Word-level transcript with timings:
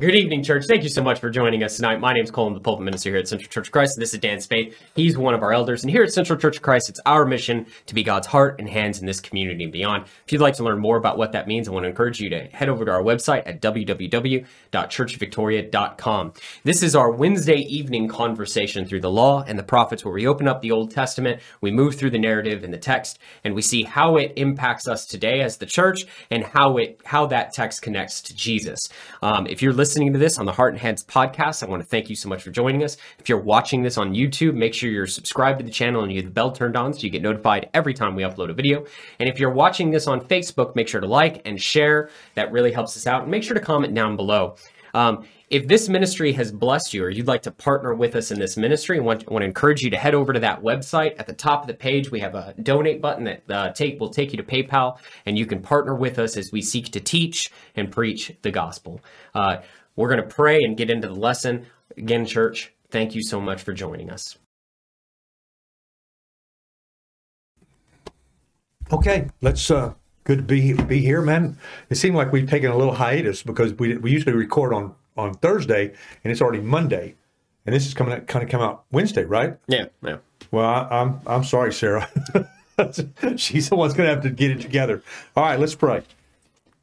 Good 0.00 0.14
evening, 0.14 0.44
church. 0.44 0.66
Thank 0.68 0.84
you 0.84 0.88
so 0.88 1.02
much 1.02 1.18
for 1.18 1.28
joining 1.28 1.64
us 1.64 1.74
tonight. 1.74 1.98
My 1.98 2.12
name 2.12 2.22
is 2.22 2.30
Colin, 2.30 2.54
the 2.54 2.60
pulpit 2.60 2.84
minister 2.84 3.10
here 3.10 3.18
at 3.18 3.26
Central 3.26 3.50
Church 3.50 3.66
of 3.66 3.72
Christ. 3.72 3.96
This 3.98 4.14
is 4.14 4.20
Dan 4.20 4.40
Spade. 4.40 4.76
He's 4.94 5.18
one 5.18 5.34
of 5.34 5.42
our 5.42 5.52
elders. 5.52 5.82
And 5.82 5.90
here 5.90 6.04
at 6.04 6.12
Central 6.12 6.38
Church 6.38 6.58
of 6.58 6.62
Christ, 6.62 6.88
it's 6.88 7.00
our 7.04 7.24
mission 7.24 7.66
to 7.86 7.96
be 7.96 8.04
God's 8.04 8.28
heart 8.28 8.60
and 8.60 8.68
hands 8.68 9.00
in 9.00 9.06
this 9.06 9.18
community 9.18 9.64
and 9.64 9.72
beyond. 9.72 10.04
If 10.24 10.30
you'd 10.30 10.40
like 10.40 10.54
to 10.54 10.62
learn 10.62 10.78
more 10.78 10.98
about 10.98 11.18
what 11.18 11.32
that 11.32 11.48
means, 11.48 11.66
I 11.66 11.72
want 11.72 11.82
to 11.82 11.88
encourage 11.88 12.20
you 12.20 12.30
to 12.30 12.44
head 12.44 12.68
over 12.68 12.84
to 12.84 12.92
our 12.92 13.02
website 13.02 13.42
at 13.44 13.60
www.churchofvictoria.com. 13.60 16.32
This 16.62 16.84
is 16.84 16.94
our 16.94 17.10
Wednesday 17.10 17.58
evening 17.62 18.06
conversation 18.06 18.86
through 18.86 19.00
the 19.00 19.10
law 19.10 19.42
and 19.48 19.58
the 19.58 19.64
prophets, 19.64 20.04
where 20.04 20.14
we 20.14 20.28
open 20.28 20.46
up 20.46 20.62
the 20.62 20.70
Old 20.70 20.92
Testament, 20.92 21.40
we 21.60 21.72
move 21.72 21.96
through 21.96 22.10
the 22.10 22.20
narrative 22.20 22.62
and 22.62 22.72
the 22.72 22.78
text, 22.78 23.18
and 23.42 23.52
we 23.52 23.62
see 23.62 23.82
how 23.82 24.14
it 24.14 24.32
impacts 24.36 24.86
us 24.86 25.06
today 25.06 25.40
as 25.40 25.56
the 25.56 25.66
church 25.66 26.04
and 26.30 26.44
how 26.44 26.76
it 26.76 27.00
how 27.04 27.26
that 27.26 27.52
text 27.52 27.82
connects 27.82 28.22
to 28.22 28.36
Jesus. 28.36 28.88
Um, 29.22 29.48
if 29.48 29.60
you're 29.60 29.72
listening 29.72 29.87
to 29.94 30.18
this 30.18 30.38
on 30.38 30.44
the 30.44 30.52
Heart 30.52 30.74
and 30.74 30.80
Hands 30.82 31.02
podcast, 31.04 31.62
I 31.62 31.66
want 31.66 31.82
to 31.82 31.88
thank 31.88 32.10
you 32.10 32.16
so 32.16 32.28
much 32.28 32.42
for 32.42 32.50
joining 32.50 32.84
us. 32.84 32.98
If 33.18 33.28
you're 33.28 33.40
watching 33.40 33.82
this 33.82 33.96
on 33.96 34.12
YouTube, 34.12 34.54
make 34.54 34.74
sure 34.74 34.90
you're 34.90 35.06
subscribed 35.06 35.60
to 35.60 35.64
the 35.64 35.70
channel 35.70 36.02
and 36.02 36.12
you 36.12 36.18
have 36.18 36.26
the 36.26 36.30
bell 36.30 36.52
turned 36.52 36.76
on 36.76 36.92
so 36.92 37.00
you 37.00 37.10
get 37.10 37.22
notified 37.22 37.70
every 37.72 37.94
time 37.94 38.14
we 38.14 38.22
upload 38.22 38.50
a 38.50 38.52
video. 38.52 38.84
And 39.18 39.28
if 39.28 39.40
you're 39.40 39.52
watching 39.52 39.90
this 39.90 40.06
on 40.06 40.20
Facebook, 40.20 40.76
make 40.76 40.88
sure 40.88 41.00
to 41.00 41.06
like 41.06 41.40
and 41.46 41.60
share. 41.60 42.10
That 42.34 42.52
really 42.52 42.70
helps 42.70 42.96
us 42.98 43.06
out. 43.06 43.22
And 43.22 43.30
make 43.30 43.42
sure 43.42 43.54
to 43.54 43.60
comment 43.60 43.94
down 43.94 44.14
below. 44.14 44.56
Um, 44.94 45.24
if 45.50 45.66
this 45.66 45.88
ministry 45.88 46.32
has 46.32 46.52
blessed 46.52 46.92
you 46.92 47.04
or 47.04 47.10
you'd 47.10 47.26
like 47.26 47.42
to 47.42 47.50
partner 47.50 47.94
with 47.94 48.14
us 48.14 48.30
in 48.30 48.38
this 48.38 48.56
ministry, 48.56 48.98
I 48.98 49.02
want, 49.02 49.30
want 49.30 49.42
to 49.42 49.46
encourage 49.46 49.82
you 49.82 49.90
to 49.90 49.96
head 49.96 50.14
over 50.14 50.32
to 50.32 50.40
that 50.40 50.62
website. 50.62 51.18
At 51.18 51.26
the 51.26 51.32
top 51.32 51.62
of 51.62 51.66
the 51.66 51.74
page, 51.74 52.10
we 52.10 52.20
have 52.20 52.34
a 52.34 52.54
donate 52.62 53.00
button 53.00 53.24
that 53.24 53.42
uh, 53.50 53.72
take 53.72 53.98
will 53.98 54.10
take 54.10 54.32
you 54.32 54.36
to 54.36 54.42
PayPal, 54.42 54.98
and 55.24 55.38
you 55.38 55.46
can 55.46 55.62
partner 55.62 55.94
with 55.94 56.18
us 56.18 56.36
as 56.36 56.52
we 56.52 56.60
seek 56.60 56.90
to 56.92 57.00
teach 57.00 57.50
and 57.76 57.90
preach 57.90 58.32
the 58.42 58.50
gospel. 58.50 59.00
Uh, 59.34 59.58
we're 59.96 60.08
going 60.08 60.22
to 60.22 60.34
pray 60.34 60.58
and 60.62 60.76
get 60.76 60.90
into 60.90 61.08
the 61.08 61.14
lesson. 61.14 61.66
Again, 61.96 62.26
church, 62.26 62.72
thank 62.90 63.14
you 63.14 63.22
so 63.22 63.40
much 63.40 63.62
for 63.62 63.72
joining 63.72 64.10
us. 64.10 64.36
Okay, 68.92 69.28
let's. 69.40 69.70
uh 69.70 69.94
Good 70.28 70.36
to 70.36 70.44
be 70.44 70.74
be 70.74 71.00
here, 71.00 71.22
man. 71.22 71.56
It 71.88 71.94
seemed 71.94 72.14
like 72.14 72.32
we've 72.32 72.48
taken 72.48 72.70
a 72.70 72.76
little 72.76 72.96
hiatus 72.96 73.42
because 73.42 73.72
we 73.72 73.96
we 73.96 74.10
usually 74.10 74.34
record 74.34 74.74
on 74.74 74.94
on 75.16 75.32
Thursday 75.32 75.94
and 76.22 76.30
it's 76.30 76.42
already 76.42 76.60
Monday, 76.60 77.14
and 77.64 77.74
this 77.74 77.86
is 77.86 77.94
coming 77.94 78.12
out, 78.12 78.26
kind 78.26 78.42
of 78.42 78.50
come 78.50 78.60
out 78.60 78.84
Wednesday, 78.92 79.24
right? 79.24 79.56
Yeah, 79.68 79.86
yeah. 80.02 80.18
Well, 80.50 80.66
I, 80.66 80.86
I'm 80.90 81.20
I'm 81.26 81.44
sorry, 81.44 81.72
Sarah. 81.72 82.10
She's 83.36 83.70
the 83.70 83.76
one's 83.76 83.94
going 83.94 84.06
to 84.06 84.14
have 84.14 84.22
to 84.24 84.30
get 84.30 84.50
it 84.50 84.60
together. 84.60 85.02
All 85.34 85.44
right, 85.44 85.58
let's 85.58 85.74
pray. 85.74 86.02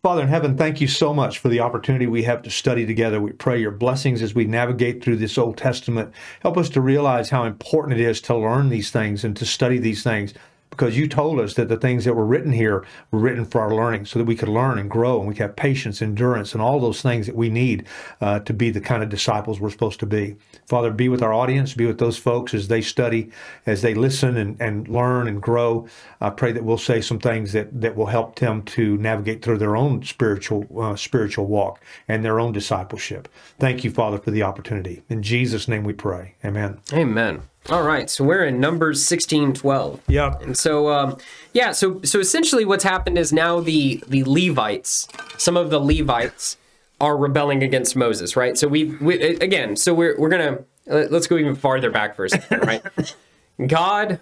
Father 0.02 0.24
in 0.24 0.28
heaven, 0.28 0.58
thank 0.58 0.82
you 0.82 0.88
so 0.88 1.14
much 1.14 1.38
for 1.38 1.50
the 1.50 1.60
opportunity 1.60 2.08
we 2.08 2.24
have 2.24 2.42
to 2.44 2.50
study 2.50 2.88
together. 2.88 3.22
We 3.22 3.32
pray 3.32 3.62
your 3.62 3.72
blessings 3.72 4.24
as 4.24 4.34
we 4.34 4.46
navigate 4.46 5.04
through 5.04 5.18
this 5.18 5.38
Old 5.38 5.58
Testament. 5.58 6.12
Help 6.40 6.58
us 6.58 6.70
to 6.70 6.82
realize 6.82 7.30
how 7.30 7.44
important 7.44 8.00
it 8.00 8.04
is 8.04 8.22
to 8.22 8.36
learn 8.36 8.70
these 8.70 8.90
things 8.90 9.24
and 9.24 9.38
to 9.38 9.46
study 9.46 9.78
these 9.78 10.02
things 10.02 10.34
because 10.76 10.98
you 10.98 11.08
told 11.08 11.40
us 11.40 11.54
that 11.54 11.70
the 11.70 11.78
things 11.78 12.04
that 12.04 12.14
were 12.14 12.26
written 12.26 12.52
here 12.52 12.86
were 13.12 13.20
written 13.20 13.46
for 13.46 13.62
our 13.62 13.74
learning 13.74 14.06
so 14.06 14.20
that 14.20 14.26
we 14.26 14.36
could 14.36 14.50
learn 14.50 14.78
and 14.78 14.90
grow 14.90 15.20
and 15.20 15.28
we 15.28 15.34
could 15.34 15.44
have 15.44 15.56
patience, 15.56 16.02
endurance, 16.02 16.52
and 16.52 16.62
all 16.62 16.82
those 16.82 17.02
things 17.02 17.26
that 17.26 17.36
we 17.36 17.50
need 17.50 17.88
uh, 18.20 18.40
to 18.40 18.54
be 18.54 18.70
the 18.70 18.82
kind 18.82 19.02
of 19.02 19.08
disciples 19.08 19.60
we're 19.60 19.70
supposed 19.70 20.02
to 20.02 20.06
be. 20.06 20.36
Father, 20.68 20.92
be 20.92 21.08
with 21.08 21.24
our 21.24 21.34
audience, 21.34 21.74
be 21.74 21.86
with 21.86 21.98
those 21.98 22.18
folks 22.18 22.54
as 22.54 22.68
they 22.68 22.82
study, 22.82 23.32
as 23.66 23.82
they 23.82 23.94
listen 23.94 24.36
and, 24.36 24.60
and 24.60 24.88
learn 24.90 25.30
and 25.30 25.42
grow. 25.42 25.88
I 26.20 26.30
pray 26.30 26.52
that 26.52 26.66
we'll 26.66 26.78
say 26.78 27.00
some 27.00 27.20
things 27.20 27.54
that, 27.54 27.82
that 27.82 27.96
will 27.96 28.08
help 28.08 28.40
them 28.40 28.62
to 28.64 28.98
navigate 28.98 29.42
through 29.42 29.60
their 29.60 29.78
own 29.78 30.04
spiritual 30.04 30.68
uh, 30.78 30.96
spiritual 30.96 31.46
walk 31.46 31.82
and 32.08 32.26
their 32.26 32.40
own 32.40 32.52
discipleship. 32.52 33.30
Thank 33.60 33.84
you, 33.84 33.92
Father, 33.92 34.18
for 34.18 34.32
the 34.32 34.44
opportunity. 34.44 35.04
In 35.08 35.24
Jesus' 35.24 35.68
name 35.68 35.86
we 35.86 35.94
pray. 35.94 36.36
Amen. 36.44 36.80
Amen. 36.92 37.44
All 37.70 37.84
right, 37.84 38.10
so 38.10 38.24
we're 38.24 38.46
in 38.46 38.60
Numbers 38.60 39.04
sixteen 39.04 39.54
twelve. 39.54 40.00
Yeah. 40.08 40.38
And 40.42 40.56
so, 40.56 40.90
um, 40.90 41.18
yeah, 41.54 41.72
so 41.72 42.00
so 42.04 42.20
essentially, 42.20 42.64
what's 42.64 42.84
happened 42.84 43.18
is 43.18 43.34
now 43.34 43.60
the 43.60 44.04
the 44.08 44.24
Levites, 44.24 45.08
some 45.38 45.58
of 45.58 45.72
the 45.72 45.80
Levites, 45.80 46.58
are 47.02 47.18
rebelling 47.18 47.64
against 47.64 47.96
Moses, 47.96 48.36
right? 48.36 48.58
So 48.58 48.68
we, 48.68 48.86
we 48.96 49.20
again, 49.38 49.76
so 49.76 49.94
we're 49.94 50.20
we're 50.20 50.30
gonna 50.30 50.60
let's 50.86 51.28
go 51.28 51.38
even 51.38 51.56
farther 51.56 51.90
back 51.90 52.16
for 52.16 52.26
a 52.26 52.30
second, 52.30 52.68
right? 52.68 53.16
God 53.68 54.20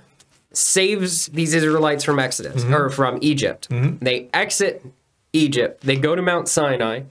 saves 0.53 1.27
these 1.27 1.53
Israelites 1.53 2.03
from 2.03 2.19
Exodus 2.19 2.63
mm-hmm. 2.63 2.73
or 2.73 2.89
from 2.89 3.17
Egypt. 3.21 3.67
Mm-hmm. 3.69 4.03
They 4.03 4.29
exit 4.33 4.85
Egypt. 5.33 5.81
They 5.81 5.95
go 5.95 6.15
to 6.15 6.21
Mount 6.21 6.47
Sinai. 6.47 7.01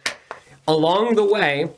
Along 0.67 1.17
the 1.17 1.25
way, 1.25 1.69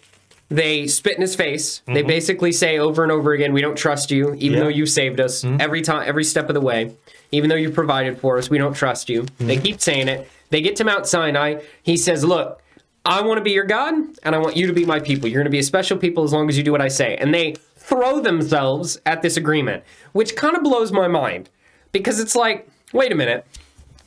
they 0.49 0.87
spit 0.87 1.15
in 1.15 1.21
his 1.21 1.34
face. 1.34 1.81
Mm-hmm. 1.81 1.94
They 1.94 2.03
basically 2.03 2.53
say 2.53 2.78
over 2.78 3.03
and 3.03 3.12
over 3.12 3.32
again, 3.32 3.53
"We 3.53 3.60
don't 3.60 3.77
trust 3.77 4.10
you, 4.10 4.34
even 4.34 4.59
yeah. 4.59 4.65
though 4.65 4.69
you 4.69 4.87
saved 4.87 5.21
us 5.21 5.43
mm-hmm. 5.43 5.60
every 5.60 5.82
time, 5.82 6.06
every 6.06 6.25
step 6.25 6.49
of 6.49 6.55
the 6.55 6.60
way. 6.60 6.94
Even 7.32 7.50
though 7.50 7.56
you 7.56 7.71
provided 7.71 8.19
for 8.19 8.38
us, 8.38 8.50
we 8.50 8.59
don't 8.59 8.75
trust 8.75 9.09
you." 9.09 9.22
Mm-hmm. 9.22 9.47
They 9.47 9.56
keep 9.56 9.81
saying 9.81 10.09
it. 10.09 10.28
They 10.50 10.60
get 10.60 10.77
to 10.77 10.84
Mount 10.84 11.06
Sinai. 11.06 11.60
He 11.83 11.97
says, 11.97 12.25
"Look, 12.25 12.62
I 13.04 13.22
want 13.22 13.38
to 13.38 13.43
be 13.43 13.53
your 13.53 13.65
God, 13.65 13.94
and 14.22 14.34
I 14.34 14.38
want 14.38 14.56
you 14.56 14.66
to 14.66 14.72
be 14.72 14.84
my 14.84 15.00
people. 15.00 15.28
You're 15.28 15.41
going 15.41 15.47
to 15.47 15.50
be 15.50 15.59
a 15.59 15.65
special 15.65 15.99
people 15.99 16.25
as 16.25 16.33
long 16.33 16.49
as 16.49 16.56
you 16.56 16.62
do 16.62 16.72
what 16.72 16.81
I 16.81 16.88
say." 16.88 17.16
And 17.16 17.33
they 17.33 17.56
throw 17.77 18.21
themselves 18.21 18.99
at 19.04 19.21
this 19.21 19.37
agreement, 19.37 19.84
which 20.12 20.37
kind 20.37 20.56
of 20.56 20.62
blows 20.62 20.91
my 20.91 21.06
mind 21.06 21.50
because 21.93 22.19
it's 22.19 22.34
like, 22.34 22.69
wait 22.93 23.12
a 23.12 23.15
minute. 23.15 23.47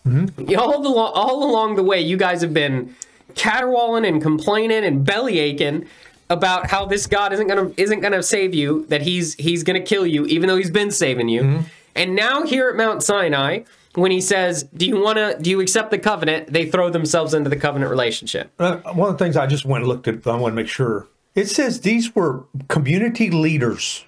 Mm-hmm. 0.06 0.58
All, 0.58 0.82
the, 0.82 0.90
all 0.90 1.50
along 1.50 1.76
the 1.76 1.84
way, 1.84 2.02
you 2.02 2.18
guys 2.18 2.42
have 2.42 2.54
been 2.54 2.96
caterwauling 3.36 4.06
and 4.06 4.22
complaining 4.22 4.84
and 4.84 5.06
belly 5.06 5.40
aching 5.40 5.86
about 6.30 6.70
how 6.70 6.86
this 6.86 7.08
God 7.08 7.34
isn't 7.34 7.48
gonna 7.48 7.72
isn't 7.78 8.00
gonna 8.02 8.24
save 8.24 8.54
you, 8.54 8.86
that 8.90 9.02
he's 9.02 9.34
he's 9.36 9.64
gonna 9.64 9.82
kill 9.82 10.06
you, 10.06 10.26
even 10.26 10.48
though 10.48 10.58
he's 10.58 10.72
been 10.72 10.92
saving 10.92 11.30
you. 11.30 11.42
Mm-hmm. 11.42 11.62
And 11.96 12.16
now 12.16 12.46
here 12.46 12.70
at 12.70 12.76
Mount 12.76 13.02
Sinai, 13.02 13.62
when 13.96 14.12
he 14.12 14.22
says, 14.22 14.64
"Do 14.64 14.86
you 14.86 15.00
want 15.00 15.18
to? 15.18 15.38
Do 15.42 15.50
you 15.50 15.60
accept 15.62 15.92
the 15.92 15.98
covenant?" 15.98 16.52
They 16.52 16.70
throw 16.70 16.90
themselves 16.90 17.34
into 17.34 17.50
the 17.50 17.56
covenant 17.56 17.90
relationship. 17.90 18.52
Uh, 18.60 18.78
one 18.94 19.10
of 19.10 19.18
the 19.18 19.24
things 19.24 19.36
I 19.36 19.48
just 19.48 19.66
went 19.66 19.84
and 19.84 19.90
looked 19.90 20.08
at, 20.08 20.26
I 20.28 20.36
want 20.36 20.52
to 20.52 20.56
make 20.56 20.68
sure 20.68 21.08
it 21.36 21.48
says 21.50 21.82
these 21.82 22.16
were 22.16 22.44
community 22.68 23.30
leaders. 23.30 24.04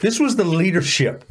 This 0.00 0.20
was 0.20 0.36
the 0.36 0.44
leadership. 0.44 1.24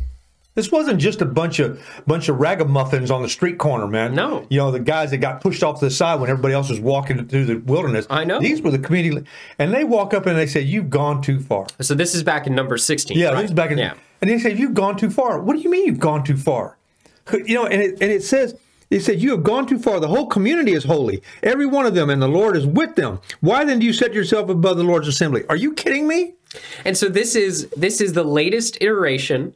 This 0.55 0.71
wasn't 0.71 0.99
just 0.99 1.21
a 1.21 1.25
bunch 1.25 1.59
of 1.59 1.81
bunch 2.07 2.29
of 2.29 2.39
ragamuffins 2.39 3.11
on 3.11 3.21
the 3.21 3.29
street 3.29 3.57
corner, 3.57 3.87
man. 3.87 4.15
No, 4.15 4.47
you 4.49 4.57
know 4.57 4.71
the 4.71 4.79
guys 4.79 5.11
that 5.11 5.17
got 5.17 5.41
pushed 5.41 5.63
off 5.63 5.79
to 5.79 5.85
the 5.85 5.91
side 5.91 6.19
when 6.19 6.29
everybody 6.29 6.53
else 6.53 6.69
was 6.69 6.79
walking 6.79 7.27
through 7.27 7.45
the 7.45 7.57
wilderness. 7.57 8.07
I 8.09 8.23
know 8.23 8.39
these 8.39 8.61
were 8.61 8.71
the 8.71 8.79
community, 8.79 9.25
and 9.59 9.73
they 9.73 9.83
walk 9.83 10.13
up 10.13 10.25
and 10.25 10.37
they 10.37 10.47
say, 10.47 10.61
"You've 10.61 10.89
gone 10.89 11.21
too 11.21 11.39
far." 11.39 11.67
So 11.81 11.93
this 11.93 12.15
is 12.15 12.23
back 12.23 12.47
in 12.47 12.55
number 12.55 12.77
sixteen. 12.77 13.17
Yeah, 13.17 13.29
right? 13.29 13.41
this 13.41 13.51
is 13.51 13.55
back 13.55 13.71
in. 13.71 13.77
Yeah. 13.77 13.93
and 14.21 14.29
they 14.29 14.39
say, 14.39 14.53
"You've 14.53 14.73
gone 14.73 14.97
too 14.97 15.09
far." 15.09 15.41
What 15.41 15.55
do 15.55 15.61
you 15.61 15.69
mean 15.69 15.85
you've 15.85 15.99
gone 15.99 16.23
too 16.23 16.37
far? 16.37 16.77
You 17.33 17.55
know, 17.55 17.65
and 17.65 17.81
it, 17.81 17.97
and 18.01 18.11
it 18.11 18.23
says 18.23 18.55
he 18.89 18.99
said, 18.99 19.21
You 19.21 19.31
have 19.31 19.43
gone 19.43 19.65
too 19.65 19.79
far. 19.79 19.99
The 19.99 20.07
whole 20.07 20.27
community 20.27 20.73
is 20.73 20.83
holy, 20.83 21.21
every 21.43 21.65
one 21.65 21.85
of 21.85 21.95
them, 21.95 22.09
and 22.09 22.21
the 22.21 22.27
Lord 22.27 22.55
is 22.55 22.65
with 22.65 22.95
them. 22.95 23.19
Why 23.41 23.65
then 23.65 23.79
do 23.79 23.85
you 23.85 23.93
set 23.93 24.13
yourself 24.13 24.49
above 24.49 24.77
the 24.77 24.83
Lord's 24.83 25.07
assembly? 25.07 25.43
Are 25.49 25.55
you 25.55 25.73
kidding 25.73 26.07
me? 26.07 26.35
And 26.85 26.95
so 26.95 27.09
this 27.09 27.35
is 27.35 27.67
this 27.75 27.99
is 27.99 28.13
the 28.13 28.23
latest 28.23 28.77
iteration 28.81 29.53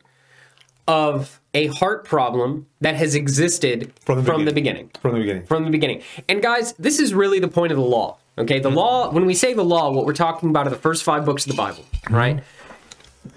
of 0.90 1.40
a 1.54 1.68
heart 1.68 2.04
problem 2.04 2.66
that 2.82 2.96
has 2.96 3.14
existed 3.14 3.94
from 4.02 4.20
the, 4.20 4.24
from 4.24 4.44
beginning. 4.44 4.46
the 4.46 4.54
beginning. 4.54 4.92
From 5.00 5.14
the 5.14 5.20
beginning. 5.20 5.46
From 5.46 5.66
the 5.66 5.70
beginning. 5.70 6.02
And 6.28 6.42
guys, 6.42 6.74
this 6.74 7.00
is 7.00 7.14
really 7.14 7.40
the 7.40 7.48
point 7.48 7.72
of 7.72 7.78
the 7.78 7.84
law. 7.84 8.18
Okay, 8.40 8.60
the 8.60 8.70
mm-hmm. 8.70 8.78
law, 8.78 9.12
when 9.12 9.26
we 9.26 9.36
say 9.36 9.54
the 9.54 9.64
law, 9.64 9.92
what 9.92 10.06
we're 10.06 10.14
talking 10.14 10.50
about 10.50 10.66
are 10.66 10.72
the 10.72 10.78
first 10.78 11.04
five 11.04 11.26
books 11.26 11.46
of 11.46 11.52
the 11.52 11.58
Bible, 11.58 11.84
mm-hmm. 11.84 12.16
right? 12.16 12.44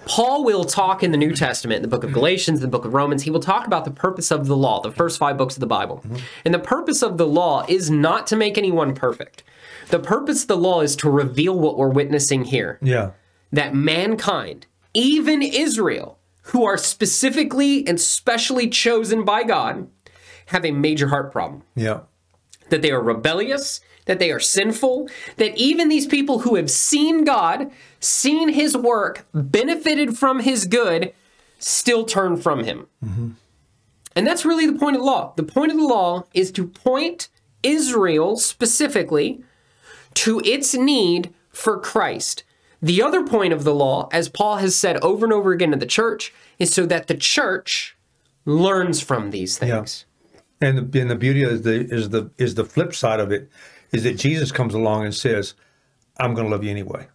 Paul 0.06 0.44
will 0.44 0.64
talk 0.64 1.02
in 1.02 1.10
the 1.10 1.18
New 1.18 1.34
Testament, 1.34 1.76
in 1.76 1.82
the 1.82 1.88
book 1.88 2.04
of 2.04 2.12
Galatians, 2.12 2.60
the 2.60 2.68
book 2.68 2.86
of 2.86 2.94
Romans, 2.94 3.24
he 3.24 3.30
will 3.30 3.40
talk 3.40 3.66
about 3.66 3.84
the 3.84 3.90
purpose 3.90 4.30
of 4.30 4.46
the 4.46 4.56
law, 4.56 4.80
the 4.80 4.90
first 4.90 5.18
five 5.18 5.36
books 5.36 5.56
of 5.56 5.60
the 5.60 5.66
Bible. 5.66 5.98
Mm-hmm. 5.98 6.16
And 6.46 6.54
the 6.54 6.58
purpose 6.58 7.02
of 7.02 7.18
the 7.18 7.26
law 7.26 7.66
is 7.68 7.90
not 7.90 8.26
to 8.28 8.36
make 8.36 8.56
anyone 8.56 8.94
perfect. 8.94 9.42
The 9.90 9.98
purpose 9.98 10.42
of 10.42 10.48
the 10.48 10.56
law 10.56 10.80
is 10.80 10.96
to 10.96 11.10
reveal 11.10 11.58
what 11.58 11.76
we're 11.76 11.88
witnessing 11.88 12.44
here. 12.44 12.78
Yeah. 12.80 13.10
That 13.50 13.74
mankind, 13.74 14.66
even 14.94 15.42
Israel, 15.42 16.18
who 16.46 16.64
are 16.64 16.76
specifically 16.76 17.86
and 17.86 18.00
specially 18.00 18.68
chosen 18.68 19.24
by 19.24 19.42
God 19.44 19.88
have 20.46 20.64
a 20.64 20.72
major 20.72 21.08
heart 21.08 21.32
problem. 21.32 21.62
Yeah. 21.74 22.00
That 22.68 22.82
they 22.82 22.90
are 22.90 23.02
rebellious, 23.02 23.80
that 24.06 24.18
they 24.18 24.30
are 24.32 24.40
sinful, 24.40 25.08
that 25.36 25.56
even 25.56 25.88
these 25.88 26.06
people 26.06 26.40
who 26.40 26.56
have 26.56 26.70
seen 26.70 27.24
God, 27.24 27.70
seen 28.00 28.48
his 28.48 28.76
work, 28.76 29.26
benefited 29.32 30.18
from 30.18 30.40
his 30.40 30.66
good, 30.66 31.12
still 31.58 32.04
turn 32.04 32.36
from 32.36 32.64
him. 32.64 32.86
Mm-hmm. 33.04 33.30
And 34.16 34.26
that's 34.26 34.44
really 34.44 34.66
the 34.66 34.78
point 34.78 34.96
of 34.96 35.02
the 35.02 35.06
law. 35.06 35.32
The 35.36 35.42
point 35.42 35.70
of 35.70 35.78
the 35.78 35.86
law 35.86 36.24
is 36.34 36.50
to 36.52 36.66
point 36.66 37.28
Israel 37.62 38.36
specifically 38.36 39.42
to 40.14 40.40
its 40.44 40.74
need 40.74 41.32
for 41.50 41.78
Christ. 41.78 42.44
The 42.82 43.00
other 43.00 43.24
point 43.24 43.52
of 43.52 43.62
the 43.62 43.74
law, 43.74 44.08
as 44.12 44.28
Paul 44.28 44.56
has 44.56 44.74
said 44.74 44.96
over 44.98 45.24
and 45.24 45.32
over 45.32 45.52
again 45.52 45.70
to 45.70 45.76
the 45.76 45.86
church, 45.86 46.34
is 46.58 46.74
so 46.74 46.84
that 46.86 47.06
the 47.06 47.14
church 47.14 47.96
learns 48.44 49.00
from 49.00 49.30
these 49.30 49.56
things. 49.56 50.04
Yeah. 50.60 50.68
And 50.68 50.92
the, 50.92 51.00
and 51.00 51.10
the 51.10 51.16
beauty 51.16 51.44
is 51.44 51.62
the 51.62 51.86
is 51.92 52.08
the 52.08 52.30
is 52.38 52.56
the 52.56 52.64
flip 52.64 52.94
side 52.94 53.20
of 53.20 53.30
it 53.30 53.48
is 53.92 54.02
that 54.02 54.14
Jesus 54.14 54.50
comes 54.50 54.74
along 54.74 55.04
and 55.04 55.14
says, 55.14 55.54
I'm 56.18 56.34
going 56.34 56.46
to 56.46 56.50
love 56.50 56.64
you 56.64 56.70
anyway. 56.70 57.06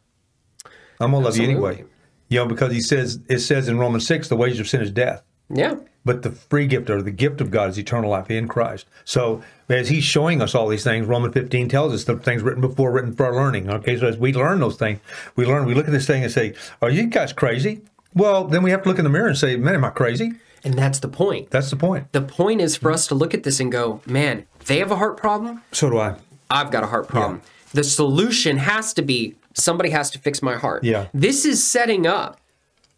I'm 0.99 1.11
going 1.11 1.23
to 1.23 1.29
love 1.29 1.37
you 1.37 1.43
anyway. 1.43 1.83
You 2.29 2.39
know, 2.39 2.45
because 2.45 2.71
he 2.71 2.81
says 2.81 3.19
it 3.29 3.39
says 3.39 3.67
in 3.67 3.77
Romans 3.77 4.07
six, 4.07 4.27
the 4.29 4.35
wages 4.35 4.59
of 4.59 4.67
sin 4.67 4.81
is 4.81 4.91
death. 4.91 5.23
Yeah. 5.49 5.75
But 6.05 6.21
the 6.21 6.31
free 6.31 6.67
gift 6.67 6.89
or 6.89 7.01
the 7.01 7.11
gift 7.11 7.41
of 7.41 7.51
God 7.51 7.69
is 7.69 7.77
eternal 7.77 8.11
life 8.11 8.31
in 8.31 8.47
Christ. 8.47 8.85
So 9.03 9.43
as 9.67 9.89
he's 9.89 10.03
showing 10.03 10.41
us 10.41 10.55
all 10.55 10.67
these 10.67 10.83
things, 10.83 11.05
Romans 11.05 11.33
15 11.33 11.67
tells 11.67 11.93
us 11.93 12.05
the 12.05 12.15
things 12.17 12.41
written 12.41 12.61
before, 12.61 12.91
written 12.91 13.13
for 13.13 13.25
our 13.25 13.35
learning. 13.35 13.69
Okay, 13.69 13.99
so 13.99 14.07
as 14.07 14.17
we 14.17 14.33
learn 14.33 14.59
those 14.59 14.77
things, 14.77 14.99
we 15.35 15.45
learn, 15.45 15.65
we 15.65 15.73
look 15.73 15.87
at 15.87 15.91
this 15.91 16.07
thing 16.07 16.23
and 16.23 16.31
say, 16.31 16.53
Are 16.81 16.89
you 16.89 17.07
guys 17.07 17.33
crazy? 17.33 17.81
Well, 18.13 18.45
then 18.45 18.63
we 18.63 18.71
have 18.71 18.83
to 18.83 18.89
look 18.89 18.99
in 18.99 19.03
the 19.03 19.09
mirror 19.09 19.27
and 19.27 19.37
say, 19.37 19.57
Man, 19.57 19.75
am 19.75 19.83
I 19.83 19.89
crazy? 19.89 20.33
And 20.63 20.73
that's 20.73 20.99
the 20.99 21.07
point. 21.07 21.49
That's 21.51 21.69
the 21.69 21.75
point. 21.75 22.11
The 22.11 22.21
point 22.21 22.61
is 22.61 22.75
for 22.75 22.91
us 22.91 23.07
to 23.07 23.15
look 23.15 23.33
at 23.33 23.43
this 23.43 23.59
and 23.59 23.71
go, 23.71 24.01
man, 24.05 24.45
they 24.65 24.79
have 24.79 24.91
a 24.91 24.95
heart 24.95 25.17
problem. 25.17 25.61
So 25.71 25.89
do 25.89 25.99
I. 25.99 26.15
I've 26.49 26.71
got 26.71 26.83
a 26.83 26.87
heart 26.87 27.07
problem. 27.07 27.41
The 27.73 27.83
solution 27.83 28.57
has 28.57 28.93
to 28.93 29.01
be 29.01 29.35
somebody 29.53 29.89
has 29.91 30.09
to 30.11 30.19
fix 30.19 30.41
my 30.41 30.55
heart. 30.55 30.83
Yeah. 30.83 31.07
This 31.13 31.45
is 31.45 31.63
setting 31.63 32.07
up 32.07 32.39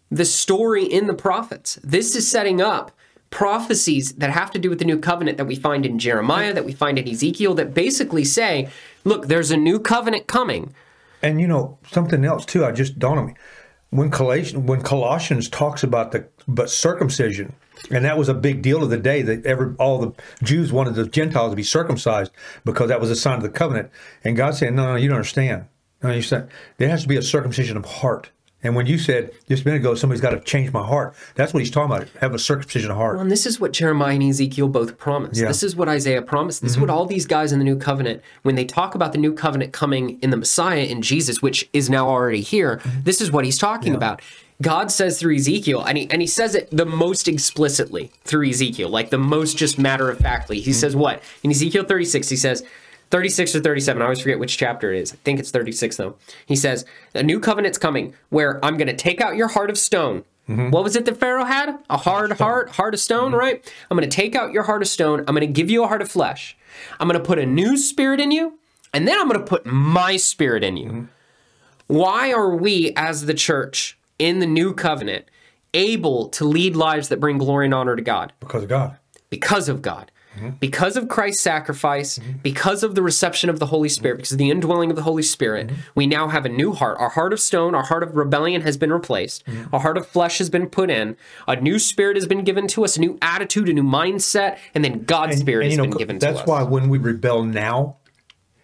the 0.10 0.26
story 0.26 0.84
in 0.84 1.08
the 1.08 1.14
prophets. 1.14 1.80
This 1.84 2.16
is 2.16 2.30
setting 2.30 2.62
up 2.62 2.92
prophecies 3.30 4.14
that 4.14 4.32
have 4.32 4.52
to 4.52 4.60
do 4.60 4.70
with 4.70 4.80
the 4.80 4.86
new 4.86 4.98
covenant 4.98 5.38
that 5.38 5.46
we 5.46 5.56
find 5.56 5.86
in 5.86 6.00
Jeremiah, 6.00 6.54
that 6.54 6.66
we 6.66 6.74
find 6.74 6.98
in 6.98 7.08
Ezekiel, 7.08 7.54
that 7.56 7.74
basically 7.74 8.26
say, 8.26 8.70
look, 9.04 9.28
there's 9.28 9.52
a 9.52 9.58
new 9.58 9.80
covenant 9.80 10.28
coming. 10.28 10.74
And 11.22 11.40
you 11.40 11.48
know 11.48 11.78
something 11.92 12.26
else 12.26 12.46
too. 12.46 12.66
I 12.66 12.72
just 12.72 12.98
dawned 12.98 13.20
on 13.20 13.26
me 13.28 13.36
when 13.92 14.12
Colossians, 14.12 14.66
when 14.66 14.82
Colossians 14.82 15.50
talks 15.50 15.84
about 15.84 16.12
the 16.12 16.28
but 16.48 16.70
circumcision, 16.70 17.54
and 17.92 18.06
that 18.06 18.18
was 18.18 18.30
a 18.30 18.34
big 18.34 18.62
deal 18.62 18.84
of 18.84 18.90
the 18.90 18.98
day 18.98 19.22
that 19.22 19.46
every 19.46 19.74
all 19.78 20.00
the 20.00 20.14
Jews 20.44 20.72
wanted 20.72 20.96
the 20.96 21.08
Gentiles 21.08 21.52
to 21.52 21.56
be 21.56 21.64
circumcised 21.64 22.32
because 22.66 22.90
that 22.90 23.02
was 23.02 23.10
a 23.10 23.16
sign 23.16 23.38
of 23.38 23.44
the 23.44 23.50
covenant. 23.50 23.90
And 24.24 24.36
God 24.36 24.56
said, 24.56 24.74
No, 24.74 24.88
no, 24.88 24.96
you 24.96 25.08
don't 25.08 25.18
understand. 25.18 25.66
No, 26.04 26.12
you 26.12 26.22
said 26.22 26.50
there 26.78 26.90
has 26.90 27.04
to 27.04 27.08
be 27.08 27.18
a 27.18 27.22
circumcision 27.22 27.78
of 27.78 27.86
heart. 27.86 28.30
And 28.62 28.76
when 28.76 28.86
you 28.88 28.98
said 28.98 29.32
just 29.48 29.64
a 29.64 29.66
minute 29.66 29.80
ago, 29.80 29.96
somebody's 29.96 30.22
got 30.22 30.32
to 30.32 30.40
change 30.42 30.74
my 30.74 30.86
heart, 30.86 31.16
that's 31.36 31.54
what 31.54 31.62
he's 31.62 31.72
talking 31.72 31.96
about. 31.96 32.10
Have 32.20 32.34
a 32.34 32.40
circumcision 32.40 32.92
of 32.92 32.98
heart. 32.98 33.18
And 33.20 33.32
this 33.32 33.46
is 33.46 33.60
what 33.60 33.72
Jeremiah 33.72 34.16
and 34.16 34.24
Ezekiel 34.24 34.68
both 34.68 34.98
promised. 34.98 35.36
Yeah. 35.38 35.44
Mm-hmm. 35.44 35.50
This 35.52 35.64
is 35.64 35.76
what 35.76 35.88
Isaiah 35.88 36.22
promised. 36.22 36.62
This 36.62 36.72
is 36.72 36.80
what 36.80 36.90
all 36.90 37.06
these 37.06 37.26
guys 37.26 37.54
in 37.54 37.60
the 37.60 37.66
new 37.66 37.78
covenant, 37.78 38.22
when 38.44 38.56
they 38.56 38.66
talk 38.66 38.96
about 38.96 39.14
the 39.14 39.18
new 39.18 39.34
covenant 39.34 39.72
coming 39.72 40.20
in 40.22 40.30
the 40.30 40.38
Messiah, 40.38 40.84
in 40.84 41.02
Jesus, 41.02 41.42
which 41.42 41.70
is 41.74 41.90
now 41.90 42.08
already 42.10 42.42
here, 42.42 42.78
Mm-hmm. 42.80 43.02
this 43.04 43.20
is 43.22 43.32
what 43.32 43.46
he's 43.46 43.58
talking 43.58 43.96
about. 43.96 44.22
God 44.62 44.92
says 44.92 45.20
through 45.20 45.36
Ezekiel, 45.36 45.82
and 45.84 45.98
he, 45.98 46.10
and 46.12 46.22
he 46.22 46.28
says 46.28 46.54
it 46.54 46.70
the 46.70 46.86
most 46.86 47.28
explicitly 47.28 48.12
through 48.26 48.50
Ezekiel, 48.50 48.90
like 48.90 49.10
the 49.10 49.18
most 49.18 49.58
just 49.58 49.80
matter 49.80 50.10
of 50.10 50.18
factly. 50.20 50.58
Mm-hmm. 50.58 50.66
He 50.66 50.74
says 50.74 50.96
what? 50.96 51.24
In 51.44 51.52
Ezekiel 51.52 51.86
36, 51.86 52.28
he 52.30 52.36
says, 52.36 52.64
36 53.12 53.56
or 53.56 53.60
37, 53.62 54.02
I 54.02 54.06
always 54.06 54.20
forget 54.20 54.40
which 54.40 54.58
chapter 54.58 54.94
it 54.94 55.02
is. 55.02 55.14
I 55.14 55.16
think 55.18 55.40
it's 55.40 55.52
36 55.52 55.98
though. 55.98 56.16
He 56.46 56.56
says, 56.56 56.86
A 57.14 57.24
new 57.24 57.40
covenant's 57.40 57.78
coming 57.78 58.14
where 58.30 58.64
I'm 58.64 58.78
going 58.78 58.88
to 58.88 58.96
take 58.96 59.22
out 59.22 59.36
your 59.36 59.48
heart 59.48 59.70
of 59.70 59.78
stone. 59.78 60.24
Mm-hmm. 60.48 60.72
What 60.72 60.84
was 60.84 60.96
it 60.96 61.06
that 61.06 61.18
Pharaoh 61.18 61.46
had? 61.46 61.78
A 61.90 61.98
hard 61.98 62.32
heart, 62.34 62.72
heart 62.72 62.94
of 62.94 63.00
stone, 63.00 63.32
mm-hmm. 63.32 63.40
right? 63.40 63.74
I'm 63.90 63.98
going 63.98 64.10
to 64.10 64.16
take 64.16 64.36
out 64.36 64.52
your 64.52 64.64
heart 64.64 64.82
of 64.82 64.88
stone. 64.88 65.20
I'm 65.22 65.36
going 65.36 65.42
to 65.42 65.48
give 65.48 65.70
you 65.70 65.84
a 65.84 65.88
heart 65.88 66.02
of 66.02 66.10
flesh. 66.10 66.58
I'm 67.00 67.08
going 67.08 67.20
to 67.20 67.26
put 67.26 67.40
a 67.40 67.46
new 67.46 67.78
spirit 67.78 68.20
in 68.20 68.32
you, 68.32 68.58
and 68.94 69.08
then 69.08 69.20
I'm 69.20 69.28
going 69.28 69.40
to 69.40 69.46
put 69.46 69.66
my 69.66 70.18
spirit 70.18 70.64
in 70.64 70.78
you. 70.78 70.90
Mm-hmm. 70.90 71.04
Why 71.88 72.32
are 72.32 72.56
we, 72.56 72.94
as 72.96 73.26
the 73.26 73.34
church 73.34 73.98
in 74.18 74.40
the 74.40 74.46
new 74.46 74.74
covenant, 74.74 75.26
able 75.74 76.30
to 76.30 76.46
lead 76.46 76.76
lives 76.76 77.10
that 77.10 77.20
bring 77.20 77.38
glory 77.38 77.66
and 77.66 77.74
honor 77.74 77.96
to 77.96 78.02
God? 78.02 78.34
Because 78.40 78.64
of 78.64 78.70
God. 78.70 78.98
because 79.30 79.70
of 79.70 79.82
God, 79.82 80.12
because 80.60 80.96
of 80.98 81.08
Christ's 81.08 81.44
sacrifice, 81.44 82.20
because 82.44 82.84
of 82.84 82.96
the 82.96 83.02
reception 83.02 83.50
of 83.50 83.60
the 83.60 83.68
Holy 83.68 83.90
Spirit, 83.90 84.18
because 84.18 84.32
of 84.32 84.38
the 84.38 84.50
indwelling 84.50 84.90
of 84.90 84.96
the 84.96 85.04
Holy 85.04 85.24
Spirit, 85.24 85.72
we 85.96 86.08
now 86.08 86.28
have 86.28 86.46
a 86.46 86.50
new 86.50 86.74
heart. 86.74 86.98
Our 87.00 87.10
heart 87.10 87.34
of 87.34 87.40
stone, 87.40 87.76
our 87.76 87.84
heart 87.84 88.04
of 88.04 88.16
rebellion 88.16 88.62
has 88.62 88.78
been 88.78 88.92
replaced. 88.92 89.44
Our 89.74 89.80
heart 89.80 89.98
of 89.98 90.06
flesh 90.08 90.38
has 90.38 90.50
been 90.50 90.68
put 90.68 90.90
in. 90.90 91.18
A 91.48 91.56
new 91.56 91.80
spirit 91.80 92.16
has 92.16 92.26
been 92.28 92.44
given 92.44 92.68
to 92.70 92.84
us, 92.84 92.98
a 92.98 93.00
new 93.00 93.18
attitude, 93.22 93.70
a 93.70 93.74
new 93.74 93.84
mindset, 93.84 94.58
and 94.74 94.84
then 94.84 95.04
God's 95.04 95.38
spirit 95.40 95.64
And, 95.64 95.72
has 95.72 95.78
know, 95.78 95.84
been 95.84 95.98
given 95.98 96.20
to 96.20 96.30
us. 96.30 96.36
that's 96.36 96.48
why 96.48 96.64
when 96.64 96.90
we 96.90 96.98
rebel 96.98 97.44
now, 97.44 97.98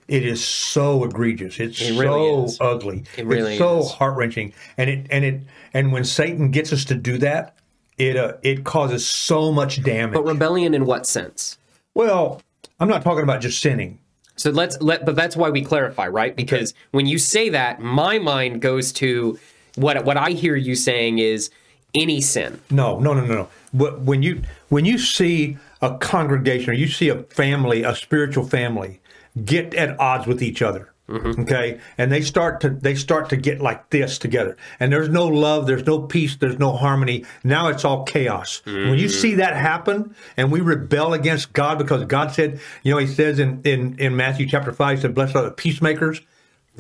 it 0.08 0.24
is 0.24 0.44
so 0.44 1.04
egregious. 1.04 1.60
It's 1.60 1.82
really 1.82 1.96
so 1.98 2.44
is. 2.46 2.58
ugly. 2.62 3.04
It 3.18 3.26
really 3.26 3.54
it's 3.54 3.58
so 3.60 3.84
heart 3.84 4.16
wrenching. 4.18 4.54
And 4.78 4.90
it 4.90 5.08
and 5.10 5.26
it 5.26 5.42
and 5.74 5.92
when 5.92 6.04
Satan 6.06 6.52
gets 6.52 6.72
us 6.72 6.86
to 6.86 6.96
do 6.96 7.18
that, 7.18 7.56
it 7.98 8.16
uh, 8.16 8.34
it 8.44 8.64
causes 8.64 9.06
so 9.08 9.52
much 9.52 9.82
damage. 9.82 10.14
but 10.14 10.24
rebellion 10.26 10.76
in 10.76 10.86
what 10.86 11.08
sense? 11.08 11.58
Well, 11.96 12.42
I'm 12.80 12.88
not 12.88 13.04
talking 13.04 13.24
about 13.24 13.42
just 13.42 13.60
sinning. 13.62 14.00
So 14.36 14.52
let's 14.52 14.80
let, 14.82 15.06
but 15.06 15.16
that's 15.16 15.36
why 15.36 15.50
we 15.50 15.64
clarify, 15.64 16.08
right? 16.08 16.36
Because 16.36 16.74
when 16.92 17.06
you 17.08 17.18
say 17.18 17.50
that, 17.50 17.82
my 17.82 18.20
mind 18.20 18.62
goes 18.62 18.92
to 18.94 19.40
what 19.76 20.04
what 20.06 20.18
I 20.18 20.32
hear 20.32 20.56
you 20.56 20.76
saying 20.76 21.20
is 21.20 21.50
any 21.96 22.22
sin. 22.22 22.60
No, 22.70 23.00
no, 23.00 23.14
no, 23.14 23.26
no, 23.26 23.34
no. 23.34 23.50
But 23.74 24.02
when 24.02 24.22
you 24.22 24.42
when 24.70 24.86
you 24.86 24.98
see 24.98 25.58
a 25.82 25.98
congregation 25.98 26.72
or 26.72 26.74
you 26.74 26.88
see 26.88 27.10
a 27.10 27.24
family, 27.24 27.84
a 27.84 27.96
spiritual 27.96 28.46
family, 28.46 29.00
get 29.44 29.74
at 29.74 29.98
odds 30.00 30.28
with 30.28 30.42
each 30.42 30.62
other, 30.62 30.92
Mm-hmm. 31.08 31.42
okay, 31.42 31.80
and 32.00 32.12
they 32.12 32.22
start 32.22 32.62
to 32.62 32.72
they 32.72 32.96
start 32.96 33.30
to 33.30 33.38
get 33.38 33.62
like 33.62 33.92
this 33.92 34.18
together, 34.18 34.58
and 34.80 34.92
there's 34.92 35.08
no 35.08 35.28
love, 35.28 35.68
there's 35.68 35.86
no 35.86 36.02
peace, 36.02 36.36
there's 36.36 36.58
no 36.58 36.72
harmony. 36.72 37.26
Now 37.44 37.68
it's 37.68 37.86
all 37.86 38.04
chaos. 38.06 38.64
When 38.66 38.98
you 38.98 39.08
mm. 39.08 39.12
see 39.12 39.36
that 39.36 39.56
happen, 39.56 40.16
and 40.36 40.52
we 40.52 40.62
rebel 40.62 41.14
against 41.14 41.54
God 41.54 41.78
because 41.78 42.06
God 42.06 42.32
said, 42.32 42.60
you 42.82 42.92
know, 42.92 42.98
He 42.98 43.06
says 43.06 43.38
in 43.38 43.62
in 43.64 44.00
in 44.00 44.16
Matthew 44.16 44.48
chapter 44.48 44.74
five, 44.74 44.98
He 44.98 45.02
said, 45.04 45.14
"Blessed 45.14 45.36
are 45.36 45.44
the 45.44 45.52
peacemakers." 45.52 46.22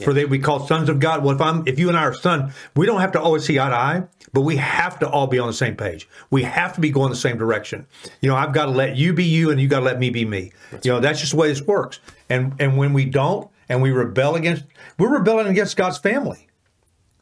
For 0.03 0.11
they 0.11 0.25
be 0.25 0.39
called 0.39 0.67
sons 0.67 0.89
of 0.89 0.99
God. 0.99 1.23
Well, 1.23 1.35
if 1.35 1.41
I'm, 1.41 1.65
if 1.65 1.79
you 1.79 1.87
and 1.87 1.97
I 1.97 2.01
are 2.01 2.13
son, 2.13 2.51
we 2.75 2.85
don't 2.85 2.99
have 2.99 3.13
to 3.13 3.21
always 3.21 3.45
see 3.45 3.59
eye 3.59 3.69
to 3.69 3.75
eye, 3.75 4.03
but 4.33 4.41
we 4.41 4.57
have 4.57 4.99
to 4.99 5.09
all 5.09 5.27
be 5.27 5.39
on 5.39 5.47
the 5.47 5.53
same 5.53 5.77
page. 5.77 6.09
We 6.29 6.43
have 6.43 6.73
to 6.73 6.81
be 6.81 6.89
going 6.89 7.11
the 7.11 7.15
same 7.15 7.37
direction. 7.37 7.87
You 8.19 8.27
know, 8.27 8.35
I've 8.35 8.51
got 8.51 8.65
to 8.65 8.71
let 8.71 8.97
you 8.97 9.13
be 9.13 9.23
you, 9.23 9.51
and 9.51 9.61
you 9.61 9.69
got 9.69 9.79
to 9.79 9.85
let 9.85 9.97
me 9.97 10.09
be 10.09 10.25
me. 10.25 10.51
you 10.83 10.91
know, 10.91 10.99
that's 10.99 11.21
just 11.21 11.31
the 11.31 11.37
way 11.37 11.47
this 11.47 11.61
works. 11.61 12.01
And 12.29 12.53
and 12.59 12.77
when 12.77 12.91
we 12.91 13.05
don't, 13.05 13.49
and 13.69 13.81
we 13.81 13.91
rebel 13.91 14.35
against, 14.35 14.63
we're 14.97 15.17
rebelling 15.17 15.47
against 15.47 15.77
God's 15.77 15.97
family. 15.97 16.47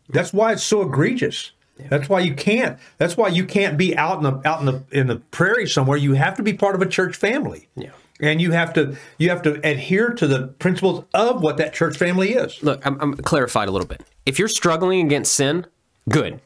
That's 0.09 0.33
why 0.33 0.53
it's 0.53 0.63
so 0.63 0.81
egregious. 0.81 1.51
That's 1.89 2.07
why 2.07 2.19
you 2.19 2.33
can't. 2.33 2.77
That's 2.97 3.17
why 3.17 3.29
you 3.29 3.45
can't 3.45 3.77
be 3.77 3.97
out 3.97 4.17
in 4.17 4.23
the 4.23 4.47
out 4.47 4.59
in 4.59 4.65
the 4.65 4.83
in 4.91 5.07
the 5.07 5.17
prairie 5.17 5.67
somewhere. 5.67 5.97
You 5.97 6.13
have 6.13 6.35
to 6.37 6.43
be 6.43 6.53
part 6.53 6.75
of 6.75 6.81
a 6.81 6.85
church 6.85 7.15
family. 7.15 7.67
Yeah. 7.75 7.89
And 8.21 8.39
you 8.41 8.51
have 8.51 8.73
to 8.73 8.95
you 9.17 9.29
have 9.29 9.41
to 9.43 9.59
adhere 9.67 10.09
to 10.09 10.27
the 10.27 10.47
principles 10.47 11.05
of 11.13 11.41
what 11.41 11.57
that 11.57 11.73
church 11.73 11.97
family 11.97 12.33
is. 12.33 12.61
Look, 12.61 12.85
I'm, 12.85 12.99
I'm 13.01 13.15
clarified 13.15 13.67
a 13.67 13.71
little 13.71 13.87
bit. 13.87 14.03
If 14.25 14.37
you're 14.37 14.47
struggling 14.47 15.05
against 15.05 15.33
sin, 15.33 15.65
good. 16.09 16.39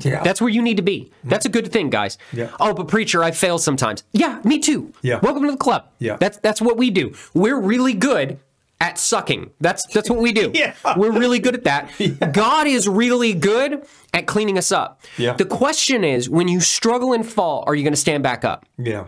Yeah. 0.00 0.22
That's 0.22 0.40
where 0.40 0.50
you 0.50 0.62
need 0.62 0.76
to 0.76 0.82
be. 0.82 1.10
That's 1.24 1.44
a 1.44 1.48
good 1.48 1.70
thing, 1.72 1.90
guys. 1.90 2.16
Yeah. 2.32 2.50
Oh, 2.60 2.72
but 2.72 2.88
preacher, 2.88 3.22
I 3.24 3.32
fail 3.32 3.58
sometimes. 3.58 4.04
Yeah, 4.12 4.40
me 4.44 4.60
too. 4.60 4.92
Yeah. 5.02 5.18
Welcome 5.20 5.44
to 5.44 5.50
the 5.50 5.56
club. 5.56 5.88
Yeah. 5.98 6.16
That's 6.16 6.38
that's 6.38 6.62
what 6.62 6.76
we 6.78 6.90
do. 6.90 7.14
We're 7.34 7.60
really 7.60 7.92
good 7.92 8.38
at 8.80 8.98
sucking. 8.98 9.50
That's 9.60 9.86
that's 9.86 10.08
what 10.10 10.18
we 10.20 10.32
do. 10.32 10.52
Yeah. 10.60 10.74
We're 10.96 11.12
really 11.12 11.38
good 11.38 11.54
at 11.54 11.64
that. 11.64 12.32
God 12.32 12.66
is 12.66 12.88
really 12.88 13.34
good 13.34 13.84
at 14.12 14.26
cleaning 14.26 14.58
us 14.58 14.72
up. 14.72 15.00
Yeah. 15.16 15.34
The 15.34 15.44
question 15.44 16.02
is, 16.04 16.28
when 16.28 16.48
you 16.48 16.60
struggle 16.60 17.12
and 17.12 17.26
fall, 17.26 17.64
are 17.66 17.74
you 17.74 17.82
going 17.84 17.92
to 17.92 18.00
stand 18.00 18.22
back 18.22 18.44
up? 18.44 18.66
yeah. 18.78 19.06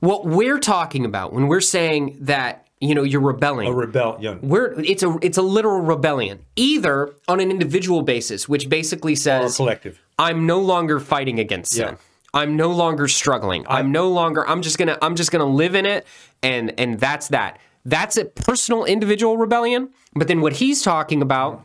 What 0.00 0.26
we're 0.26 0.58
talking 0.58 1.06
about 1.06 1.32
when 1.32 1.46
we're 1.48 1.62
saying 1.62 2.18
that, 2.20 2.66
you 2.80 2.94
know, 2.94 3.02
you're 3.02 3.22
rebelling. 3.22 3.68
A 3.68 3.72
rebellion. 3.72 4.40
We're 4.42 4.78
it's 4.78 5.02
a 5.02 5.16
it's 5.22 5.38
a 5.38 5.42
literal 5.42 5.80
rebellion, 5.80 6.40
either 6.54 7.14
on 7.26 7.40
an 7.40 7.50
individual 7.50 8.02
basis, 8.02 8.46
which 8.46 8.68
basically 8.68 9.14
Or 9.14 9.16
says 9.16 9.56
collective. 9.56 9.98
I'm 10.18 10.46
no 10.46 10.60
longer 10.60 11.00
fighting 11.00 11.40
against 11.40 11.72
sin. 11.72 11.88
Yeah. 11.88 11.94
I'm 12.34 12.56
no 12.56 12.70
longer 12.72 13.08
struggling. 13.08 13.64
I'm 13.68 13.90
no 13.90 14.10
longer 14.10 14.46
I'm 14.46 14.60
just 14.60 14.76
going 14.76 14.88
to 14.88 15.02
I'm 15.02 15.16
just 15.16 15.32
going 15.32 15.40
to 15.40 15.50
live 15.50 15.74
in 15.74 15.86
it 15.86 16.06
and 16.42 16.78
and 16.78 17.00
that's 17.00 17.28
that. 17.28 17.58
That's 17.86 18.16
a 18.16 18.24
personal 18.24 18.84
individual 18.84 19.36
rebellion, 19.38 19.90
but 20.14 20.26
then 20.26 20.40
what 20.40 20.54
he's 20.54 20.82
talking 20.82 21.22
about 21.22 21.64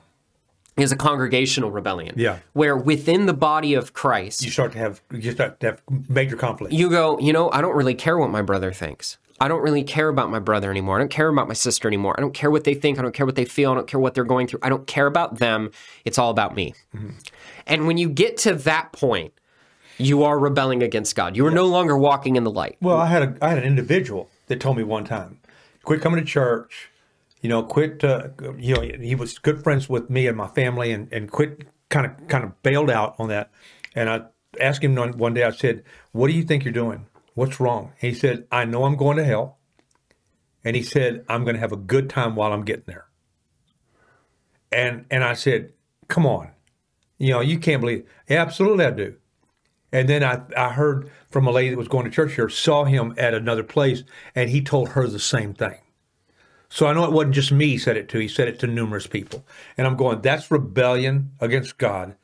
is 0.78 0.92
a 0.92 0.96
congregational 0.96 1.72
rebellion. 1.72 2.14
Yeah. 2.16 2.38
Where 2.54 2.78
within 2.78 3.26
the 3.26 3.34
body 3.34 3.74
of 3.74 3.94
Christ, 3.94 4.44
You 4.44 4.52
start 4.52 4.72
to 4.74 4.78
have 4.78 5.02
you 5.12 5.32
start 5.32 5.60
to 5.62 5.66
have 5.66 5.82
major 6.08 6.36
conflict. 6.38 6.74
you 6.74 6.90
go, 6.90 7.20
you 7.20 7.34
know, 7.34 7.50
I 7.52 7.60
don't 7.62 7.76
really 7.76 7.96
care 7.96 8.18
what 8.18 8.30
my 8.30 8.44
brother 8.44 8.72
thinks. 8.72 9.18
I 9.40 9.48
don't 9.48 9.62
really 9.64 9.84
care 9.84 10.08
about 10.10 10.30
my 10.30 10.38
brother 10.38 10.70
anymore. 10.70 10.98
I 10.98 11.00
don't 11.00 11.10
care 11.10 11.28
about 11.28 11.48
my 11.48 11.56
sister 11.56 11.88
anymore. 11.88 12.14
I 12.16 12.22
don't 12.22 12.34
care 12.36 12.52
what 12.52 12.64
they 12.64 12.76
think. 12.76 13.00
I 13.00 13.02
don't 13.02 13.14
care 13.16 13.26
what 13.26 13.36
they 13.36 13.46
feel. 13.46 13.72
I 13.72 13.76
don't 13.76 13.88
care 13.88 14.00
what 14.00 14.14
they're 14.14 14.24
going 14.24 14.46
through. 14.46 14.60
I 14.62 14.70
don't 14.70 14.86
care 14.86 15.08
about 15.08 15.40
them. 15.40 15.72
It's 16.06 16.20
all 16.20 16.30
about 16.30 16.54
me. 16.56 16.76
Mm-hmm. 16.96 17.10
And 17.66 17.88
when 17.88 17.98
you 17.98 18.08
get 18.08 18.38
to 18.38 18.54
that 18.54 18.92
point, 18.92 19.34
you 19.98 20.24
are 20.24 20.38
rebelling 20.38 20.84
against 20.84 21.16
God. 21.16 21.36
You 21.36 21.46
are 21.48 21.52
no 21.52 21.66
longer 21.66 21.98
walking 21.98 22.36
in 22.36 22.44
the 22.44 22.52
light. 22.52 22.78
Well, 22.82 22.98
I 22.98 23.08
had 23.08 23.24
a 23.24 23.38
I 23.42 23.50
had 23.50 23.58
an 23.58 23.64
individual 23.64 24.30
that 24.48 24.60
told 24.60 24.78
me 24.78 24.84
one 24.84 25.06
time, 25.06 25.40
quit 25.84 26.02
coming 26.02 26.20
to 26.20 26.26
church, 26.26 26.90
you 27.42 27.50
know, 27.50 27.64
quit. 27.64 28.04
Uh, 28.04 28.30
you 28.58 28.76
know, 28.76 28.82
he 28.82 29.16
was 29.16 29.38
good 29.38 29.64
friends 29.64 29.90
with 29.90 30.10
me 30.10 30.28
and 30.28 30.38
my 30.38 30.48
family, 30.48 30.92
and 30.92 31.12
and 31.12 31.32
quit 31.32 31.68
kind 31.90 32.06
of 32.06 32.28
kind 32.28 32.44
of 32.44 32.62
bailed 32.64 32.90
out 32.90 33.16
on 33.20 33.30
that. 33.30 33.52
And 33.96 34.10
I 34.10 34.22
asked 34.60 34.84
him 34.84 34.96
one, 34.96 35.18
one 35.18 35.34
day. 35.34 35.44
I 35.44 35.52
said, 35.52 35.84
"What 36.12 36.28
do 36.28 36.34
you 36.34 36.44
think 36.44 36.64
you're 36.64 36.74
doing? 36.74 37.08
What's 37.36 37.60
wrong?" 37.60 37.94
He 38.00 38.14
said, 38.14 38.48
"I 38.52 38.66
know 38.66 38.86
I'm 38.86 38.96
going 38.96 39.18
to 39.18 39.26
hell." 39.26 39.58
And 40.64 40.76
he 40.76 40.84
said, 40.84 41.26
"I'm 41.28 41.44
going 41.44 41.56
to 41.56 41.62
have 41.62 41.72
a 41.72 41.78
good 41.78 42.10
time 42.10 42.36
while 42.36 42.54
I'm 42.54 42.66
getting 42.66 42.86
there." 42.88 43.08
and 44.72 45.06
and 45.12 45.24
I 45.24 45.34
said, 45.34 45.74
"Come 46.08 46.26
on, 46.26 46.52
you 47.18 47.32
know, 47.32 47.42
you 47.42 47.60
can't 47.60 47.82
believe." 47.82 48.08
Absolutely, 48.30 48.86
I 48.86 48.92
do. 48.92 49.16
And 49.92 50.08
then 50.08 50.24
I, 50.24 50.42
I 50.56 50.70
heard 50.70 51.12
from 51.30 51.48
a 51.48 51.52
lady 51.52 51.70
that 51.70 51.78
was 51.78 51.88
going 51.88 52.06
to 52.06 52.12
church 52.12 52.34
here, 52.34 52.50
saw 52.50 52.86
him 52.86 53.14
at 53.18 53.34
another 53.34 53.64
place, 53.64 54.04
and 54.36 54.50
he 54.50 54.62
told 54.62 54.90
her 54.90 55.08
the 55.08 55.20
same 55.20 55.54
thing. 55.54 55.78
So 56.70 56.88
I 56.88 56.94
know 56.94 57.04
it 57.04 57.12
wasn't 57.12 57.36
just 57.36 57.52
me 57.52 57.68
he 57.68 57.78
said 57.78 57.98
it 57.98 58.08
to, 58.10 58.20
he 58.20 58.30
said 58.30 58.48
it 58.48 58.60
to 58.60 58.68
numerous 58.68 59.06
people. 59.06 59.46
And 59.78 59.86
I'm 59.86 59.98
going, 59.98 60.22
that's 60.22 60.50
rebellion 60.50 61.32
against 61.42 61.78
God, 61.78 62.16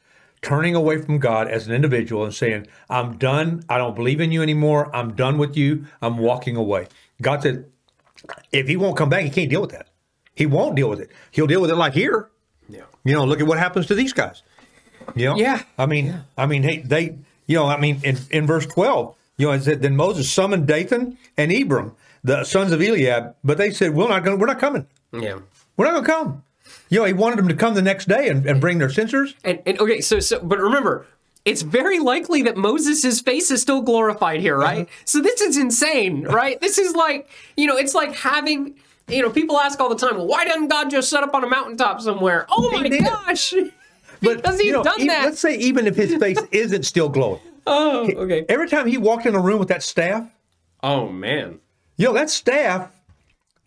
turning 0.41 0.73
away 0.73 1.01
from 1.01 1.19
God 1.19 1.49
as 1.49 1.67
an 1.67 1.73
individual 1.73 2.23
and 2.23 2.33
saying, 2.33 2.67
I'm 2.89 3.17
done. 3.17 3.65
I 3.67 3.77
don't 3.77 3.95
believe 3.95 4.21
in 4.21 4.31
you 4.31 4.41
anymore. 4.41 4.89
I'm 4.95 5.15
done 5.15 5.37
with 5.37 5.57
you. 5.57 5.85
I'm 6.01 6.17
walking 6.17 6.55
away. 6.55 6.87
God 7.21 7.43
said, 7.43 7.65
if 8.53 8.69
he 8.69 8.77
won't 8.77 8.95
come 8.95 9.09
back, 9.09 9.23
he 9.23 9.29
can't 9.29 9.49
deal 9.49 9.61
with 9.61 9.71
that. 9.71 9.89
He 10.33 10.45
won't 10.45 10.75
deal 10.75 10.89
with 10.89 11.01
it. 11.01 11.11
He'll 11.31 11.47
deal 11.47 11.61
with 11.61 11.71
it 11.71 11.75
like 11.75 11.93
here. 11.93 12.29
Yeah. 12.69 12.83
You 13.03 13.15
know, 13.15 13.25
look 13.25 13.41
at 13.41 13.47
what 13.47 13.57
happens 13.57 13.87
to 13.87 13.95
these 13.95 14.13
guys. 14.13 14.43
You 15.15 15.25
know? 15.25 15.35
Yeah. 15.35 15.63
I 15.77 15.87
mean, 15.87 16.23
I 16.37 16.45
mean, 16.45 16.63
hey, 16.63 16.79
they, 16.79 17.17
you 17.47 17.55
know, 17.55 17.65
I 17.65 17.79
mean, 17.79 17.99
in, 18.03 18.17
in 18.29 18.45
verse 18.45 18.65
12, 18.65 19.15
you 19.37 19.47
know, 19.47 19.53
it 19.53 19.63
said, 19.63 19.81
then 19.81 19.95
Moses 19.95 20.29
summoned 20.31 20.67
Dathan 20.67 21.17
and 21.37 21.51
Abram, 21.51 21.93
the 22.23 22.43
sons 22.43 22.71
of 22.71 22.81
Eliab, 22.81 23.35
but 23.43 23.57
they 23.57 23.71
said, 23.71 23.93
we're 23.93 24.07
not 24.07 24.23
going, 24.23 24.39
we're 24.39 24.47
not 24.47 24.59
coming. 24.59 24.85
Yeah. 25.11 25.39
We're 25.77 25.85
not 25.85 25.91
going 25.91 26.05
to 26.05 26.11
come. 26.11 26.43
You 26.89 26.99
know, 26.99 27.05
he 27.05 27.13
wanted 27.13 27.39
them 27.39 27.47
to 27.47 27.55
come 27.55 27.73
the 27.73 27.81
next 27.81 28.07
day 28.07 28.29
and, 28.29 28.45
and 28.45 28.59
bring 28.59 28.77
their 28.77 28.89
censers. 28.89 29.35
And, 29.43 29.61
and 29.65 29.79
okay, 29.79 30.01
so 30.01 30.19
so 30.19 30.39
but 30.39 30.59
remember, 30.59 31.05
it's 31.45 31.61
very 31.61 31.99
likely 31.99 32.41
that 32.43 32.57
Moses' 32.57 33.21
face 33.21 33.51
is 33.51 33.61
still 33.61 33.81
glorified 33.81 34.41
here, 34.41 34.57
right? 34.57 34.81
Uh-huh. 34.81 35.01
So 35.05 35.21
this 35.21 35.39
is 35.39 35.57
insane, 35.57 36.23
right? 36.23 36.59
this 36.59 36.77
is 36.77 36.93
like, 36.93 37.29
you 37.55 37.67
know, 37.67 37.77
it's 37.77 37.93
like 37.93 38.13
having, 38.15 38.75
you 39.07 39.21
know, 39.21 39.29
people 39.29 39.57
ask 39.57 39.79
all 39.79 39.87
the 39.87 39.95
time, 39.95 40.17
well, 40.17 40.27
why 40.27 40.43
doesn't 40.43 40.67
God 40.67 40.89
just 40.89 41.09
set 41.09 41.23
up 41.23 41.33
on 41.33 41.43
a 41.43 41.47
mountaintop 41.47 42.01
somewhere? 42.01 42.45
Oh 42.49 42.69
my 42.71 42.89
gosh. 42.89 43.53
But 44.21 44.37
because 44.37 44.57
he's 44.59 44.67
you 44.67 44.73
know, 44.73 44.83
done 44.83 45.01
e- 45.01 45.07
that. 45.07 45.25
Let's 45.25 45.39
say 45.39 45.57
even 45.57 45.87
if 45.87 45.95
his 45.95 46.15
face 46.15 46.39
isn't 46.51 46.83
still 46.83 47.09
glowing, 47.09 47.41
oh, 47.65 48.09
okay. 48.09 48.45
every 48.49 48.69
time 48.69 48.87
he 48.87 48.97
walked 48.97 49.25
in 49.25 49.35
a 49.35 49.39
room 49.39 49.59
with 49.59 49.67
that 49.69 49.83
staff, 49.83 50.29
Oh 50.83 51.09
man. 51.09 51.59
Yo, 51.97 52.13
that 52.13 52.29
staff, 52.29 52.91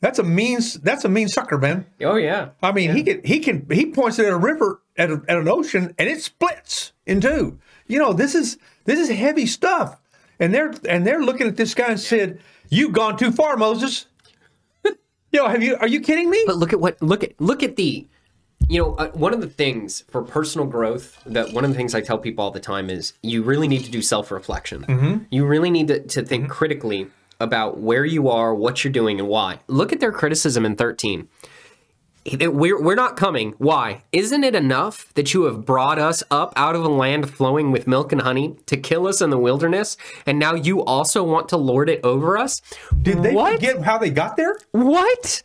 that's 0.00 0.19
a 0.19 0.23
mean, 0.23 0.61
that's 0.83 1.04
a 1.04 1.09
mean 1.09 1.28
sucker, 1.28 1.59
man. 1.59 1.87
Oh 2.00 2.16
yeah. 2.16 2.50
I 2.62 2.73
mean, 2.73 2.95
he 2.95 3.02
can 3.02 3.23
he 3.25 3.40
can 3.40 3.66
he 3.71 3.87
points 3.87 4.19
it 4.19 4.26
at 4.26 4.33
a 4.33 4.38
river 4.38 4.80
at, 4.97 5.11
a, 5.11 5.23
at 5.28 5.37
an 5.38 5.49
ocean 5.49 5.95
and 5.99 6.09
it 6.09 6.23
splits 6.23 6.92
in 7.07 7.21
two. 7.21 7.59
You 7.87 7.99
know, 7.99 8.12
this 8.12 8.35
is 8.35 8.59
this 8.85 8.99
is 8.99 9.16
heavy 9.16 9.47
stuff. 9.47 10.00
And 10.38 10.54
they're 10.54 10.73
and 10.88 11.07
they're 11.07 11.21
looking 11.21 11.47
at 11.49 11.57
this 11.57 11.75
guy 11.75 11.88
and 11.88 12.00
said, 12.00 12.40
"You've 12.71 12.92
gone 12.92 13.19
too 13.19 13.30
far, 13.30 13.59
Moses." 13.59 14.07
Yo, 15.33 15.47
have 15.47 15.62
you? 15.62 15.76
Are 15.76 15.88
you 15.88 16.00
kidding 16.00 16.30
me? 16.30 16.42
But 16.47 16.57
look 16.57 16.73
at 16.73 16.80
what 16.80 17.02
look 17.02 17.23
at 17.23 17.38
look 17.38 17.62
at 17.62 17.76
the 17.76 18.09
you 18.71 18.81
know 18.81 18.95
uh, 18.95 19.09
one 19.11 19.35
of 19.35 19.41
the 19.41 19.49
things 19.49 20.05
for 20.09 20.23
personal 20.23 20.67
growth 20.67 21.21
that 21.27 21.53
one 21.53 21.65
of 21.65 21.71
the 21.71 21.77
things 21.77 21.93
I 21.95 22.00
tell 22.00 22.19
people 22.19 22.45
all 22.45 22.53
the 22.53 22.61
time 22.61 22.89
is 22.89 23.15
you 23.21 23.43
really 23.43 23.67
need 23.67 23.85
to 23.85 23.91
do 23.91 24.00
self 24.00 24.31
reflection. 24.31 24.85
You 25.31 25.45
really 25.45 25.71
need 25.71 25.89
to, 25.89 26.00
to 26.07 26.23
think 26.23 26.49
critically 26.49 27.09
about 27.41 27.79
where 27.79 28.05
you 28.05 28.29
are, 28.29 28.55
what 28.55 28.85
you're 28.85 28.93
doing, 28.93 29.19
and 29.19 29.29
why. 29.29 29.59
Look 29.67 29.93
at 29.93 29.99
their 29.99 30.12
criticism 30.12 30.65
in 30.65 30.77
13. 30.77 31.29
We're, 32.39 32.81
we're 32.81 32.95
not 32.95 33.17
coming. 33.17 33.55
Why? 33.57 34.03
Isn't 34.12 34.45
it 34.45 34.55
enough 34.55 35.12
that 35.15 35.33
you 35.33 35.45
have 35.45 35.65
brought 35.65 35.99
us 35.99 36.23
up 36.31 36.53
out 36.55 36.77
of 36.77 36.85
a 36.85 36.89
land 36.89 37.31
flowing 37.31 37.73
with 37.73 37.87
milk 37.87 38.12
and 38.12 38.21
honey 38.21 38.57
to 38.67 38.77
kill 38.77 39.07
us 39.07 39.23
in 39.23 39.31
the 39.31 39.39
wilderness, 39.39 39.97
and 40.27 40.39
now 40.39 40.55
you 40.55 40.85
also 40.85 41.25
want 41.25 41.49
to 41.49 41.57
lord 41.57 41.89
it 41.89 42.00
over 42.05 42.39
us? 42.39 42.62
Did 43.03 43.23
they 43.23 43.35
what? 43.35 43.55
forget 43.55 43.83
how 43.83 43.99
they 43.99 44.11
got 44.11 44.37
there? 44.37 44.59
What? 44.71 45.43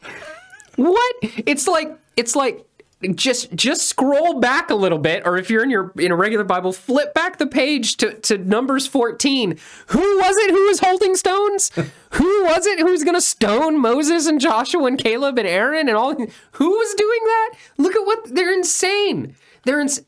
What? 0.75 1.15
It's 1.23 1.65
like 1.65 1.97
it's 2.17 2.35
like 2.35 2.65
just 3.13 3.53
just 3.53 3.87
scroll 3.87 4.39
back 4.39 4.69
a 4.69 4.75
little 4.75 4.97
bit, 4.97 5.23
or 5.25 5.37
if 5.37 5.49
you're 5.49 5.63
in 5.63 5.69
your 5.69 5.91
in 5.97 6.11
a 6.11 6.15
regular 6.15 6.43
Bible, 6.43 6.71
flip 6.71 7.13
back 7.13 7.37
the 7.37 7.47
page 7.47 7.97
to, 7.97 8.13
to 8.21 8.37
Numbers 8.37 8.87
14. 8.87 9.57
Who 9.87 9.99
was 10.17 10.35
it 10.37 10.51
who 10.51 10.65
was 10.67 10.79
holding 10.79 11.15
stones? 11.15 11.71
who 12.11 12.43
was 12.45 12.65
it 12.65 12.79
who 12.79 12.91
was 12.91 13.03
gonna 13.03 13.21
stone 13.21 13.79
Moses 13.79 14.25
and 14.27 14.39
Joshua 14.39 14.85
and 14.85 14.97
Caleb 14.97 15.37
and 15.37 15.47
Aaron 15.47 15.87
and 15.87 15.97
all 15.97 16.15
who 16.15 16.69
was 16.69 16.93
doing 16.95 17.19
that? 17.23 17.53
Look 17.77 17.95
at 17.95 18.05
what 18.05 18.33
they're 18.33 18.53
insane. 18.53 19.35
They're 19.63 19.79
ins- 19.81 20.01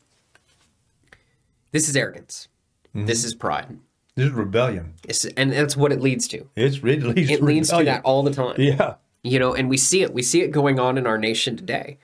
This 1.72 1.88
is 1.88 1.96
arrogance. 1.96 2.48
Mm-hmm. 2.94 3.06
This 3.06 3.24
is 3.24 3.34
pride. 3.34 3.78
This 4.14 4.26
is 4.26 4.32
rebellion. 4.32 4.94
It's, 5.08 5.24
and 5.24 5.52
that's 5.52 5.76
what 5.76 5.92
it 5.92 6.00
leads 6.00 6.26
to. 6.28 6.44
It's, 6.56 6.76
it 6.78 6.82
leads, 7.04 7.30
It 7.30 7.38
to 7.38 7.44
leads 7.44 7.70
to 7.70 7.84
that 7.84 8.02
all 8.04 8.22
the 8.24 8.32
time 8.32 8.56
Yeah. 8.58 8.94
you 9.22 9.38
know 9.38 9.54
and 9.54 9.68
we 9.68 9.76
see 9.76 10.02
it 10.02 10.12
we 10.14 10.22
see 10.22 10.42
it 10.42 10.50
going 10.50 10.78
on 10.80 10.96
in 10.98 11.06
our 11.06 11.18
nation 11.18 11.56
today 11.56 11.98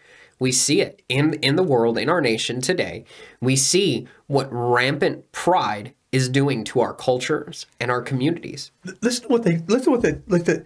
we 0.45 0.53
see 0.53 0.79
it 0.87 0.95
in 1.09 1.25
in 1.49 1.55
the 1.57 1.69
world 1.73 1.97
in 1.99 2.09
our 2.15 2.21
nation 2.33 2.61
today 2.61 2.97
we 3.41 3.55
see 3.57 4.07
what 4.35 4.49
rampant 4.51 5.19
pride 5.33 5.87
is 6.13 6.29
doing 6.41 6.65
to 6.71 6.81
our 6.85 6.95
cultures 7.09 7.67
and 7.81 7.91
our 7.91 8.03
communities 8.11 8.63
Listen 9.07 9.23
to 9.27 9.29
what 9.35 9.43
they 9.47 9.57
listen 9.73 9.85
to 9.85 9.91
what 9.91 10.03
they 10.03 10.15
like 10.35 10.45
the 10.45 10.65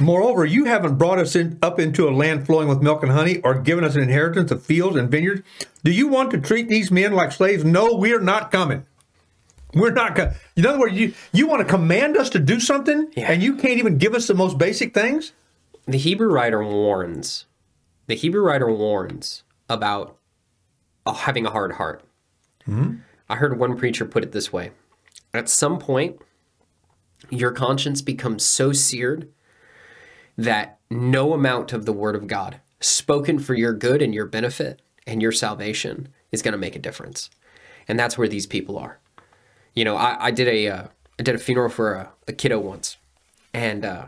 Moreover, 0.00 0.44
you 0.44 0.64
haven't 0.66 0.96
brought 0.96 1.18
us 1.18 1.34
in, 1.34 1.58
up 1.60 1.80
into 1.80 2.08
a 2.08 2.12
land 2.22 2.46
flowing 2.46 2.68
with 2.68 2.80
milk 2.82 3.02
and 3.02 3.10
honey, 3.10 3.40
or 3.42 3.52
given 3.60 3.82
us 3.82 3.96
an 3.96 4.02
inheritance 4.02 4.52
of 4.52 4.62
fields 4.64 4.96
and 4.96 5.10
vineyards. 5.10 5.42
Do 5.82 5.90
you 5.90 6.06
want 6.06 6.30
to 6.30 6.38
treat 6.40 6.68
these 6.68 6.92
men 6.92 7.12
like 7.14 7.32
slaves? 7.32 7.64
No, 7.64 7.84
we're 7.96 8.20
not 8.20 8.52
coming. 8.52 8.86
We're 9.74 9.90
not 9.90 10.14
coming. 10.14 10.34
In 10.54 10.66
other 10.66 10.78
words, 10.78 10.94
you 10.94 11.14
you 11.32 11.48
want 11.48 11.60
to 11.66 11.68
command 11.76 12.16
us 12.16 12.30
to 12.30 12.38
do 12.38 12.60
something, 12.60 13.10
Yeah. 13.16 13.32
and 13.32 13.42
you 13.42 13.56
can't 13.56 13.78
even 13.82 13.98
give 13.98 14.14
us 14.14 14.28
the 14.28 14.34
most 14.34 14.56
basic 14.56 14.94
things. 14.94 15.32
the 15.86 15.98
hebrew 15.98 16.30
writer 16.36 16.62
warns 16.62 17.46
the 18.06 18.14
hebrew 18.14 18.42
writer 18.42 18.70
warns 18.70 19.42
about 19.68 20.16
having 21.06 21.46
a 21.46 21.50
hard 21.50 21.72
heart 21.72 22.02
i 23.28 23.36
heard 23.36 23.58
one 23.58 23.76
preacher 23.76 24.04
put 24.04 24.22
it 24.22 24.32
this 24.32 24.52
way 24.52 24.70
at 25.34 25.48
some 25.48 25.78
point 25.78 26.20
your 27.30 27.50
conscience 27.52 28.02
becomes 28.02 28.44
so 28.44 28.72
seared 28.72 29.28
that 30.36 30.78
no 30.90 31.32
amount 31.32 31.72
of 31.72 31.86
the 31.86 31.92
word 31.92 32.14
of 32.14 32.26
God 32.26 32.60
spoken 32.80 33.38
for 33.38 33.54
your 33.54 33.72
good 33.72 34.02
and 34.02 34.14
your 34.14 34.26
benefit 34.26 34.82
and 35.06 35.22
your 35.22 35.32
salvation 35.32 36.08
is 36.30 36.42
going 36.42 36.52
to 36.52 36.58
make 36.58 36.76
a 36.76 36.80
difference. 36.80 37.30
And 37.88 37.98
that's 37.98 38.18
where 38.18 38.28
these 38.28 38.46
people 38.46 38.78
are. 38.78 38.98
You 39.74 39.84
know, 39.84 39.96
I, 39.96 40.26
I 40.26 40.30
did 40.30 40.48
a 40.48 40.68
uh, 40.68 40.86
I 41.18 41.22
did 41.22 41.34
a 41.34 41.38
funeral 41.38 41.70
for 41.70 41.94
a, 41.94 42.12
a 42.28 42.32
kiddo 42.32 42.58
once, 42.58 42.96
and 43.54 43.84
uh, 43.84 44.06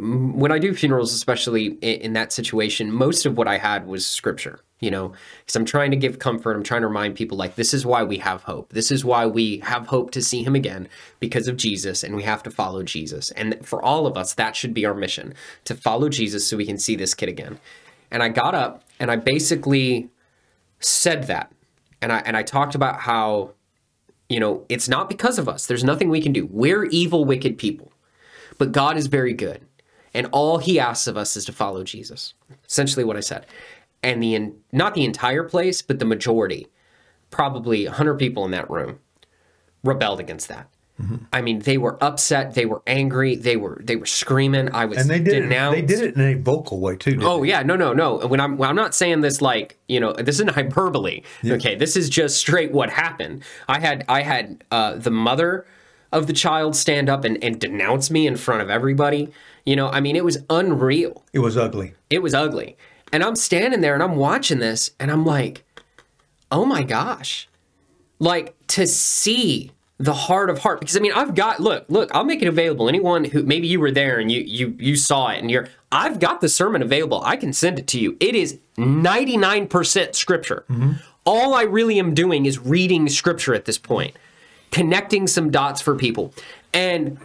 when 0.00 0.52
I 0.52 0.58
do 0.58 0.74
funerals, 0.74 1.12
especially 1.12 1.66
in, 1.80 2.12
that 2.12 2.32
situation, 2.32 2.92
most 2.92 3.26
of 3.26 3.36
what 3.36 3.48
I 3.48 3.58
had 3.58 3.86
was 3.86 4.06
scripture. 4.06 4.60
You 4.80 4.92
know, 4.92 5.12
because 5.40 5.56
I'm 5.56 5.64
trying 5.64 5.90
to 5.90 5.96
give 5.96 6.20
comfort. 6.20 6.54
I'm 6.54 6.62
trying 6.62 6.82
to 6.82 6.86
remind 6.86 7.16
people 7.16 7.36
like 7.36 7.56
this 7.56 7.74
is 7.74 7.84
why 7.84 8.04
we 8.04 8.18
have 8.18 8.44
hope. 8.44 8.72
This 8.72 8.92
is 8.92 9.04
why 9.04 9.26
we 9.26 9.58
have 9.64 9.88
hope 9.88 10.12
to 10.12 10.22
see 10.22 10.44
him 10.44 10.54
again 10.54 10.86
because 11.18 11.48
of 11.48 11.56
Jesus, 11.56 12.04
and 12.04 12.14
we 12.14 12.22
have 12.22 12.44
to 12.44 12.50
follow 12.50 12.84
Jesus. 12.84 13.32
And 13.32 13.58
for 13.66 13.82
all 13.82 14.06
of 14.06 14.16
us, 14.16 14.34
that 14.34 14.54
should 14.54 14.72
be 14.72 14.86
our 14.86 14.94
mission 14.94 15.34
to 15.64 15.74
follow 15.74 16.08
Jesus 16.08 16.46
so 16.46 16.56
we 16.56 16.64
can 16.64 16.78
see 16.78 16.94
this 16.94 17.12
kid 17.12 17.28
again. 17.28 17.58
And 18.12 18.22
I 18.22 18.28
got 18.28 18.54
up 18.54 18.84
and 19.00 19.10
I 19.10 19.16
basically 19.16 20.10
said 20.78 21.24
that, 21.24 21.50
and 22.00 22.12
I 22.12 22.18
and 22.18 22.36
I 22.36 22.44
talked 22.44 22.76
about 22.76 23.00
how, 23.00 23.54
you 24.28 24.38
know, 24.38 24.64
it's 24.68 24.88
not 24.88 25.08
because 25.08 25.40
of 25.40 25.48
us. 25.48 25.66
There's 25.66 25.82
nothing 25.82 26.08
we 26.08 26.22
can 26.22 26.32
do. 26.32 26.46
We're 26.46 26.84
evil, 26.84 27.24
wicked 27.24 27.58
people. 27.58 27.90
But 28.58 28.72
God 28.72 28.96
is 28.96 29.06
very 29.06 29.32
good. 29.32 29.64
And 30.18 30.26
all 30.32 30.58
he 30.58 30.80
asks 30.80 31.06
of 31.06 31.16
us 31.16 31.36
is 31.36 31.44
to 31.44 31.52
follow 31.52 31.84
Jesus. 31.84 32.34
Essentially 32.68 33.04
what 33.04 33.16
I 33.16 33.20
said. 33.20 33.46
And 34.02 34.20
the 34.20 34.34
in, 34.34 34.56
not 34.72 34.94
the 34.94 35.04
entire 35.04 35.44
place, 35.44 35.80
but 35.80 36.00
the 36.00 36.04
majority, 36.04 36.66
probably 37.30 37.84
100 37.84 38.14
people 38.16 38.44
in 38.44 38.50
that 38.50 38.68
room 38.68 38.98
rebelled 39.84 40.18
against 40.18 40.48
that. 40.48 40.68
I 41.32 41.42
mean, 41.42 41.60
they 41.60 41.78
were 41.78 42.02
upset, 42.02 42.54
they 42.54 42.66
were 42.66 42.82
angry, 42.84 43.36
they 43.36 43.56
were 43.56 43.80
they 43.84 43.94
were 43.94 44.06
screaming. 44.06 44.68
I 44.74 44.86
was 44.86 44.98
And 44.98 45.08
they 45.08 45.20
did 45.20 45.44
it. 45.44 45.48
They 45.70 45.82
did 45.82 46.00
it 46.00 46.16
in 46.16 46.20
a 46.20 46.34
vocal 46.34 46.80
way 46.80 46.96
too. 46.96 47.20
Oh 47.22 47.44
yeah, 47.44 47.62
no, 47.62 47.76
no, 47.76 47.92
no. 47.92 48.16
When 48.26 48.40
I'm 48.40 48.56
when 48.56 48.68
I'm 48.68 48.74
not 48.74 48.96
saying 48.96 49.20
this 49.20 49.40
like 49.40 49.78
you 49.86 50.00
know 50.00 50.12
this 50.12 50.40
isn't 50.40 50.50
hyperbole. 50.50 51.22
Okay, 51.46 51.76
this 51.76 51.96
is 51.96 52.08
just 52.08 52.38
straight 52.38 52.72
what 52.72 52.90
happened. 52.90 53.44
I 53.68 53.78
had 53.78 54.04
I 54.08 54.22
had 54.22 54.64
uh, 54.72 54.96
the 54.96 55.12
mother 55.12 55.66
of 56.10 56.26
the 56.26 56.32
child 56.32 56.74
stand 56.74 57.08
up 57.08 57.24
and, 57.24 57.42
and 57.44 57.60
denounce 57.60 58.10
me 58.10 58.26
in 58.26 58.36
front 58.36 58.62
of 58.62 58.70
everybody. 58.70 59.30
You 59.68 59.76
know, 59.76 59.90
I 59.90 60.00
mean, 60.00 60.16
it 60.16 60.24
was 60.24 60.38
unreal. 60.48 61.26
It 61.34 61.40
was 61.40 61.58
ugly. 61.58 61.92
It 62.08 62.22
was 62.22 62.32
ugly. 62.32 62.78
And 63.12 63.22
I'm 63.22 63.36
standing 63.36 63.82
there 63.82 63.92
and 63.92 64.02
I'm 64.02 64.16
watching 64.16 64.60
this 64.60 64.92
and 64.98 65.10
I'm 65.10 65.26
like, 65.26 65.62
oh 66.50 66.64
my 66.64 66.82
gosh. 66.82 67.50
Like 68.18 68.54
to 68.68 68.86
see 68.86 69.72
the 69.98 70.14
heart 70.14 70.48
of 70.48 70.60
heart. 70.60 70.80
Because 70.80 70.96
I 70.96 71.00
mean, 71.00 71.12
I've 71.12 71.34
got 71.34 71.60
look, 71.60 71.84
look, 71.90 72.10
I'll 72.14 72.24
make 72.24 72.40
it 72.40 72.48
available. 72.48 72.88
Anyone 72.88 73.24
who 73.24 73.42
maybe 73.42 73.66
you 73.66 73.78
were 73.78 73.90
there 73.90 74.18
and 74.18 74.32
you 74.32 74.40
you 74.40 74.74
you 74.78 74.96
saw 74.96 75.28
it 75.28 75.40
and 75.40 75.50
you're 75.50 75.68
I've 75.92 76.18
got 76.18 76.40
the 76.40 76.48
sermon 76.48 76.80
available. 76.80 77.22
I 77.22 77.36
can 77.36 77.52
send 77.52 77.78
it 77.78 77.86
to 77.88 78.00
you. 78.00 78.16
It 78.20 78.34
is 78.34 78.58
99% 78.78 80.14
scripture. 80.14 80.64
Mm-hmm. 80.70 80.92
All 81.26 81.52
I 81.52 81.64
really 81.64 81.98
am 81.98 82.14
doing 82.14 82.46
is 82.46 82.58
reading 82.58 83.06
scripture 83.10 83.52
at 83.52 83.66
this 83.66 83.76
point, 83.76 84.16
connecting 84.70 85.26
some 85.26 85.50
dots 85.50 85.82
for 85.82 85.94
people. 85.94 86.32
And 86.72 87.18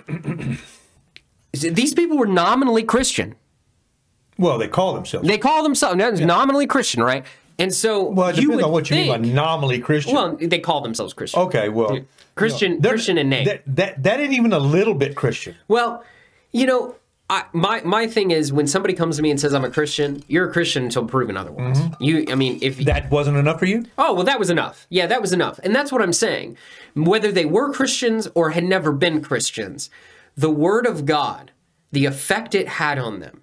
these 1.53 1.93
people 1.93 2.17
were 2.17 2.27
nominally 2.27 2.83
Christian. 2.83 3.35
Well, 4.37 4.57
they 4.57 4.67
call 4.67 4.93
themselves. 4.93 5.27
They 5.27 5.37
call 5.37 5.63
themselves 5.63 5.97
that's 5.97 6.19
nominally 6.19 6.65
Christian, 6.67 7.03
right? 7.03 7.25
And 7.59 7.71
so 7.71 8.09
Well, 8.09 8.29
it 8.29 8.37
you 8.37 8.47
depends 8.47 8.63
on 8.63 8.71
what 8.71 8.89
you 8.89 8.95
mean 8.95 9.07
by 9.09 9.17
nominally 9.17 9.79
Christian. 9.79 10.15
Well, 10.15 10.37
they 10.41 10.59
call 10.59 10.81
themselves 10.81 11.13
Christian. 11.13 11.39
okay, 11.41 11.69
well, 11.69 11.99
Christian, 12.35 12.81
Christian 12.81 13.19
in 13.19 13.29
name. 13.29 13.45
That, 13.45 13.61
that 13.67 14.03
that 14.03 14.19
ain't 14.19 14.33
even 14.33 14.53
a 14.53 14.59
little 14.59 14.95
bit 14.95 15.15
Christian. 15.15 15.55
Well, 15.67 16.03
you 16.51 16.65
know, 16.65 16.95
I, 17.29 17.45
my 17.53 17.81
my 17.83 18.07
thing 18.07 18.31
is 18.31 18.51
when 18.51 18.65
somebody 18.65 18.95
comes 18.95 19.17
to 19.17 19.21
me 19.21 19.29
and 19.29 19.39
says 19.39 19.53
I'm 19.53 19.63
a 19.63 19.69
Christian, 19.69 20.23
you're 20.27 20.49
a 20.49 20.51
Christian 20.51 20.85
until 20.85 21.05
proven 21.05 21.37
otherwise. 21.37 21.79
You, 21.99 22.25
I 22.29 22.35
mean, 22.35 22.57
if 22.63 22.77
Mm-hmm. 22.77 22.85
That 22.85 23.11
wasn't 23.11 23.37
enough 23.37 23.59
for 23.59 23.65
you. 23.65 23.85
oh 23.99 24.15
well, 24.15 24.23
that 24.23 24.39
was 24.39 24.49
enough. 24.49 24.87
Yeah, 24.89 25.05
that 25.05 25.21
was 25.21 25.31
enough, 25.31 25.59
and 25.63 25.75
that's 25.75 25.91
what 25.91 26.01
I'm 26.01 26.13
saying. 26.13 26.57
Whether 26.95 27.31
they 27.31 27.45
were 27.45 27.71
Christians 27.71 28.27
or 28.33 28.49
had 28.49 28.63
never 28.63 28.91
been 28.91 29.21
Christians, 29.21 29.91
the 30.35 30.49
Word 30.51 30.85
of 30.85 31.05
God, 31.05 31.51
the 31.91 32.05
effect 32.05 32.55
it 32.55 32.67
had 32.67 32.97
on 32.97 33.19
them. 33.19 33.41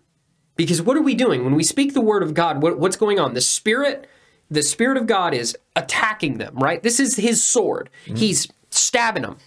Because 0.56 0.82
what 0.82 0.96
are 0.96 1.02
we 1.02 1.14
doing 1.14 1.44
when 1.44 1.54
we 1.54 1.62
speak 1.62 1.94
the 1.94 2.00
Word 2.00 2.22
of 2.22 2.34
God? 2.34 2.62
What, 2.62 2.78
what's 2.78 2.96
going 2.96 3.18
on? 3.18 3.34
The 3.34 3.40
Spirit, 3.40 4.08
the 4.50 4.62
Spirit 4.62 4.98
of 4.98 5.06
God 5.06 5.32
is 5.32 5.56
attacking 5.76 6.38
them. 6.38 6.54
Right. 6.56 6.82
This 6.82 7.00
is 7.00 7.16
His 7.16 7.42
sword. 7.44 7.88
Mm-hmm. 8.04 8.16
He's 8.16 8.48
stabbing 8.70 9.22
them. 9.22 9.38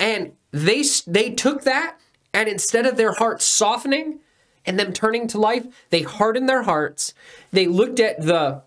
And 0.00 0.32
they 0.50 0.82
they 1.06 1.30
took 1.30 1.62
that, 1.62 1.98
and 2.32 2.48
instead 2.48 2.86
of 2.86 2.96
their 2.96 3.12
hearts 3.12 3.44
softening 3.44 4.20
and 4.66 4.78
them 4.78 4.92
turning 4.92 5.28
to 5.28 5.38
life, 5.38 5.66
they 5.90 6.02
hardened 6.02 6.48
their 6.48 6.62
hearts. 6.62 7.14
They 7.52 7.66
looked 7.66 8.00
at 8.00 8.20
the 8.20 8.62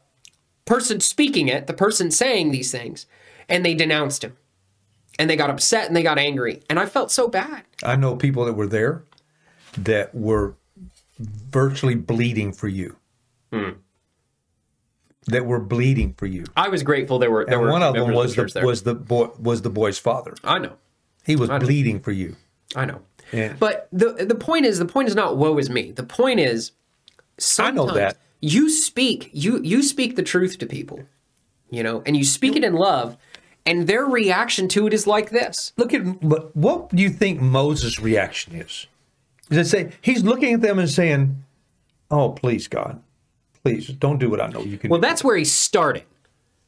person 0.66 1.00
speaking 1.00 1.48
it, 1.48 1.68
the 1.68 1.74
person 1.74 2.12
saying 2.12 2.52
these 2.52 2.72
things, 2.72 3.06
and 3.50 3.66
they 3.66 3.74
denounced 3.74 4.24
him. 4.24 4.38
And 5.20 5.30
they 5.30 5.36
got 5.36 5.50
upset 5.50 5.88
and 5.88 5.96
they 5.96 6.04
got 6.04 6.20
angry. 6.20 6.62
And 6.70 6.80
I 6.80 6.86
felt 6.86 7.12
so 7.12 7.28
bad. 7.28 7.64
I 7.84 7.96
know 7.96 8.16
people 8.16 8.46
that 8.46 8.54
were 8.54 8.68
there 8.68 9.04
that 9.78 10.14
were 10.14 10.56
virtually 11.20 11.96
bleeding 11.96 12.52
for 12.54 12.68
you. 12.68 12.96
Hmm. 13.52 13.70
That 15.28 15.46
were 15.46 15.60
bleeding 15.60 16.14
for 16.14 16.26
you. 16.26 16.46
I 16.56 16.70
was 16.70 16.84
grateful 16.84 17.20
there 17.20 17.32
were 17.32 17.46
there 17.46 17.56
And 17.56 17.64
were 17.66 17.72
one 17.72 17.84
of 17.84 17.96
them 17.96 18.14
was 18.14 18.36
the 18.36 18.46
the 18.46 18.66
was 18.66 18.84
the 18.84 18.96
boy 18.96 19.30
was 19.40 19.62
the 19.62 19.70
boy's 19.70 19.98
father. 20.00 20.36
I 20.44 20.60
know. 20.60 20.78
He 21.26 21.36
was 21.36 21.50
bleeding 21.50 22.00
for 22.00 22.12
you. 22.12 22.36
I 22.76 22.86
know. 22.86 23.02
Yeah. 23.34 23.54
But 23.60 23.90
the 23.92 24.14
the 24.26 24.36
point 24.36 24.66
is 24.66 24.80
the 24.80 24.86
point 24.86 25.10
is 25.10 25.16
not 25.16 25.36
woe 25.36 25.58
is 25.58 25.70
me. 25.70 25.92
The 25.92 26.04
point 26.04 26.40
is 26.40 26.72
I 27.60 27.72
know 27.72 27.92
that. 27.92 28.18
you 28.40 28.70
speak 28.70 29.30
you 29.34 29.62
you 29.64 29.84
speak 29.84 30.16
the 30.16 30.24
truth 30.24 30.58
to 30.60 30.66
people, 30.66 31.02
you 31.70 31.84
know, 31.84 32.04
and 32.06 32.16
you 32.16 32.24
speak 32.24 32.56
it 32.56 32.64
in 32.64 32.76
love, 32.76 33.18
and 33.68 33.86
their 33.88 34.06
reaction 34.06 34.68
to 34.70 34.88
it 34.88 34.94
is 34.94 35.06
like 35.06 35.30
this. 35.30 35.74
Look 35.78 35.94
at 35.94 36.28
but 36.28 36.56
what 36.56 36.90
do 36.90 37.04
you 37.04 37.10
think 37.10 37.42
Moses' 37.42 38.00
reaction 38.00 38.56
is? 38.56 38.88
It 39.52 39.66
say 39.66 39.92
he's 40.02 40.24
looking 40.24 40.54
at 40.56 40.62
them 40.62 40.80
and 40.80 40.90
saying, 40.90 41.44
"Oh, 42.10 42.30
please, 42.32 42.68
God, 42.68 43.02
please 43.64 43.88
don't 43.88 44.18
do 44.18 44.30
what 44.30 44.42
I 44.42 44.48
know 44.48 44.62
you 44.62 44.78
can." 44.78 44.90
Well, 44.90 45.00
do. 45.00 45.08
that's 45.08 45.24
where 45.24 45.38
he 45.38 45.46
started, 45.46 46.04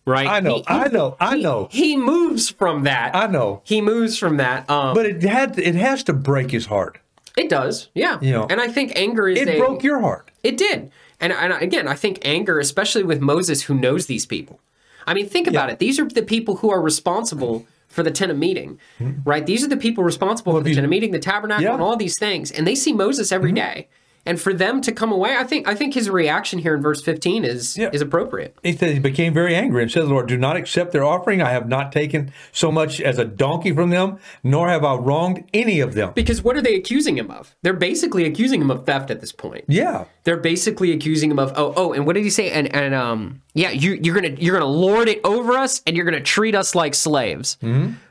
right? 0.05 0.27
I 0.27 0.39
know, 0.39 0.57
He- 0.57 0.63
I 0.67 0.87
know, 0.87 1.17
I 1.19 1.35
he- 1.37 1.43
know. 1.43 1.67
He 1.71 1.97
moves 1.97 2.49
from 2.49 2.83
that. 2.83 3.15
I 3.15 3.27
know, 3.27 3.61
He 3.65 3.81
moves 3.81 4.17
from 4.17 4.37
that. 4.37 4.69
Um, 4.69 4.93
but 4.93 5.05
it 5.05 5.23
had 5.23 5.57
it 5.59 5.75
has 5.75 6.03
to 6.03 6.13
break 6.13 6.51
his 6.51 6.67
heart. 6.67 6.99
it 7.37 7.49
does, 7.49 7.89
yeah. 7.93 8.17
You 8.21 8.31
know, 8.33 8.47
and 8.49 8.59
I 8.61 8.67
think 8.67 8.93
anger 8.95 9.27
is 9.27 9.39
It 9.39 9.47
a, 9.49 9.57
broke 9.57 9.83
your 9.83 9.99
heart. 10.01 10.29
It 10.43 10.57
did. 10.57 10.91
And, 11.21 11.33
and 11.33 11.51
again, 11.61 11.85
I 11.87 11.95
think 11.95 12.19
anger, 12.23 12.59
especially 12.59 13.03
with 13.03 13.19
Moses, 13.19 13.63
who 13.63 13.73
knows 13.73 14.05
these 14.05 14.25
people. 14.25 14.61
I 15.09 15.15
mean, 15.15 15.27
think 15.27 15.47
about 15.47 15.69
Yeah. 15.69 15.73
it. 15.73 15.79
These 15.79 15.99
are 15.99 16.05
the 16.05 16.21
people 16.21 16.57
who 16.57 16.69
are 16.69 16.79
responsible 16.79 17.65
for 17.87 18.03
the 18.03 18.11
tent 18.11 18.31
of 18.31 18.37
meeting, 18.37 18.77
hmm. 18.99 19.13
right? 19.25 19.43
These 19.43 19.63
are 19.63 19.67
the 19.67 19.75
people 19.75 20.03
responsible 20.03 20.53
for 20.53 20.61
the 20.61 20.69
you- 20.69 20.75
tent 20.75 20.85
of 20.85 20.91
meeting, 20.91 21.11
the 21.11 21.19
tabernacle, 21.19 21.63
Yeah. 21.63 21.73
and 21.73 21.81
all 21.81 21.97
these 21.97 22.17
things. 22.19 22.51
And 22.51 22.67
they 22.67 22.75
see 22.75 22.93
Moses 22.93 23.31
every 23.31 23.49
mm-hmm. 23.49 23.55
day. 23.55 23.87
And 24.25 24.39
for 24.39 24.53
them 24.53 24.81
to 24.81 24.91
come 24.91 25.11
away, 25.11 25.35
I 25.37 25.43
think 25.43 25.67
I 25.67 25.73
think 25.75 25.93
his 25.93 26.09
reaction 26.09 26.59
here 26.59 26.75
in 26.75 26.81
verse 26.81 27.01
15 27.01 27.43
is 27.45 27.77
Yeah. 27.77 27.89
is 27.93 28.01
appropriate. 28.01 28.55
He 28.63 28.73
said 28.75 28.93
he 28.93 28.99
became 28.99 29.33
very 29.33 29.55
angry 29.55 29.81
and 29.81 29.91
said, 29.91 30.05
Lord, 30.05 30.27
do 30.27 30.37
not 30.37 30.55
accept 30.57 30.91
their 30.91 31.03
offering. 31.03 31.41
I 31.41 31.51
have 31.51 31.67
not 31.67 31.91
taken 31.91 32.31
so 32.51 32.71
much 32.71 32.99
as 33.01 33.17
a 33.17 33.25
donkey 33.25 33.73
from 33.73 33.89
them, 33.89 34.17
nor 34.43 34.67
have 34.69 34.83
I 34.83 34.95
wronged 34.95 35.43
any 35.53 35.79
of 35.79 35.93
them. 35.93 36.11
Because 36.15 36.43
what 36.43 36.55
are 36.57 36.61
they 36.61 36.75
accusing 36.75 37.17
him 37.17 37.31
of? 37.31 37.55
They're 37.63 37.73
basically 37.73 38.25
accusing 38.25 38.61
him 38.61 38.69
of 38.69 38.85
theft 38.85 39.09
at 39.09 39.21
this 39.21 39.31
point. 39.31 39.63
Yeah. 39.67 40.03
They're 40.25 40.37
basically 40.37 40.91
accusing 40.91 41.31
him 41.31 41.39
of 41.39 41.53
oh 41.55 41.73
oh 41.75 41.93
and 41.93 42.05
what 42.05 42.13
did 42.13 42.23
he 42.23 42.29
say 42.29 42.51
and 42.51 42.73
and 42.75 42.93
um 42.93 43.41
yeah 43.55 43.71
you 43.71 43.93
you're 44.03 44.13
gonna 44.15 44.35
you're 44.37 44.53
gonna 44.53 44.69
lord 44.71 45.07
it 45.07 45.21
over 45.23 45.53
us 45.53 45.81
and 45.87 45.95
you're 45.95 46.05
gonna 46.05 46.19
treat 46.21 46.53
us 46.53 46.75
like 46.75 46.93
slaves 46.93 47.57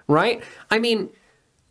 right 0.09 0.43
I 0.71 0.79
mean 0.81 1.11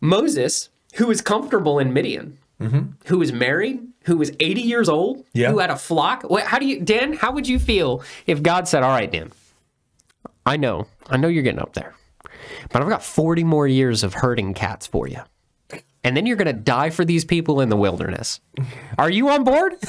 Moses 0.00 0.70
who 0.94 1.10
is 1.10 1.20
comfortable 1.20 1.78
in 1.78 1.92
Midian 1.92 2.38
Mm-hmm. 2.60 2.90
who 3.06 3.22
is 3.22 3.32
married 3.32 3.80
who 4.04 4.16
was 4.16 4.32
80 4.40 4.62
years 4.62 4.88
old 4.88 5.24
Yeah. 5.32 5.50
who 5.52 5.58
had 5.58 5.70
a 5.70 5.76
flock 5.76 6.24
what, 6.24 6.42
how 6.44 6.58
do 6.58 6.66
you 6.66 6.80
Dan 6.80 7.12
how 7.12 7.30
would 7.32 7.46
you 7.46 7.58
feel 7.60 8.02
if 8.26 8.42
God 8.42 8.66
said 8.66 8.82
all 8.82 8.90
right 8.90 9.10
Dan 9.10 9.30
I 10.44 10.56
know 10.56 10.88
I 11.08 11.18
know 11.18 11.28
you're 11.28 11.44
getting 11.44 11.60
up 11.60 11.74
there 11.74 11.94
but 12.72 12.82
I've 12.82 12.88
got 12.88 13.04
40 13.04 13.44
more 13.44 13.68
years 13.68 14.02
of 14.02 14.14
herding 14.14 14.54
cats 14.54 14.88
for 14.88 15.06
you 15.06 15.20
and 16.02 16.16
then 16.16 16.26
you're 16.26 16.36
going 16.36 16.46
to 16.46 16.52
die 16.52 16.90
for 16.90 17.04
these 17.04 17.24
people 17.24 17.60
in 17.60 17.68
the 17.68 17.76
wilderness. 17.76 18.40
Are 18.98 19.10
you 19.10 19.28
on 19.30 19.44
board? 19.44 19.74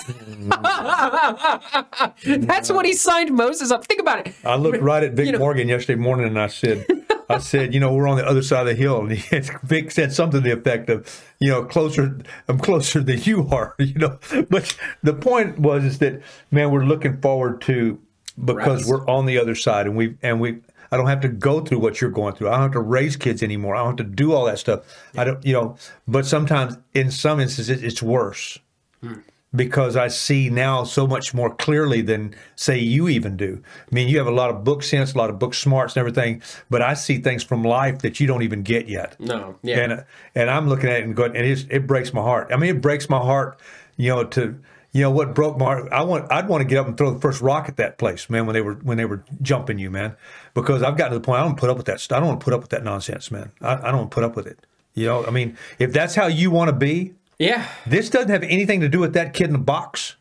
That's 2.25 2.71
what 2.71 2.86
he 2.86 2.93
signed 2.93 3.32
Moses 3.32 3.71
up. 3.71 3.86
Think 3.86 4.01
about 4.01 4.27
it. 4.27 4.34
I 4.43 4.55
looked 4.55 4.82
right 4.82 5.03
at 5.03 5.13
Vic 5.13 5.27
You 5.27 5.32
know- 5.34 5.39
Morgan 5.39 5.67
yesterday 5.69 5.99
morning 6.01 6.27
and 6.27 6.39
I 6.39 6.47
said, 6.47 6.86
I 7.29 7.37
said, 7.37 7.73
you 7.73 7.79
know, 7.79 7.93
we're 7.93 8.07
on 8.07 8.17
the 8.17 8.27
other 8.27 8.41
side 8.41 8.61
of 8.61 8.67
the 8.67 8.75
hill. 8.75 9.01
And 9.01 9.11
he, 9.11 9.39
Vic 9.63 9.91
said 9.91 10.11
something 10.11 10.41
to 10.41 10.43
the 10.43 10.57
effect 10.57 10.89
of, 10.89 11.23
you 11.39 11.49
know, 11.49 11.63
closer, 11.63 12.17
I'm 12.47 12.57
closer 12.57 13.01
than 13.01 13.21
you 13.21 13.47
are, 13.49 13.75
you 13.79 13.93
know. 13.93 14.17
But 14.49 14.75
the 15.03 15.13
point 15.13 15.59
was 15.59 15.83
is 15.83 15.99
that, 15.99 16.21
man, 16.51 16.71
we're 16.71 16.85
looking 16.85 17.21
forward 17.21 17.61
to, 17.61 17.99
because 18.43 18.87
we're 18.87 19.05
on 19.07 19.25
the 19.25 19.37
other 19.37 19.53
side 19.53 19.85
and 19.85 19.95
we, 19.95 20.15
and 20.21 20.39
we, 20.39 20.59
I 20.91 20.97
don't 20.97 21.07
have 21.07 21.21
to 21.21 21.29
go 21.29 21.59
through 21.59 21.79
what 21.79 22.01
you're 22.01 22.09
going 22.09 22.33
through. 22.35 22.49
I 22.49 22.53
don't 22.53 22.61
have 22.61 22.71
to 22.71 22.79
raise 22.79 23.15
kids 23.15 23.43
anymore. 23.43 23.75
I 23.75 23.79
don't 23.79 23.99
have 23.99 24.07
to 24.07 24.15
do 24.15 24.33
all 24.33 24.45
that 24.45 24.59
stuff. 24.59 24.81
I 25.15 25.23
don't, 25.23 25.45
you 25.45 25.53
know, 25.53 25.77
but 26.07 26.25
sometimes 26.25 26.77
in 26.93 27.11
some 27.11 27.39
instances 27.39 27.83
it's 27.83 28.01
worse 28.01 28.57
hmm. 29.01 29.19
Because 29.55 29.95
I 29.95 30.09
see 30.09 30.49
now 30.49 30.83
so 30.83 31.07
much 31.07 31.33
more 31.33 31.53
clearly 31.55 32.01
than 32.01 32.35
say 32.55 32.77
you 32.77 33.07
even 33.09 33.35
do. 33.35 33.62
I 33.91 33.95
mean, 33.95 34.07
you 34.07 34.17
have 34.19 34.27
a 34.27 34.31
lot 34.31 34.49
of 34.51 34.63
book 34.63 34.83
sense, 34.83 35.13
a 35.13 35.17
lot 35.17 35.29
of 35.29 35.39
book 35.39 35.53
smarts 35.53 35.95
and 35.95 36.01
everything, 36.01 36.41
but 36.69 36.81
I 36.81 36.93
see 36.93 37.17
things 37.19 37.43
from 37.43 37.63
life 37.63 37.99
that 37.99 38.19
you 38.19 38.27
don't 38.27 38.43
even 38.43 38.62
get 38.62 38.88
yet. 38.88 39.15
No, 39.19 39.55
yeah. 39.63 39.79
And 39.79 40.05
and 40.35 40.49
I'm 40.49 40.69
looking 40.69 40.89
at 40.89 40.99
it 40.99 41.05
and 41.05 41.15
going, 41.15 41.35
and 41.35 41.45
it's, 41.45 41.65
it 41.69 41.88
breaks 41.88 42.13
my 42.13 42.21
heart. 42.21 42.49
I 42.53 42.57
mean, 42.57 42.75
it 42.75 42.81
breaks 42.81 43.09
my 43.09 43.19
heart, 43.19 43.59
you 43.97 44.09
know, 44.09 44.23
to 44.23 44.59
you 44.91 45.01
know 45.01 45.12
what 45.12 45.33
broke 45.33 45.57
my 45.57 45.65
heart. 45.65 45.91
I 45.91 46.01
want 46.03 46.31
I'd 46.31 46.47
want 46.47 46.62
to 46.62 46.67
get 46.67 46.77
up 46.77 46.88
and 46.88 46.97
throw 46.97 47.12
the 47.12 47.19
first 47.19 47.41
rock 47.41 47.67
at 47.69 47.77
that 47.77 47.97
place, 47.97 48.29
man, 48.29 48.45
when 48.45 48.53
they 48.53 48.62
were 48.62 48.75
when 48.75 48.97
they 48.97 49.05
were 49.05 49.23
jumping 49.41 49.79
you, 49.79 49.89
man, 49.89 50.15
because 50.53 50.83
I've 50.83 50.97
gotten 50.97 51.13
to 51.13 51.19
the 51.19 51.25
point 51.25 51.39
I 51.41 51.43
don't 51.43 51.57
put 51.57 51.69
up 51.69 51.77
with 51.77 51.88
that. 51.88 51.99
stuff. 51.99 52.17
I 52.17 52.19
don't 52.19 52.29
want 52.29 52.39
to 52.41 52.43
put 52.43 52.53
up 52.53 52.62
with 52.62 52.69
that 52.69 52.83
nonsense, 52.83 53.31
man. 53.31 53.51
I, 53.62 53.89
I 53.89 53.91
don't 53.91 54.12
put 54.12 54.23
up 54.23 54.35
with 54.35 54.45
it. 54.47 54.59
You 54.95 55.05
know, 55.05 55.25
I 55.25 55.31
mean, 55.31 55.57
if 55.77 55.93
that's 55.93 56.15
how 56.15 56.27
you 56.27 56.51
want 56.51 56.69
to 56.69 56.73
be, 56.75 57.13
Yeah. 57.39 57.67
this 57.88 58.10
doesn't 58.10 58.30
have 58.30 58.43
anything 58.43 58.82
to 58.82 58.89
do 58.89 58.99
with 58.99 59.13
that 59.13 59.34
kid 59.34 59.45
in 59.47 59.54
the 59.54 59.58
box. 59.60 60.15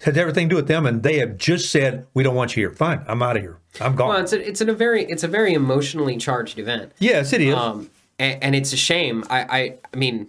It 0.00 0.04
has 0.04 0.16
everything 0.18 0.48
to 0.48 0.52
do 0.52 0.56
with 0.56 0.68
them, 0.68 0.84
and 0.84 1.02
they 1.02 1.18
have 1.20 1.38
just 1.38 1.70
said, 1.70 2.06
"We 2.12 2.22
don't 2.22 2.34
want 2.34 2.54
you 2.54 2.64
here." 2.64 2.70
Fine, 2.74 3.02
I'm 3.08 3.22
out 3.22 3.36
of 3.36 3.42
here. 3.42 3.58
I'm 3.80 3.96
gone. 3.96 4.08
Well, 4.08 4.20
it's 4.20 4.32
a, 4.34 4.46
it's 4.46 4.60
in 4.60 4.68
a 4.68 4.74
very 4.74 5.04
it's 5.04 5.22
a 5.24 5.28
very 5.28 5.54
emotionally 5.54 6.18
charged 6.18 6.58
event. 6.58 6.92
yes, 6.98 7.32
it 7.32 7.40
is. 7.40 7.54
Um, 7.54 7.90
and, 8.18 8.42
and 8.42 8.54
it's 8.54 8.74
a 8.74 8.76
shame. 8.76 9.24
I, 9.30 9.40
I 9.58 9.78
I 9.94 9.96
mean, 9.96 10.28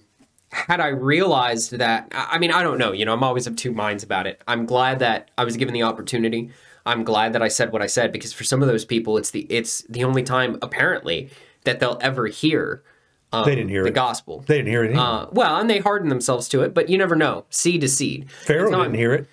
had 0.52 0.80
I 0.80 0.88
realized 0.88 1.72
that, 1.74 2.08
I 2.14 2.28
I 2.36 2.40
mean, 2.40 2.52
I 2.52 2.64
don't 2.64 2.78
know. 2.78 2.94
You 2.94 3.04
know, 3.04 3.14
I'm 3.14 3.24
always 3.24 3.46
of 3.46 3.58
two 3.58 3.74
minds 3.74 4.04
about 4.04 4.26
it. 4.26 4.42
I'm 4.48 4.66
glad 4.66 5.00
that 5.00 5.32
I 5.38 5.44
was 5.44 5.58
given 5.58 5.74
the 5.74 5.84
opportunity. 5.84 6.50
I'm 6.86 7.04
glad 7.04 7.34
that 7.34 7.42
I 7.42 7.50
said 7.50 7.74
what 7.74 7.82
I 7.82 7.88
said 7.88 8.14
because 8.14 8.32
for 8.32 8.46
some 8.46 8.62
of 8.62 8.70
those 8.70 8.86
people, 8.86 9.18
it's 9.18 9.32
the 9.32 9.42
it's 9.50 9.82
the 9.90 10.06
only 10.06 10.24
time 10.24 10.58
apparently 10.62 11.30
that 11.66 11.82
they'll 11.82 12.00
ever 12.00 12.28
hear. 12.28 12.84
Um, 13.34 13.46
They 13.46 13.56
didn't 13.56 13.70
hear 13.70 13.84
the 13.84 13.90
it. 13.90 13.94
gospel. 13.96 14.44
they 14.48 14.58
didn't 14.58 14.70
hear 14.70 14.84
it. 14.86 14.96
Uh, 14.96 15.28
well, 15.32 15.58
and 15.58 15.70
they 15.70 15.80
harden 15.80 16.08
themselves 16.10 16.48
to 16.50 16.62
it, 16.62 16.74
but 16.74 16.88
you 16.90 16.98
never 16.98 17.16
know. 17.16 17.46
Seed 17.50 17.82
to 17.82 17.90
seed. 17.90 18.32
Pharaoh 18.46 18.70
not- 18.70 18.84
didn't 18.84 18.96
hear 18.98 19.14
it, 19.14 19.28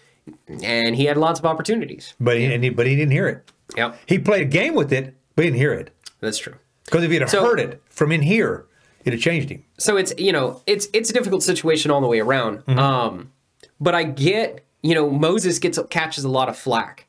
and 0.64 0.96
he 0.96 1.04
had 1.04 1.16
lots 1.16 1.38
of 1.38 1.46
opportunities. 1.46 2.14
but 2.18 2.36
he, 2.36 2.44
and 2.52 2.64
he, 2.64 2.70
but 2.70 2.86
he 2.86 2.96
didn't 2.96 3.12
hear 3.12 3.28
it. 3.28 3.50
Yep, 3.76 3.96
He 4.06 4.18
played 4.18 4.42
a 4.42 4.44
game 4.46 4.74
with 4.74 4.92
it, 4.92 5.14
but 5.36 5.44
he 5.44 5.50
didn't 5.50 5.60
hear 5.60 5.72
it. 5.72 5.90
that's 6.20 6.38
true. 6.38 6.54
Because 6.86 7.02
if 7.04 7.10
he'd 7.10 7.20
have 7.22 7.30
So- 7.30 7.44
heard 7.44 7.60
it 7.60 7.80
from 7.88 8.10
in 8.12 8.22
here, 8.22 8.66
it'd 9.04 9.12
have 9.14 9.22
changed 9.22 9.48
him. 9.50 9.62
so 9.78 9.96
it's 9.96 10.12
you 10.18 10.32
know 10.32 10.60
it's 10.66 10.88
it's 10.94 11.10
a 11.10 11.12
difficult 11.12 11.42
situation 11.42 11.90
all 11.90 12.00
the 12.00 12.06
way 12.06 12.20
around 12.20 12.62
um 12.78 13.30
but 13.78 13.94
i 13.94 14.02
get 14.02 14.64
you 14.82 14.94
know 14.94 15.10
moses 15.10 15.58
gets 15.58 15.78
catches 15.90 16.24
a 16.24 16.28
lot 16.28 16.48
of 16.48 16.56
flack 16.56 17.06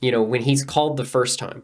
you 0.00 0.10
know 0.10 0.20
when 0.22 0.42
he's 0.42 0.64
called 0.64 0.96
the 0.96 1.04
first 1.04 1.38
time 1.38 1.62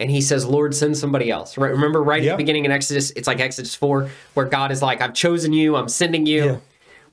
and 0.00 0.10
he 0.10 0.20
says 0.20 0.44
lord 0.46 0.74
send 0.74 0.96
somebody 0.96 1.30
else 1.30 1.56
right 1.58 1.70
remember 1.70 2.02
right 2.02 2.24
at 2.24 2.30
the 2.32 2.36
beginning 2.36 2.64
in 2.64 2.70
exodus 2.70 3.10
it's 3.12 3.26
like 3.26 3.40
exodus 3.40 3.74
4 3.74 4.08
where 4.34 4.46
god 4.46 4.70
is 4.72 4.82
like 4.82 5.00
i've 5.00 5.14
chosen 5.14 5.52
you 5.52 5.76
i'm 5.76 5.88
sending 5.88 6.26
you 6.26 6.44
Yeah. 6.44 6.56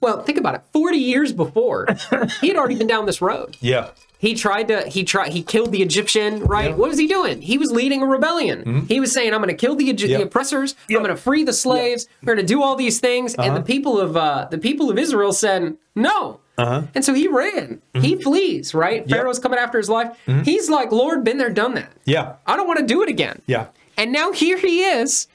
well 0.01 0.21
think 0.23 0.37
about 0.37 0.55
it 0.55 0.61
40 0.73 0.97
years 0.97 1.31
before 1.31 1.87
he 2.41 2.47
had 2.47 2.57
already 2.57 2.75
been 2.75 2.87
down 2.87 3.05
this 3.05 3.21
road 3.21 3.57
Yeah. 3.61 3.89
he 4.19 4.35
tried 4.35 4.67
to 4.69 4.87
he 4.87 5.03
tried 5.03 5.31
he 5.31 5.41
killed 5.43 5.71
the 5.71 5.81
Egyptian, 5.81 6.43
right? 6.45 6.65
Yeah. 6.65 6.71
Mm-hmm. 6.71 6.79
What 6.81 6.89
was 6.89 6.99
he 6.99 7.07
doing? 7.07 7.41
He 7.41 7.57
was 7.57 7.71
leading 7.71 8.01
a 8.03 8.05
rebellion. 8.05 8.85
He 8.87 8.99
was 8.99 9.11
saying, 9.11 9.33
"I'm 9.33 9.41
going 9.41 9.55
to 9.57 9.61
kill 9.65 9.75
the, 9.75 9.89
Egy- 9.89 10.03
Yeah. 10.09 10.17
the 10.19 10.23
oppressors. 10.25 10.75
Yeah. 10.87 10.97
I'm 10.97 11.03
going 11.03 11.15
to 11.15 11.21
free 11.21 11.43
the 11.43 11.53
slaves. 11.53 12.07
We're 12.21 12.35
going 12.35 12.45
to 12.45 12.53
do 12.55 12.61
all 12.61 12.75
these 12.75 12.99
things." 12.99 13.33
And 13.33 13.45
Uh-huh. 13.47 13.57
the 13.57 13.63
people 13.63 13.99
of 13.99 14.15
uh, 14.15 14.47
the 14.51 14.59
people 14.59 14.91
of 14.91 14.97
Israel 14.99 15.33
said, 15.33 15.75
"No, 15.95 16.39
Uh-huh. 16.57 16.83
And 16.93 17.03
so 17.03 17.13
he 17.13 17.27
ran. 17.27 17.81
He 17.93 18.13
Mm-hmm. 18.15 18.21
flees, 18.23 18.73
right? 18.73 19.09
Pharaoh's 19.09 19.39
coming 19.39 19.57
after 19.59 19.77
his 19.77 19.89
life. 19.89 20.15
He's 20.43 20.69
like, 20.69 20.91
Lord, 20.91 21.23
been 21.23 21.37
there, 21.37 21.49
done 21.49 21.73
that. 21.75 21.91
Yeah. 22.05 22.33
I 22.45 22.55
don't 22.55 22.67
want 22.67 22.79
to 22.79 22.85
do 22.85 23.01
it 23.01 23.09
again. 23.09 23.41
Yeah. 23.47 23.67
And 23.97 24.11
now 24.11 24.31
here 24.31 24.57
he 24.57 24.83
is, 24.83 25.27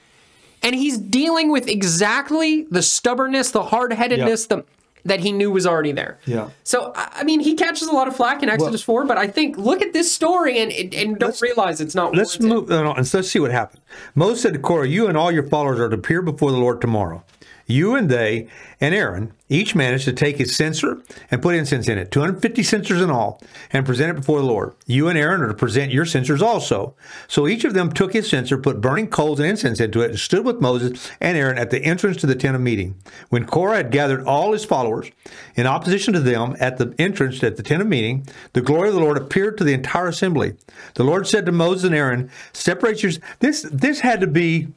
and 0.63 0.75
he's 0.75 0.97
dealing 0.97 1.51
with 1.51 1.67
exactly 1.67 2.63
the 2.69 2.81
stubbornness, 2.81 3.51
the 3.51 3.63
hard 3.63 3.93
headedness 3.93 4.47
the, 4.47 4.63
that 5.05 5.19
he 5.21 5.31
knew 5.31 5.51
was 5.51 5.65
already 5.65 5.91
there. 5.93 6.17
Yeah. 6.25 6.49
So, 6.63 6.91
I 6.95 7.23
mean, 7.23 7.39
he 7.39 7.55
catches 7.55 7.87
a 7.87 7.91
lot 7.93 8.07
of 8.07 8.15
flack 8.15 8.43
in 8.43 8.49
Exodus 8.49 8.81
4, 8.81 9.05
but 9.05 9.17
I 9.17 9.27
think 9.27 9.57
look 9.57 9.81
at 9.81 9.93
this 9.93 10.11
story 10.11 10.59
and, 10.59 10.71
and, 10.71 10.93
and 10.93 11.17
don't 11.19 11.39
realize 11.41 11.79
it's 11.79 11.95
not 11.95 12.13
Let's 12.15 12.39
warranted. 12.39 12.69
move 12.69 12.87
on 12.87 12.97
and 12.97 13.13
let's 13.13 13.29
see 13.29 13.39
what 13.39 13.51
happened. 13.51 13.81
Moses 14.15 14.41
said 14.41 14.53
to 14.53 14.59
Korah, 14.59 14.87
You 14.87 15.07
and 15.07 15.17
all 15.17 15.31
your 15.31 15.47
followers 15.47 15.79
are 15.79 15.89
to 15.89 15.95
appear 15.95 16.21
before 16.21 16.51
the 16.51 16.57
Lord 16.57 16.81
tomorrow. 16.81 17.23
You 17.67 17.95
and 17.95 18.09
they 18.09 18.47
and 18.79 18.95
Aaron, 18.95 19.33
each 19.49 19.75
managed 19.75 20.05
to 20.05 20.13
take 20.13 20.37
his 20.37 20.55
censer 20.55 21.01
and 21.29 21.41
put 21.41 21.55
incense 21.55 21.89
in 21.89 21.97
it, 21.97 22.11
250 22.11 22.63
censers 22.63 23.01
in 23.01 23.09
all, 23.09 23.41
and 23.71 23.85
present 23.85 24.11
it 24.11 24.19
before 24.21 24.39
the 24.39 24.45
Lord. 24.45 24.73
You 24.85 25.09
and 25.09 25.17
Aaron 25.17 25.41
are 25.41 25.49
to 25.49 25.53
present 25.53 25.91
your 25.91 26.05
censers 26.05 26.41
also. 26.41 26.95
So 27.27 27.45
each 27.45 27.65
of 27.65 27.73
them 27.73 27.91
took 27.91 28.13
his 28.13 28.29
censer, 28.29 28.57
put 28.57 28.79
burning 28.79 29.07
coals 29.07 29.39
and 29.39 29.49
incense 29.49 29.81
into 29.81 30.01
it, 30.01 30.11
and 30.11 30.19
stood 30.19 30.45
with 30.45 30.61
Moses 30.61 31.11
and 31.19 31.37
Aaron 31.37 31.57
at 31.57 31.69
the 31.69 31.83
entrance 31.83 32.17
to 32.17 32.27
the 32.27 32.35
tent 32.35 32.55
of 32.55 32.61
meeting. 32.61 32.95
When 33.29 33.45
Korah 33.45 33.77
had 33.77 33.91
gathered 33.91 34.23
all 34.25 34.53
his 34.53 34.63
followers 34.63 35.11
in 35.55 35.67
opposition 35.67 36.13
to 36.13 36.21
them 36.21 36.55
at 36.61 36.77
the 36.77 36.95
entrance 36.97 37.43
at 37.43 37.57
the 37.57 37.63
tent 37.63 37.81
of 37.81 37.87
meeting, 37.87 38.25
the 38.53 38.61
glory 38.61 38.87
of 38.87 38.95
the 38.95 39.01
Lord 39.01 39.17
appeared 39.17 39.57
to 39.57 39.65
the 39.65 39.73
entire 39.73 40.07
assembly. 40.07 40.55
The 40.93 41.03
Lord 41.03 41.27
said 41.27 41.45
to 41.45 41.51
Moses 41.51 41.83
and 41.83 41.95
Aaron, 41.95 42.29
Separate 42.53 43.03
your. 43.03 43.11
This, 43.39 43.63
this 43.71 43.99
had 43.99 44.21
to 44.21 44.27
be 44.27 44.69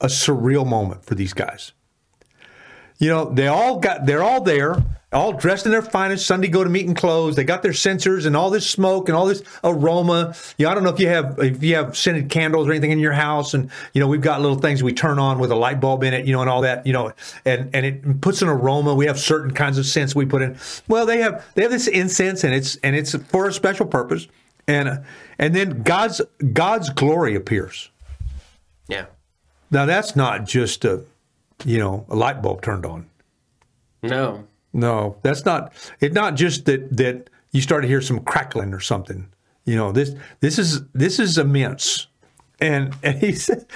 a 0.00 0.06
surreal 0.06 0.66
moment 0.66 1.04
for 1.04 1.16
these 1.16 1.32
guys. 1.32 1.72
You 2.98 3.08
know, 3.08 3.32
they 3.32 3.46
all 3.46 3.78
got 3.78 4.06
they're 4.06 4.24
all 4.24 4.42
there, 4.42 4.82
all 5.12 5.32
dressed 5.32 5.66
in 5.66 5.72
their 5.72 5.82
finest 5.82 6.26
Sunday 6.26 6.48
go 6.48 6.64
to 6.64 6.70
meeting 6.70 6.94
clothes. 6.94 7.36
They 7.36 7.44
got 7.44 7.62
their 7.62 7.72
censers 7.72 8.26
and 8.26 8.36
all 8.36 8.50
this 8.50 8.68
smoke 8.68 9.08
and 9.08 9.16
all 9.16 9.24
this 9.24 9.42
aroma. 9.62 10.34
You 10.58 10.66
know, 10.66 10.72
I 10.72 10.74
don't 10.74 10.82
know 10.82 10.90
if 10.90 10.98
you 10.98 11.08
have 11.08 11.38
if 11.38 11.62
you 11.62 11.76
have 11.76 11.96
scented 11.96 12.28
candles 12.28 12.66
or 12.66 12.72
anything 12.72 12.90
in 12.90 12.98
your 12.98 13.12
house, 13.12 13.54
and 13.54 13.70
you 13.92 14.00
know 14.00 14.08
we've 14.08 14.20
got 14.20 14.40
little 14.40 14.58
things 14.58 14.82
we 14.82 14.92
turn 14.92 15.20
on 15.20 15.38
with 15.38 15.52
a 15.52 15.54
light 15.54 15.80
bulb 15.80 16.02
in 16.02 16.12
it, 16.12 16.26
you 16.26 16.32
know, 16.32 16.40
and 16.40 16.50
all 16.50 16.62
that, 16.62 16.86
you 16.86 16.92
know, 16.92 17.12
and 17.44 17.70
and 17.72 17.86
it 17.86 18.20
puts 18.20 18.42
an 18.42 18.48
aroma. 18.48 18.94
We 18.94 19.06
have 19.06 19.18
certain 19.18 19.52
kinds 19.52 19.78
of 19.78 19.86
scents 19.86 20.16
we 20.16 20.26
put 20.26 20.42
in. 20.42 20.58
Well, 20.88 21.06
they 21.06 21.18
have 21.18 21.44
they 21.54 21.62
have 21.62 21.70
this 21.70 21.86
incense 21.86 22.42
and 22.42 22.52
it's 22.52 22.76
and 22.76 22.96
it's 22.96 23.14
for 23.14 23.46
a 23.46 23.52
special 23.52 23.86
purpose, 23.86 24.26
and 24.66 25.04
and 25.38 25.54
then 25.54 25.84
God's 25.84 26.20
God's 26.52 26.90
glory 26.90 27.36
appears. 27.36 27.90
Yeah. 28.88 29.06
Now 29.70 29.86
that's 29.86 30.16
not 30.16 30.46
just 30.46 30.84
a 30.84 31.04
you 31.64 31.78
know 31.78 32.06
a 32.08 32.16
light 32.16 32.42
bulb 32.42 32.62
turned 32.62 32.86
on. 32.86 33.06
No. 34.02 34.44
No, 34.72 35.16
that's 35.22 35.44
not. 35.44 35.72
It's 36.00 36.14
not 36.14 36.34
just 36.34 36.66
that 36.66 36.96
that 36.96 37.30
you 37.52 37.60
start 37.60 37.82
to 37.82 37.88
hear 37.88 38.00
some 38.00 38.20
crackling 38.20 38.72
or 38.72 38.80
something. 38.80 39.28
You 39.64 39.76
know 39.76 39.92
this 39.92 40.14
this 40.40 40.58
is 40.58 40.82
this 40.92 41.18
is 41.18 41.38
immense, 41.38 42.06
and 42.60 42.94
and 43.02 43.18
he 43.18 43.32
said, 43.32 43.66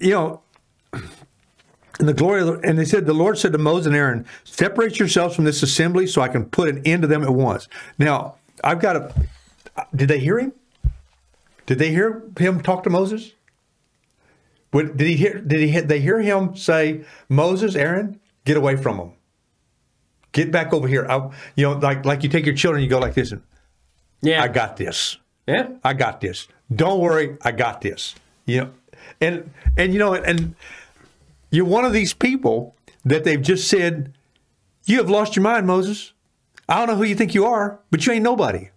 you 0.00 0.10
know, 0.10 0.40
and 0.92 2.08
the 2.08 2.14
glory 2.14 2.42
of 2.42 2.46
the, 2.46 2.68
and 2.68 2.78
they 2.78 2.84
said 2.84 3.06
the 3.06 3.14
Lord 3.14 3.38
said 3.38 3.52
to 3.52 3.58
Moses 3.58 3.86
and 3.86 3.96
Aaron, 3.96 4.26
separate 4.44 4.98
yourselves 4.98 5.34
from 5.34 5.44
this 5.44 5.62
assembly 5.62 6.06
so 6.06 6.22
I 6.22 6.28
can 6.28 6.44
put 6.44 6.68
an 6.68 6.82
end 6.84 7.02
to 7.02 7.08
them 7.08 7.22
at 7.22 7.32
once. 7.32 7.68
Now 7.98 8.36
I've 8.62 8.80
got 8.80 8.94
to. 8.94 9.14
Did 9.94 10.08
they 10.08 10.18
hear 10.18 10.38
him? 10.38 10.52
Did 11.66 11.78
they 11.78 11.90
hear 11.90 12.22
him 12.38 12.62
talk 12.62 12.84
to 12.84 12.90
Moses? 12.90 13.32
What, 14.76 14.98
did 14.98 15.06
he 15.06 15.16
hear? 15.16 15.38
Did 15.40 15.60
he? 15.60 15.80
They 15.80 16.00
hear 16.00 16.20
him 16.20 16.54
say, 16.54 17.00
"Moses, 17.30 17.74
Aaron, 17.74 18.20
get 18.44 18.58
away 18.58 18.76
from 18.76 18.98
them. 18.98 19.12
Get 20.32 20.52
back 20.52 20.74
over 20.74 20.86
here." 20.86 21.06
I, 21.08 21.30
you 21.54 21.64
know, 21.64 21.72
like 21.78 22.04
like 22.04 22.22
you 22.22 22.28
take 22.28 22.44
your 22.44 22.54
children, 22.54 22.82
you 22.82 22.90
go 22.90 22.98
like 22.98 23.14
this, 23.14 23.32
and 23.32 23.40
Yeah. 24.20 24.42
I 24.42 24.48
got 24.48 24.76
this. 24.76 25.16
Yeah. 25.46 25.68
I 25.82 25.94
got 25.94 26.20
this. 26.20 26.46
Don't 26.74 27.00
worry, 27.00 27.38
I 27.40 27.52
got 27.52 27.80
this. 27.80 28.16
You 28.44 28.60
know, 28.60 28.70
and 29.18 29.50
and 29.78 29.94
you 29.94 29.98
know, 29.98 30.12
and 30.12 30.54
you're 31.50 31.64
one 31.64 31.86
of 31.86 31.94
these 31.94 32.12
people 32.12 32.76
that 33.06 33.24
they've 33.24 33.40
just 33.40 33.68
said, 33.68 34.12
"You 34.84 34.98
have 34.98 35.08
lost 35.08 35.36
your 35.36 35.42
mind, 35.42 35.66
Moses. 35.66 36.12
I 36.68 36.76
don't 36.76 36.88
know 36.88 36.96
who 36.96 37.04
you 37.04 37.14
think 37.14 37.32
you 37.32 37.46
are, 37.46 37.80
but 37.90 38.04
you 38.04 38.12
ain't 38.12 38.24
nobody. 38.24 38.68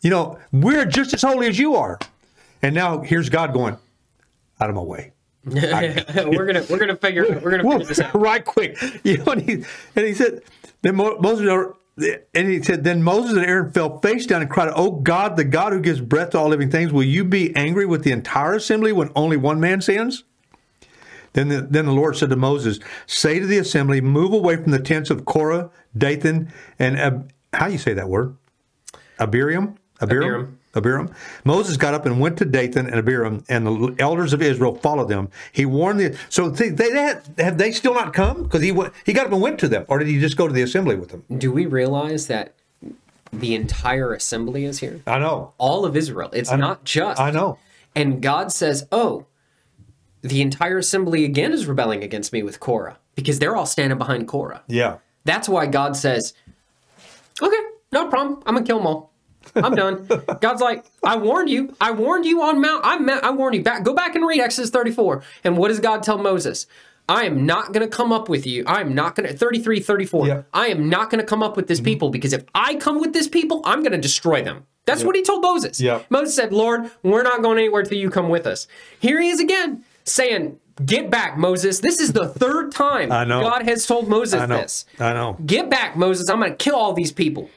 You 0.00 0.10
know, 0.10 0.38
we're 0.52 0.84
just 0.84 1.12
as 1.12 1.22
holy 1.22 1.48
as 1.48 1.58
you 1.58 1.74
are." 1.74 1.98
And 2.62 2.72
now 2.72 3.00
here's 3.00 3.28
God 3.28 3.52
going, 3.52 3.78
"Out 4.60 4.70
of 4.70 4.76
my 4.76 4.82
way." 4.82 5.12
we're 5.44 6.44
gonna 6.46 6.64
we're 6.68 6.78
gonna 6.78 6.96
figure 6.96 7.40
we're 7.42 7.50
gonna 7.50 7.62
figure 7.62 7.86
this 7.86 8.00
out. 8.00 8.14
right 8.14 8.44
quick. 8.44 8.76
You 9.04 9.18
know, 9.18 9.32
and 9.32 9.42
he, 9.42 9.52
and 9.96 10.06
he 10.06 10.12
said, 10.12 10.42
then 10.82 10.96
Mo- 10.96 11.16
Moses, 11.20 11.48
uh, 11.48 11.72
and 12.34 12.48
he 12.48 12.62
said, 12.62 12.84
then 12.84 13.02
Moses 13.02 13.36
and 13.36 13.46
Aaron 13.46 13.72
fell 13.72 13.98
face 14.00 14.26
down 14.26 14.42
and 14.42 14.50
cried, 14.50 14.70
"Oh 14.74 14.90
God, 14.90 15.36
the 15.36 15.44
God 15.44 15.72
who 15.72 15.80
gives 15.80 16.00
breath 16.00 16.30
to 16.30 16.38
all 16.38 16.48
living 16.48 16.70
things, 16.70 16.92
will 16.92 17.04
you 17.04 17.24
be 17.24 17.54
angry 17.56 17.86
with 17.86 18.04
the 18.04 18.12
entire 18.12 18.54
assembly 18.54 18.92
when 18.92 19.10
only 19.16 19.36
one 19.36 19.58
man 19.60 19.80
sins?" 19.80 20.24
Then 21.34 21.48
the, 21.48 21.60
then 21.62 21.86
the 21.86 21.92
Lord 21.92 22.16
said 22.16 22.30
to 22.30 22.36
Moses, 22.36 22.78
"Say 23.06 23.38
to 23.38 23.46
the 23.46 23.58
assembly, 23.58 24.00
move 24.00 24.32
away 24.32 24.56
from 24.56 24.72
the 24.72 24.78
tents 24.78 25.08
of 25.10 25.24
Korah, 25.24 25.70
Dathan, 25.96 26.52
and 26.78 26.98
Ab- 26.98 27.32
how 27.52 27.66
do 27.66 27.72
you 27.72 27.78
say 27.78 27.94
that 27.94 28.08
word? 28.08 28.36
Abiram, 29.18 29.76
Abiram, 30.00 30.24
Abiram. 30.24 30.57
Abiram. 30.74 31.12
Moses 31.44 31.76
got 31.76 31.94
up 31.94 32.06
and 32.06 32.20
went 32.20 32.36
to 32.38 32.44
Dathan 32.44 32.86
and 32.86 32.96
Abiram, 32.96 33.44
and 33.48 33.66
the 33.66 33.96
elders 33.98 34.32
of 34.32 34.42
Israel 34.42 34.74
followed 34.76 35.08
them. 35.08 35.30
He 35.52 35.64
warned 35.64 36.00
the 36.00 36.18
so 36.28 36.50
they, 36.50 36.68
they 36.68 36.90
had, 36.90 37.22
have 37.38 37.58
they 37.58 37.72
still 37.72 37.94
not 37.94 38.12
come 38.12 38.42
because 38.44 38.62
he 38.62 38.70
went, 38.72 38.92
he 39.04 39.12
got 39.12 39.26
up 39.26 39.32
and 39.32 39.40
went 39.40 39.58
to 39.60 39.68
them, 39.68 39.84
or 39.88 39.98
did 39.98 40.08
he 40.08 40.20
just 40.20 40.36
go 40.36 40.46
to 40.46 40.52
the 40.52 40.62
assembly 40.62 40.94
with 40.96 41.08
them? 41.10 41.24
Do 41.36 41.50
we 41.52 41.66
realize 41.66 42.26
that 42.26 42.54
the 43.32 43.54
entire 43.54 44.12
assembly 44.12 44.64
is 44.64 44.80
here? 44.80 45.00
I 45.06 45.18
know, 45.18 45.52
All 45.58 45.84
of 45.84 45.96
Israel. 45.96 46.30
It's 46.32 46.50
not 46.52 46.84
just. 46.84 47.20
I 47.20 47.30
know. 47.30 47.58
And 47.96 48.20
God 48.22 48.52
says, 48.52 48.86
"Oh, 48.92 49.26
the 50.20 50.42
entire 50.42 50.78
assembly 50.78 51.24
again 51.24 51.52
is 51.52 51.66
rebelling 51.66 52.02
against 52.04 52.32
me 52.32 52.42
with 52.42 52.60
Korah 52.60 52.98
because 53.14 53.38
they're 53.38 53.56
all 53.56 53.66
standing 53.66 53.98
behind 53.98 54.28
Korah." 54.28 54.62
Yeah, 54.68 54.98
That's 55.24 55.48
why 55.48 55.66
God 55.66 55.96
says, 55.96 56.34
"Okay, 57.42 57.56
no 57.90 58.08
problem. 58.08 58.42
I'm 58.46 58.54
gonna 58.54 58.66
kill 58.66 58.78
them 58.78 58.86
all. 58.86 59.12
I'm 59.54 59.74
done." 59.74 60.06
God's 60.40 60.62
like, 60.62 60.84
"I 61.02 61.16
warned 61.16 61.50
you. 61.50 61.74
I 61.80 61.90
warned 61.92 62.24
you 62.24 62.42
on 62.42 62.60
Mount. 62.60 62.82
I 62.84 62.98
ma- 62.98 63.20
I 63.22 63.30
warned 63.30 63.56
you. 63.56 63.62
Back. 63.62 63.84
Go 63.84 63.94
back 63.94 64.14
and 64.14 64.26
read 64.26 64.40
Exodus 64.40 64.70
34. 64.70 65.22
And 65.44 65.56
what 65.56 65.68
does 65.68 65.80
God 65.80 66.02
tell 66.02 66.18
Moses? 66.18 66.66
I 67.08 67.24
am 67.24 67.46
not 67.46 67.72
going 67.72 67.88
to 67.88 67.96
come 67.96 68.12
up 68.12 68.28
with 68.28 68.46
you. 68.46 68.64
I 68.66 68.82
am 68.82 68.94
not 68.94 69.16
going 69.16 69.26
to 69.26 69.34
33 69.34 69.80
34. 69.80 70.26
Yeah. 70.26 70.42
I 70.52 70.66
am 70.66 70.90
not 70.90 71.10
going 71.10 71.20
to 71.20 71.26
come 71.26 71.42
up 71.42 71.56
with 71.56 71.66
this 71.66 71.78
mm-hmm. 71.78 71.86
people 71.86 72.10
because 72.10 72.34
if 72.34 72.44
I 72.54 72.74
come 72.74 73.00
with 73.00 73.14
this 73.14 73.28
people, 73.28 73.62
I'm 73.64 73.80
going 73.80 73.92
to 73.92 73.98
destroy 73.98 74.42
them. 74.42 74.66
That's 74.84 75.04
what 75.04 75.16
he 75.16 75.22
told 75.22 75.42
Moses. 75.42 75.80
Yeah. 75.80 76.02
Moses 76.08 76.34
said, 76.34 76.50
"Lord, 76.50 76.90
we're 77.02 77.22
not 77.22 77.42
going 77.42 77.58
anywhere 77.58 77.82
till 77.82 77.98
you 77.98 78.08
come 78.08 78.30
with 78.30 78.46
us." 78.46 78.66
Here 78.98 79.20
he 79.20 79.28
is 79.28 79.38
again 79.38 79.84
saying, 80.04 80.58
"Get 80.84 81.10
back, 81.10 81.36
Moses. 81.36 81.80
This 81.80 82.00
is 82.00 82.14
the 82.14 82.26
third 82.26 82.72
time 82.72 83.12
I 83.12 83.24
know. 83.24 83.42
God 83.42 83.64
has 83.64 83.84
told 83.84 84.08
Moses 84.08 84.40
I 84.40 84.46
know, 84.46 84.56
this." 84.56 84.86
I 84.98 85.12
know. 85.12 85.36
Get 85.44 85.68
back, 85.68 85.96
Moses. 85.96 86.30
I'm 86.30 86.40
going 86.40 86.52
to 86.52 86.56
kill 86.56 86.74
all 86.74 86.94
these 86.94 87.12
people. 87.12 87.50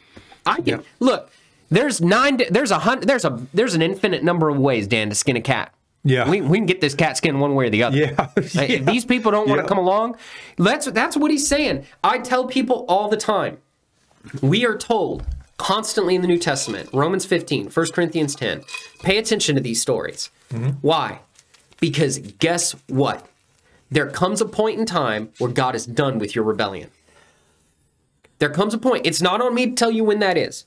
I 0.46 0.60
can 0.60 0.84
look. 1.00 1.32
There's 1.72 2.00
nine. 2.02 2.40
There's 2.52 2.70
a 2.70 2.80
hundred. 2.80 3.08
There's 3.08 3.26
a. 3.26 3.42
There's 3.54 3.74
an 3.74 3.82
infinite 3.82 4.24
number 4.24 4.50
of 4.50 4.58
ways, 4.60 4.88
Dan, 4.88 5.10
to 5.10 5.16
skin 5.16 5.36
a 5.38 5.42
cat. 5.42 5.74
Yeah. 6.04 6.28
we, 6.28 6.42
we 6.42 6.58
can 6.58 6.66
get 6.66 6.82
this 6.82 6.96
cat 6.96 7.16
skin 7.18 7.40
one 7.40 7.54
way 7.56 7.68
or 7.68 7.70
the 7.70 7.84
other. 7.84 7.96
Yeah, 7.98 8.30
yeah. 8.54 8.62
If 8.64 8.86
these 8.86 9.06
people 9.06 9.32
don't 9.32 9.48
want 9.48 9.60
Yeah. 9.60 9.64
to 9.64 9.68
come 9.68 9.78
along, 9.78 10.18
that's 10.58 10.86
that's 10.92 11.16
what 11.16 11.32
he's 11.32 11.48
saying. 11.48 11.86
I 12.04 12.18
tell 12.20 12.46
people 12.48 12.86
all 12.90 13.08
the 13.08 13.18
time. 13.18 13.58
We 14.42 14.66
are 14.66 14.76
told 14.78 15.24
constantly 15.58 16.16
in 16.16 16.22
the 16.22 16.28
New 16.28 16.40
Testament, 16.40 16.90
Romans 16.92 17.26
15, 17.26 17.70
1 17.70 17.86
Corinthians 17.94 18.34
10, 18.36 18.64
pay 19.04 19.18
attention 19.20 19.56
to 19.56 19.62
these 19.62 19.80
stories. 19.80 20.30
Mm-hmm. 20.52 20.70
Why? 20.82 21.20
Because 21.80 22.18
guess 22.18 22.76
what? 22.88 23.28
There 23.92 24.10
comes 24.10 24.42
a 24.42 24.46
point 24.46 24.80
in 24.80 24.86
time 24.88 25.30
where 25.38 25.52
God 25.52 25.76
is 25.76 25.86
done 25.86 26.18
with 26.18 26.34
your 26.36 26.44
rebellion. 26.44 26.90
There 28.40 28.50
comes 28.50 28.74
a 28.74 28.78
point. 28.80 29.06
It's 29.06 29.22
not 29.22 29.40
on 29.42 29.54
me 29.54 29.68
to 29.68 29.74
tell 29.76 29.92
you 29.92 30.04
when 30.04 30.20
that 30.20 30.36
is. 30.38 30.66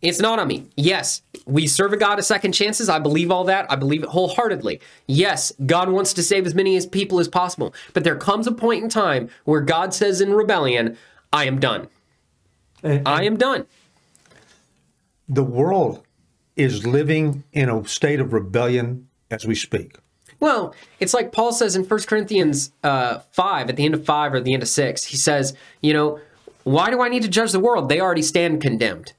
It's 0.00 0.20
not 0.20 0.38
on 0.38 0.46
me. 0.46 0.66
Yes, 0.76 1.22
we 1.44 1.66
serve 1.66 1.92
a 1.92 1.96
God 1.96 2.18
of 2.20 2.24
second 2.24 2.52
chances. 2.52 2.88
I 2.88 2.98
believe 3.00 3.32
all 3.32 3.44
that. 3.44 3.70
I 3.70 3.74
believe 3.76 4.04
it 4.04 4.10
wholeheartedly. 4.10 4.80
Yes, 5.06 5.52
God 5.66 5.90
wants 5.90 6.12
to 6.14 6.22
save 6.22 6.46
as 6.46 6.54
many 6.54 6.76
as 6.76 6.86
people 6.86 7.18
as 7.18 7.26
possible. 7.26 7.74
But 7.94 8.04
there 8.04 8.14
comes 8.16 8.46
a 8.46 8.52
point 8.52 8.84
in 8.84 8.88
time 8.88 9.28
where 9.44 9.60
God 9.60 9.92
says 9.92 10.20
in 10.20 10.32
rebellion, 10.34 10.96
I 11.32 11.44
am 11.46 11.58
done. 11.58 11.88
And- 12.82 13.06
I 13.08 13.24
am 13.24 13.36
done. 13.36 13.66
the 15.28 15.42
world 15.44 16.02
is 16.56 16.86
living 16.86 17.44
in 17.52 17.68
a 17.68 17.86
state 17.86 18.18
of 18.20 18.32
rebellion 18.32 19.08
as 19.30 19.46
we 19.46 19.54
speak. 19.54 19.96
Well, 20.40 20.74
it's 21.00 21.12
like 21.12 21.32
Paul 21.32 21.52
says 21.52 21.76
in 21.76 21.84
1 21.84 22.00
Corinthians 22.02 22.72
uh, 22.82 23.18
5, 23.32 23.68
at 23.68 23.76
the 23.76 23.84
end 23.84 23.94
of 23.94 24.04
5 24.04 24.34
or 24.34 24.40
the 24.40 24.54
end 24.54 24.62
of 24.62 24.68
6, 24.68 25.04
he 25.04 25.16
says, 25.16 25.54
you 25.82 25.92
know, 25.92 26.18
why 26.64 26.90
do 26.90 27.02
I 27.02 27.08
need 27.08 27.22
to 27.22 27.28
judge 27.28 27.52
the 27.52 27.60
world? 27.60 27.88
They 27.88 28.00
already 28.00 28.22
stand 28.22 28.62
condemned. 28.62 29.12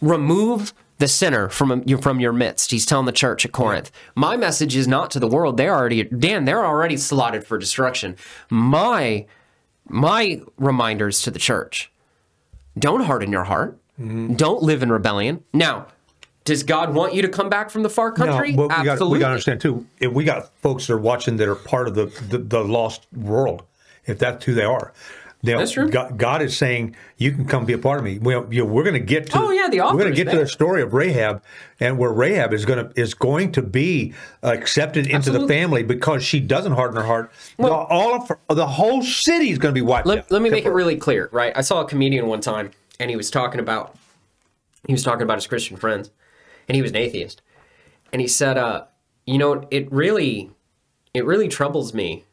Remove 0.00 0.72
the 0.98 1.08
sinner 1.08 1.48
from 1.48 1.82
your 1.86 1.98
from 1.98 2.20
your 2.20 2.32
midst. 2.32 2.70
He's 2.70 2.86
telling 2.86 3.06
the 3.06 3.12
church 3.12 3.44
at 3.44 3.52
Corinth. 3.52 3.90
My 4.14 4.36
message 4.36 4.76
is 4.76 4.86
not 4.86 5.10
to 5.12 5.18
the 5.18 5.26
world. 5.26 5.56
They're 5.56 5.74
already 5.74 6.04
Dan, 6.04 6.44
they're 6.44 6.64
already 6.64 6.96
slotted 6.96 7.44
for 7.44 7.58
destruction. 7.58 8.16
My 8.50 9.26
my 9.88 10.42
reminders 10.58 11.22
to 11.22 11.30
the 11.30 11.38
church. 11.38 11.90
Don't 12.78 13.02
harden 13.02 13.32
your 13.32 13.44
heart. 13.44 13.78
Mm-hmm. 14.00 14.34
Don't 14.34 14.62
live 14.62 14.82
in 14.82 14.92
rebellion. 14.92 15.42
Now, 15.52 15.88
does 16.44 16.62
God 16.62 16.94
want 16.94 17.14
you 17.14 17.22
to 17.22 17.28
come 17.28 17.48
back 17.48 17.70
from 17.70 17.82
the 17.82 17.90
far 17.90 18.12
country? 18.12 18.52
No, 18.52 18.62
we 18.62 18.68
got 18.68 18.86
Absolutely. 18.86 19.12
we 19.12 19.20
got 19.20 19.26
to 19.26 19.32
understand 19.32 19.60
too. 19.60 19.86
If 19.98 20.12
we 20.12 20.24
got 20.24 20.50
folks 20.60 20.86
that 20.86 20.94
are 20.94 20.98
watching 20.98 21.36
that 21.38 21.48
are 21.48 21.56
part 21.56 21.88
of 21.88 21.94
the 21.94 22.06
the, 22.28 22.38
the 22.38 22.62
lost 22.62 23.06
world, 23.14 23.62
if 24.06 24.18
that's 24.18 24.44
who 24.44 24.54
they 24.54 24.64
are, 24.64 24.92
That's 25.42 25.72
true. 25.72 25.88
God, 25.88 26.18
God 26.18 26.42
is 26.42 26.56
saying 26.56 26.94
you 27.16 27.32
can 27.32 27.46
come 27.46 27.64
be 27.64 27.72
a 27.72 27.78
part 27.78 27.98
of 27.98 28.04
me. 28.04 28.18
Well, 28.18 28.46
you 28.52 28.62
know, 28.62 28.70
we're 28.70 28.82
going 28.82 28.94
to 28.94 29.00
get 29.00 29.30
to. 29.30 29.38
Oh, 29.38 29.50
yeah, 29.50 29.68
the 29.68 29.78
we're 29.78 29.92
going 29.92 30.14
to 30.14 30.24
get 30.24 30.30
to 30.30 30.38
the 30.38 30.46
story 30.46 30.82
of 30.82 30.92
Rahab, 30.92 31.42
and 31.78 31.96
where 31.96 32.12
Rahab 32.12 32.52
is 32.52 32.66
going 32.66 32.86
to 32.86 33.00
is 33.00 33.14
going 33.14 33.52
to 33.52 33.62
be 33.62 34.12
accepted 34.42 35.06
into 35.06 35.30
the 35.30 35.48
family 35.48 35.82
because 35.82 36.22
she 36.22 36.40
doesn't 36.40 36.72
harden 36.72 36.96
her 36.96 37.06
heart. 37.06 37.32
the, 37.56 37.70
all 37.70 38.14
of 38.14 38.28
her, 38.28 38.38
the 38.48 38.66
whole 38.66 39.02
city 39.02 39.50
is 39.50 39.58
going 39.58 39.74
to 39.74 39.78
be 39.78 39.84
wiped 39.84 40.06
out. 40.06 40.14
let, 40.14 40.30
let 40.30 40.42
me 40.42 40.50
make 40.50 40.66
it 40.66 40.72
really 40.72 40.96
clear, 40.96 41.30
right? 41.32 41.56
I 41.56 41.62
saw 41.62 41.80
a 41.80 41.86
comedian 41.86 42.26
one 42.26 42.40
time, 42.40 42.72
and 42.98 43.08
he 43.08 43.16
was 43.16 43.30
talking 43.30 43.60
about 43.60 43.96
he 44.86 44.92
was 44.92 45.02
talking 45.02 45.22
about 45.22 45.38
his 45.38 45.46
Christian 45.46 45.76
friends, 45.76 46.10
and 46.68 46.76
he 46.76 46.82
was 46.82 46.90
an 46.90 46.98
atheist, 46.98 47.40
and 48.12 48.20
he 48.20 48.28
said, 48.28 48.58
uh, 48.58 48.84
you 49.26 49.38
know, 49.38 49.66
it 49.70 49.90
really, 49.90 50.50
it 51.14 51.24
really 51.24 51.48
troubles 51.48 51.94
me 51.94 52.24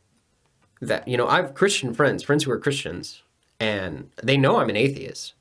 that 0.82 1.08
you 1.08 1.18
know 1.18 1.28
I 1.28 1.38
have 1.38 1.54
Christian 1.54 1.94
friends, 1.94 2.24
friends 2.24 2.44
who 2.44 2.52
are 2.52 2.60
Christians, 2.60 3.22
and 3.60 4.10
they 4.22 4.38
know 4.38 4.58
I'm 4.58 4.70
an 4.70 4.76
atheist, 4.76 5.34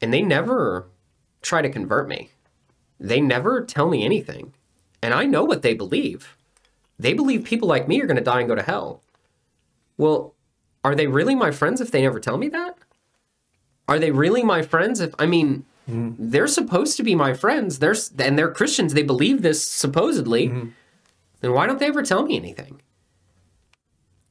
and 0.00 0.12
they 0.12 0.22
never 0.22 0.88
try 1.42 1.62
to 1.62 1.68
convert 1.68 2.08
me. 2.08 2.30
They 2.98 3.20
never 3.20 3.64
tell 3.64 3.88
me 3.88 4.04
anything, 4.04 4.52
and 5.02 5.14
I 5.14 5.24
know 5.24 5.44
what 5.44 5.62
they 5.62 5.74
believe. 5.74 6.36
They 6.98 7.14
believe 7.14 7.44
people 7.44 7.68
like 7.68 7.88
me 7.88 8.00
are 8.02 8.06
going 8.06 8.18
to 8.18 8.22
die 8.22 8.40
and 8.40 8.48
go 8.48 8.54
to 8.54 8.62
hell. 8.62 9.02
Well, 9.96 10.34
are 10.84 10.94
they 10.94 11.06
really 11.06 11.34
my 11.34 11.50
friends 11.50 11.80
if 11.80 11.90
they 11.90 12.02
never 12.02 12.20
tell 12.20 12.36
me 12.36 12.48
that? 12.48 12.76
Are 13.88 13.98
they 13.98 14.10
really 14.10 14.42
my 14.42 14.62
friends 14.62 15.00
if 15.00 15.14
I 15.18 15.26
mean 15.26 15.64
mm-hmm. 15.88 16.12
they're 16.18 16.46
supposed 16.46 16.96
to 16.96 17.02
be 17.02 17.14
my 17.14 17.34
friends. 17.34 17.78
They're 17.78 17.96
and 18.18 18.38
they're 18.38 18.52
Christians. 18.52 18.94
They 18.94 19.02
believe 19.02 19.42
this 19.42 19.66
supposedly. 19.66 20.48
Mm-hmm. 20.48 20.68
Then 21.40 21.52
why 21.52 21.66
don't 21.66 21.80
they 21.80 21.86
ever 21.86 22.02
tell 22.02 22.22
me 22.22 22.36
anything? 22.36 22.82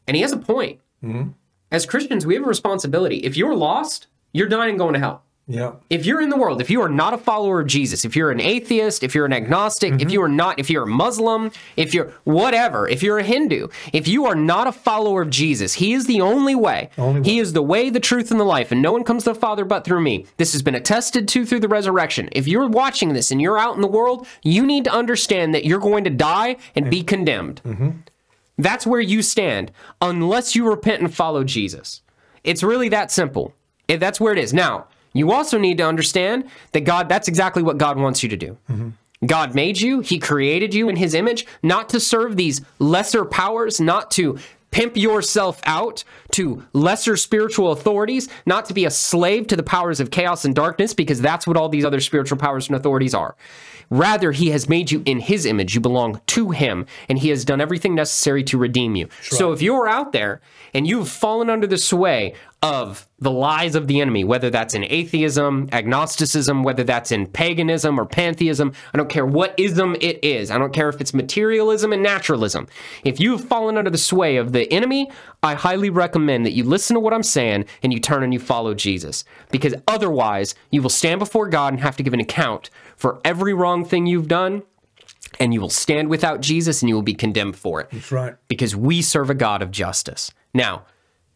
And 0.09 0.15
he 0.15 0.23
has 0.23 0.31
a 0.31 0.37
point. 0.37 0.79
Mm-hmm. 1.03 1.29
As 1.71 1.85
Christians, 1.85 2.25
we 2.25 2.33
have 2.33 2.43
a 2.43 2.47
responsibility. 2.47 3.17
If 3.17 3.37
you're 3.37 3.53
lost, 3.55 4.07
you're 4.33 4.47
dying 4.47 4.71
and 4.71 4.79
going 4.79 4.93
to 4.95 4.99
hell 4.99 5.23
yeah. 5.49 5.73
if 5.89 6.05
you're 6.05 6.21
in 6.21 6.29
the 6.29 6.37
world, 6.37 6.61
if 6.61 6.69
you 6.69 6.79
are 6.81 6.89
not 6.89 7.15
a 7.15 7.17
follower 7.17 7.61
of 7.61 7.67
Jesus, 7.67 8.05
if 8.05 8.15
you're 8.15 8.29
an 8.29 8.39
atheist, 8.39 9.03
if 9.03 9.15
you're 9.15 9.25
an 9.25 9.33
agnostic, 9.33 9.93
if 9.93 9.99
mm-hmm. 9.99 10.09
you 10.09 10.21
are 10.21 10.29
not, 10.29 10.59
if 10.59 10.69
you're 10.69 10.83
a 10.83 10.87
Muslim, 10.87 11.51
if 11.75 11.91
you're 11.91 12.13
whatever, 12.23 12.87
if 12.87 13.01
you're 13.01 13.17
a 13.17 13.23
Hindu, 13.23 13.67
if 13.91 14.07
you 14.07 14.25
are 14.25 14.35
not 14.35 14.67
a 14.67 14.71
follower 14.71 15.23
of 15.23 15.31
Jesus, 15.31 15.73
He 15.73 15.93
is 15.93 16.05
the 16.05 16.21
only 16.21 16.53
way. 16.53 16.91
Only 16.99 17.21
way. 17.21 17.29
He 17.29 17.39
is 17.39 17.53
the 17.53 17.63
way, 17.63 17.89
the 17.89 17.99
truth, 17.99 18.29
and 18.29 18.39
the 18.39 18.45
life, 18.45 18.71
and 18.71 18.81
no 18.81 18.91
one 18.91 19.03
comes 19.03 19.23
to 19.23 19.33
the 19.33 19.39
Father 19.39 19.65
but 19.65 19.83
through 19.83 20.01
me. 20.01 20.27
This 20.37 20.53
has 20.53 20.61
been 20.61 20.75
attested 20.75 21.27
to 21.29 21.45
through 21.45 21.61
the 21.61 21.67
resurrection. 21.67 22.29
If 22.31 22.47
you're 22.47 22.67
watching 22.67 23.13
this 23.13 23.31
and 23.31 23.41
you're 23.41 23.57
out 23.57 23.75
in 23.75 23.81
the 23.81 23.87
world, 23.87 24.27
you 24.43 24.65
need 24.65 24.83
to 24.83 24.93
understand 24.93 25.55
that 25.55 25.65
you're 25.65 25.79
going 25.79 26.03
to 26.03 26.11
die 26.11 26.57
and 26.75 26.91
be 26.91 27.01
condemned. 27.01 27.61
Mm-hmm. 27.65 27.89
That's 28.59 28.85
where 28.85 28.99
you 28.99 29.21
stand, 29.21 29.71
unless 30.01 30.53
you 30.55 30.69
repent 30.69 31.01
and 31.01 31.13
follow 31.13 31.43
Jesus. 31.43 32.01
It's 32.43 32.61
really 32.61 32.89
that 32.89 33.09
simple. 33.09 33.55
That's 33.87 34.19
where 34.19 34.33
it 34.33 34.39
is. 34.39 34.53
Now, 34.53 34.87
you 35.13 35.31
also 35.31 35.57
need 35.57 35.77
to 35.79 35.85
understand 35.85 36.45
that 36.73 36.81
God, 36.81 37.09
that's 37.09 37.27
exactly 37.27 37.63
what 37.63 37.77
God 37.77 37.97
wants 37.97 38.21
you 38.21 38.29
to 38.29 38.37
do. 38.37 38.57
Mm-hmm. 38.69 38.89
God 39.25 39.55
made 39.55 39.79
you, 39.79 40.01
He 40.01 40.19
created 40.19 40.73
you 40.73 40.89
in 40.89 40.97
His 40.97 41.13
image, 41.13 41.47
not 41.63 41.89
to 41.89 41.99
serve 41.99 42.35
these 42.35 42.61
lesser 42.79 43.25
powers, 43.25 43.79
not 43.79 44.11
to 44.11 44.37
pimp 44.71 44.95
yourself 44.95 45.59
out 45.63 46.03
to 46.31 46.63
lesser 46.73 47.17
spiritual 47.17 47.71
authorities, 47.71 48.29
not 48.45 48.65
to 48.65 48.73
be 48.73 48.85
a 48.85 48.91
slave 48.91 49.47
to 49.47 49.55
the 49.55 49.63
powers 49.63 49.99
of 49.99 50.11
chaos 50.11 50.45
and 50.45 50.53
darkness, 50.53 50.93
because 50.93 51.19
that's 51.21 51.47
what 51.47 51.57
all 51.57 51.69
these 51.69 51.85
other 51.85 51.99
spiritual 51.99 52.37
powers 52.37 52.67
and 52.67 52.75
authorities 52.75 53.15
are. 53.15 53.35
Rather, 53.89 54.31
He 54.31 54.49
has 54.49 54.69
made 54.69 54.91
you 54.91 55.01
in 55.05 55.19
His 55.19 55.45
image. 55.45 55.75
You 55.75 55.81
belong 55.81 56.21
to 56.27 56.51
Him, 56.51 56.85
and 57.07 57.19
He 57.19 57.29
has 57.29 57.45
done 57.45 57.61
everything 57.61 57.95
necessary 57.95 58.43
to 58.45 58.57
redeem 58.57 58.95
you. 58.95 59.09
So 59.21 59.51
if 59.51 59.61
you're 59.61 59.87
out 59.87 60.11
there 60.11 60.41
and 60.73 60.87
you've 60.87 61.09
fallen 61.09 61.49
under 61.49 61.67
the 61.67 61.77
sway 61.77 62.33
of 62.61 63.07
the 63.19 63.31
lies 63.31 63.73
of 63.75 63.87
the 63.87 64.01
enemy, 64.01 64.23
whether 64.23 64.49
that's 64.49 64.73
in 64.73 64.83
atheism, 64.83 65.69
agnosticism, 65.71 66.63
whether 66.63 66.83
that's 66.83 67.11
in 67.11 67.25
paganism 67.25 67.97
or 67.97 68.05
pantheism, 68.05 68.73
I 68.93 68.97
don't 68.97 69.09
care 69.09 69.25
what 69.25 69.53
ism 69.57 69.95
it 70.01 70.23
is. 70.23 70.51
I 70.51 70.57
don't 70.57 70.73
care 70.73 70.89
if 70.89 70.99
it's 70.99 71.13
materialism 71.13 71.93
and 71.93 72.03
naturalism. 72.03 72.67
If 73.03 73.19
you've 73.19 73.45
fallen 73.45 73.77
under 73.77 73.89
the 73.89 73.97
sway 73.97 74.35
of 74.35 74.51
the 74.51 74.71
enemy, 74.73 75.09
I 75.41 75.53
highly 75.53 75.89
recommend 75.89 76.45
that 76.45 76.51
you 76.51 76.65
listen 76.65 76.95
to 76.95 76.99
what 76.99 77.13
I'm 77.13 77.23
saying 77.23 77.65
and 77.81 77.93
you 77.93 77.99
turn 77.99 78.23
and 78.23 78.33
you 78.33 78.39
follow 78.39 78.73
Jesus. 78.73 79.23
Because 79.51 79.73
otherwise, 79.87 80.53
you 80.69 80.81
will 80.81 80.89
stand 80.89 81.19
before 81.19 81.47
God 81.47 81.73
and 81.73 81.81
have 81.81 81.95
to 81.97 82.03
give 82.03 82.13
an 82.13 82.19
account 82.19 82.69
for 82.99 83.21
every 83.23 83.53
wrong 83.53 83.85
thing 83.85 84.05
you've 84.05 84.27
done, 84.27 84.61
and 85.39 85.53
you 85.53 85.61
will 85.61 85.69
stand 85.69 86.09
without 86.09 86.41
Jesus 86.41 86.81
and 86.81 86.89
you 86.89 86.95
will 86.95 87.01
be 87.01 87.13
condemned 87.13 87.55
for 87.55 87.79
it 87.79 87.87
That's 87.91 88.11
right. 88.11 88.35
because 88.49 88.75
we 88.75 89.01
serve 89.01 89.29
a 89.29 89.33
God 89.33 89.61
of 89.61 89.71
justice. 89.71 90.31
Now, 90.53 90.83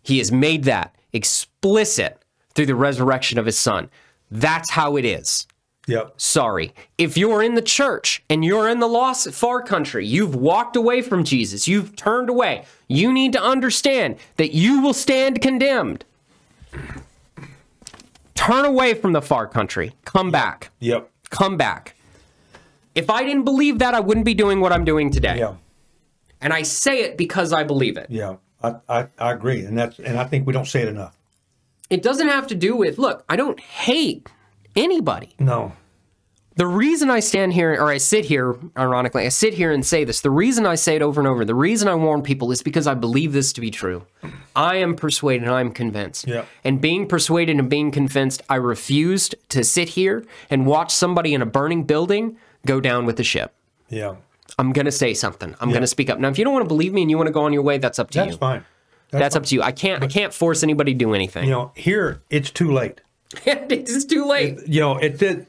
he 0.01 0.17
has 0.17 0.29
made 0.31 0.65
that 0.65 0.93
explicit 1.13 2.21
through 2.53 2.65
the 2.65 2.75
resurrection 2.75 3.39
of 3.39 3.45
his 3.45 3.57
son. 3.57 3.89
That's 4.29 4.71
how 4.71 4.97
it 4.97 5.05
is. 5.05 5.47
Yep. 5.87 6.15
Sorry. 6.17 6.73
If 6.97 7.17
you're 7.17 7.41
in 7.43 7.55
the 7.55 7.61
church 7.61 8.23
and 8.29 8.43
you're 8.43 8.67
in 8.69 8.79
the 8.79 8.87
lost 8.87 9.31
far 9.31 9.61
country, 9.61 10.05
you've 10.05 10.35
walked 10.35 10.75
away 10.75 11.01
from 11.01 11.23
Jesus, 11.23 11.67
you've 11.67 11.95
turned 11.95 12.29
away, 12.29 12.65
you 12.89 13.13
need 13.13 13.31
to 13.33 13.41
understand 13.41 14.17
that 14.35 14.53
you 14.53 14.81
will 14.81 14.93
stand 14.93 15.41
condemned. 15.41 16.03
Turn 18.35 18.65
away 18.65 18.93
from 18.95 19.13
the 19.13 19.21
far 19.21 19.47
country. 19.47 19.93
Come 20.03 20.31
back. 20.31 20.71
Yep. 20.79 21.09
Come 21.33 21.57
back. 21.57 21.95
If 22.93 23.09
I 23.09 23.23
didn't 23.23 23.43
believe 23.43 23.79
that, 23.79 23.95
I 23.95 23.99
wouldn't 23.99 24.25
be 24.25 24.35
doing 24.35 24.61
what 24.61 24.71
I'm 24.71 24.85
doing 24.85 25.09
today. 25.09 25.39
Yeah. 25.39 25.55
And 26.39 26.53
I 26.53 26.61
say 26.61 27.01
it 27.01 27.17
because 27.17 27.51
I 27.51 27.63
believe 27.63 27.97
it. 27.97 28.05
Yeah. 28.09 28.35
I, 28.61 28.75
I, 28.87 29.07
I 29.17 29.31
agree, 29.33 29.65
and 29.65 29.77
that's 29.77 29.99
and 29.99 30.17
I 30.17 30.23
think 30.23 30.47
we 30.47 30.53
don't 30.53 30.67
say 30.67 30.83
it 30.83 30.87
enough. 30.87 31.17
It 31.89 32.01
doesn't 32.01 32.29
have 32.29 32.47
to 32.47 32.55
do 32.55 32.75
with, 32.75 32.97
look, 32.97 33.25
I 33.27 33.35
don't 33.35 33.59
hate 33.59 34.29
anybody. 34.75 35.35
No. 35.39 35.73
The 36.55 36.67
reason 36.67 37.09
I 37.09 37.19
stand 37.19 37.53
here, 37.53 37.73
or 37.73 37.89
I 37.89 37.97
sit 37.97 38.25
here, 38.25 38.55
ironically, 38.77 39.25
I 39.25 39.29
sit 39.29 39.55
here 39.55 39.71
and 39.71 39.83
say 39.83 40.03
this, 40.03 40.21
the 40.21 40.29
reason 40.29 40.67
I 40.67 40.75
say 40.75 40.95
it 40.95 41.01
over 41.01 41.19
and 41.19 41.27
over, 41.27 41.43
the 41.45 41.55
reason 41.55 41.87
I 41.87 41.95
warn 41.95 42.21
people 42.21 42.51
is 42.51 42.61
because 42.61 42.85
I 42.85 42.93
believe 42.93 43.33
this 43.33 43.53
to 43.53 43.61
be 43.61 43.71
true. 43.71 44.05
I 44.55 44.75
am 44.75 44.95
persuaded, 44.95 45.47
I'm 45.47 45.71
convinced. 45.71 46.27
Yeah. 46.27 46.45
And 46.63 46.79
being 46.79 47.07
persuaded 47.07 47.57
and 47.57 47.69
being 47.69 47.89
convinced, 47.89 48.43
I 48.49 48.55
refused 48.55 49.33
to 49.49 49.63
sit 49.63 49.89
here 49.89 50.25
and 50.49 50.67
watch 50.67 50.93
somebody 50.93 51.33
in 51.33 51.41
a 51.41 51.45
burning 51.45 51.83
building 51.85 52.37
go 52.65 52.79
down 52.79 53.05
with 53.05 53.17
the 53.17 53.23
ship. 53.23 53.53
Yeah. 53.89 54.15
I'm 54.59 54.73
going 54.73 54.85
to 54.85 54.91
say 54.91 55.15
something. 55.15 55.55
I'm 55.59 55.69
going 55.69 55.81
to 55.81 55.87
speak 55.87 56.09
up. 56.09 56.19
Now, 56.19 56.29
if 56.29 56.37
you 56.37 56.43
don't 56.43 56.53
want 56.53 56.65
to 56.65 56.69
believe 56.69 56.93
me 56.93 57.01
and 57.01 57.09
you 57.09 57.17
want 57.17 57.27
to 57.27 57.33
go 57.33 57.43
on 57.45 57.53
your 57.53 57.63
way, 57.63 57.79
that's 57.79 57.97
up 57.97 58.11
to 58.11 58.19
you. 58.19 58.25
That's 58.25 58.35
you. 58.35 58.39
fine. 58.39 58.65
That's 59.09 59.35
up 59.35 59.45
to 59.45 59.55
you. 59.55 59.61
I 59.61 59.71
can't. 59.71 60.03
I 60.03 60.07
can't 60.07 60.33
force 60.33 60.63
anybody 60.63 60.93
to 60.93 60.97
do 60.97 61.13
anything. 61.13 61.45
You 61.45 61.51
know, 61.51 61.71
here 61.75 62.21
it's 62.29 62.49
too 62.49 62.71
late. 62.71 63.01
it's 63.45 64.05
too 64.05 64.25
late. 64.25 64.59
You 64.67 64.79
know, 64.79 64.97
it 64.97 65.19
said, 65.19 65.45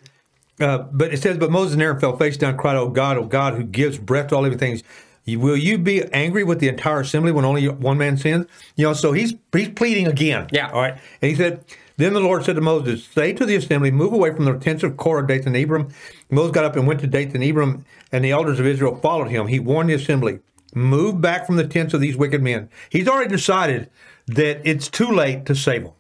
uh, 0.61 0.79
but 0.93 1.13
it 1.13 1.21
says, 1.21 1.39
but 1.39 1.51
Moses 1.51 1.75
and 1.75 1.83
Aaron 1.83 1.99
fell 1.99 2.17
face 2.17 2.37
down, 2.37 2.57
cried, 2.57 2.77
"Oh 2.77 2.89
God, 2.89 3.17
oh 3.17 3.25
God, 3.25 3.55
who 3.55 3.65
gives 3.65 3.99
breath 3.99 4.29
to 4.29 4.37
all 4.37 4.43
living 4.43 4.59
things." 4.59 4.83
Will 5.27 5.57
you 5.57 5.79
be 5.79 6.05
angry 6.13 6.45
with 6.45 6.59
the 6.61 6.69
entire 6.69 7.01
assembly 7.01 7.33
when 7.33 7.45
only 7.45 7.67
one 7.69 7.97
man 7.97 8.17
sins? 8.19 8.47
You 8.77 8.87
know, 8.87 8.93
so 8.93 9.13
he's 9.13 9.35
he's 9.53 9.71
pleading 9.71 10.07
again. 10.07 10.49
Yeah. 10.53 10.71
All 10.71 10.83
right. 10.83 10.99
And 11.23 11.31
he 11.31 11.35
said, 11.35 11.65
Then 11.97 12.13
the 12.13 12.21
Lord 12.21 12.45
said 12.45 12.57
to 12.57 12.61
Moses, 12.61 13.07
Say 13.07 13.33
to 13.33 13.47
the 13.47 13.57
assembly, 13.57 13.91
move 13.91 14.13
away 14.13 14.35
from 14.35 14.45
the 14.45 14.59
tents 14.59 14.83
of 14.83 14.99
Korah, 14.99 15.27
Dathan, 15.27 15.55
and 15.55 15.65
Abram. 15.65 15.89
Moses 16.31 16.53
got 16.53 16.67
up 16.67 16.77
and 16.77 16.87
went 16.87 17.01
to 17.01 17.07
Dathan, 17.07 17.37
and 17.37 17.51
Abram, 17.51 17.87
and 18.13 18.23
the 18.23 18.33
elders 18.33 18.61
of 18.61 18.67
Israel 18.67 18.97
followed 18.97 19.29
him. 19.29 19.47
He 19.47 19.59
warned 19.59 19.89
the 19.89 19.95
assembly, 19.95 20.41
Move 20.75 21.21
back 21.21 21.47
from 21.47 21.57
the 21.57 21.67
tents 21.67 21.95
of 21.95 22.01
these 22.01 22.17
wicked 22.17 22.43
men. 22.43 22.69
He's 22.91 23.09
already 23.09 23.31
decided 23.31 23.89
that 24.27 24.61
it's 24.65 24.89
too 24.89 25.11
late 25.11 25.47
to 25.47 25.55
save 25.55 25.85
them. 25.85 25.93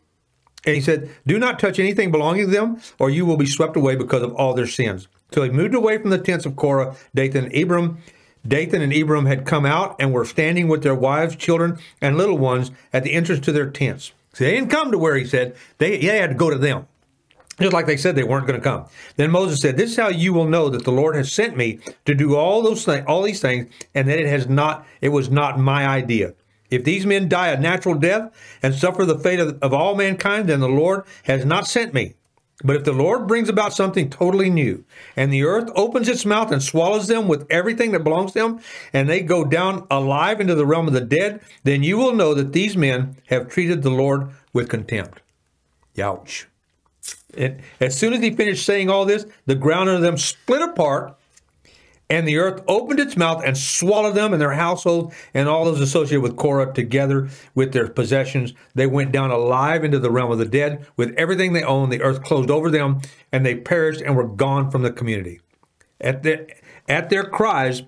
And 0.66 0.74
he 0.74 0.80
said, 0.80 1.10
Do 1.26 1.38
not 1.38 1.58
touch 1.58 1.78
anything 1.78 2.10
belonging 2.10 2.46
to 2.46 2.50
them, 2.50 2.80
or 2.98 3.10
you 3.10 3.26
will 3.26 3.36
be 3.36 3.46
swept 3.46 3.76
away 3.76 3.96
because 3.96 4.22
of 4.22 4.34
all 4.34 4.54
their 4.54 4.66
sins. 4.66 5.08
So 5.32 5.42
he 5.42 5.50
moved 5.50 5.74
away 5.74 5.98
from 5.98 6.10
the 6.10 6.18
tents 6.18 6.46
of 6.46 6.56
Korah, 6.56 6.96
Dathan, 7.14 7.46
and 7.46 7.56
Abram. 7.56 7.98
Dathan 8.46 8.82
and 8.82 8.92
Abram 8.92 9.26
had 9.26 9.46
come 9.46 9.66
out 9.66 9.96
and 9.98 10.12
were 10.12 10.24
standing 10.24 10.68
with 10.68 10.82
their 10.82 10.94
wives, 10.94 11.36
children, 11.36 11.78
and 12.00 12.16
little 12.16 12.38
ones 12.38 12.70
at 12.92 13.02
the 13.02 13.12
entrance 13.12 13.44
to 13.46 13.52
their 13.52 13.70
tents. 13.70 14.12
So 14.34 14.44
they 14.44 14.52
didn't 14.52 14.70
come 14.70 14.90
to 14.90 14.98
where 14.98 15.16
he 15.16 15.24
said, 15.24 15.56
they, 15.78 15.98
they 15.98 16.18
had 16.18 16.30
to 16.30 16.36
go 16.36 16.50
to 16.50 16.58
them. 16.58 16.86
Just 17.60 17.72
like 17.72 17.86
they 17.86 17.96
said 17.96 18.16
they 18.16 18.24
weren't 18.24 18.46
going 18.46 18.58
to 18.58 18.64
come. 18.64 18.86
Then 19.16 19.30
Moses 19.30 19.60
said, 19.60 19.76
"This 19.76 19.92
is 19.92 19.96
how 19.96 20.08
you 20.08 20.32
will 20.32 20.48
know 20.48 20.68
that 20.70 20.84
the 20.84 20.90
Lord 20.90 21.14
has 21.14 21.32
sent 21.32 21.56
me 21.56 21.78
to 22.04 22.14
do 22.14 22.34
all 22.34 22.62
those 22.62 22.84
things, 22.84 23.04
all 23.06 23.22
these 23.22 23.40
things, 23.40 23.72
and 23.94 24.08
that 24.08 24.18
it 24.18 24.26
has 24.26 24.48
not, 24.48 24.84
it 25.00 25.10
was 25.10 25.30
not 25.30 25.60
my 25.60 25.86
idea. 25.86 26.34
If 26.74 26.84
these 26.84 27.06
men 27.06 27.28
die 27.28 27.48
a 27.48 27.60
natural 27.60 27.94
death 27.94 28.32
and 28.62 28.74
suffer 28.74 29.04
the 29.04 29.18
fate 29.18 29.40
of, 29.40 29.58
of 29.62 29.72
all 29.72 29.94
mankind, 29.94 30.48
then 30.48 30.60
the 30.60 30.68
Lord 30.68 31.04
has 31.24 31.44
not 31.44 31.66
sent 31.66 31.94
me. 31.94 32.14
But 32.62 32.76
if 32.76 32.84
the 32.84 32.92
Lord 32.92 33.26
brings 33.26 33.48
about 33.48 33.74
something 33.74 34.10
totally 34.10 34.48
new, 34.48 34.84
and 35.16 35.32
the 35.32 35.44
earth 35.44 35.70
opens 35.74 36.08
its 36.08 36.24
mouth 36.24 36.52
and 36.52 36.62
swallows 36.62 37.08
them 37.08 37.26
with 37.26 37.46
everything 37.50 37.92
that 37.92 38.04
belongs 38.04 38.32
to 38.32 38.38
them, 38.38 38.60
and 38.92 39.08
they 39.08 39.20
go 39.20 39.44
down 39.44 39.86
alive 39.90 40.40
into 40.40 40.54
the 40.54 40.66
realm 40.66 40.86
of 40.86 40.94
the 40.94 41.00
dead, 41.00 41.40
then 41.64 41.82
you 41.82 41.96
will 41.96 42.14
know 42.14 42.32
that 42.34 42.52
these 42.52 42.76
men 42.76 43.16
have 43.26 43.48
treated 43.48 43.82
the 43.82 43.90
Lord 43.90 44.28
with 44.52 44.68
contempt." 44.68 45.20
Ouch. 46.00 46.46
And 47.36 47.60
as 47.80 47.96
soon 47.96 48.12
as 48.12 48.20
he 48.20 48.30
finished 48.30 48.64
saying 48.64 48.88
all 48.88 49.04
this, 49.04 49.26
the 49.46 49.56
ground 49.56 49.88
under 49.88 50.00
them 50.00 50.16
split 50.16 50.62
apart, 50.62 51.16
and 52.10 52.28
the 52.28 52.36
earth 52.36 52.62
opened 52.68 53.00
its 53.00 53.16
mouth 53.16 53.42
and 53.44 53.56
swallowed 53.56 54.14
them 54.14 54.32
and 54.32 54.40
their 54.40 54.52
household 54.52 55.12
and 55.32 55.48
all 55.48 55.64
those 55.64 55.80
associated 55.80 56.22
with 56.22 56.36
Korah 56.36 56.72
together 56.74 57.28
with 57.54 57.72
their 57.72 57.88
possessions. 57.88 58.52
They 58.74 58.86
went 58.86 59.12
down 59.12 59.30
alive 59.30 59.84
into 59.84 59.98
the 59.98 60.10
realm 60.10 60.30
of 60.30 60.38
the 60.38 60.44
dead 60.44 60.86
with 60.96 61.14
everything 61.16 61.52
they 61.52 61.62
owned. 61.62 61.92
The 61.92 62.02
earth 62.02 62.22
closed 62.22 62.50
over 62.50 62.70
them, 62.70 63.00
and 63.32 63.44
they 63.44 63.54
perished 63.54 64.02
and 64.02 64.16
were 64.16 64.28
gone 64.28 64.70
from 64.70 64.82
the 64.82 64.92
community. 64.92 65.40
At, 66.00 66.22
the, 66.22 66.46
at 66.88 67.08
their 67.08 67.24
cries, 67.24 67.82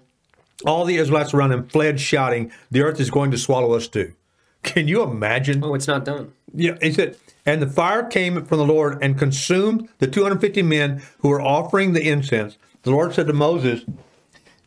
all 0.64 0.84
the 0.84 0.96
Israelites 0.96 1.34
around 1.34 1.50
them 1.50 1.68
fled, 1.68 2.00
shouting, 2.00 2.50
The 2.70 2.82
earth 2.82 3.00
is 3.00 3.10
going 3.10 3.30
to 3.32 3.38
swallow 3.38 3.74
us 3.74 3.88
too. 3.88 4.14
Can 4.62 4.88
you 4.88 5.02
imagine? 5.02 5.62
Oh, 5.62 5.74
it's 5.74 5.86
not 5.86 6.04
done. 6.04 6.32
Yeah, 6.54 6.76
he 6.80 6.92
said, 6.92 7.16
and 7.44 7.60
the 7.60 7.68
fire 7.68 8.02
came 8.02 8.44
from 8.46 8.58
the 8.58 8.64
Lord 8.64 8.98
and 9.02 9.18
consumed 9.18 9.88
the 9.98 10.06
250 10.06 10.62
men 10.62 11.02
who 11.18 11.28
were 11.28 11.40
offering 11.40 11.92
the 11.92 12.08
incense. 12.08 12.56
The 12.82 12.90
Lord 12.90 13.14
said 13.14 13.26
to 13.26 13.32
Moses, 13.32 13.84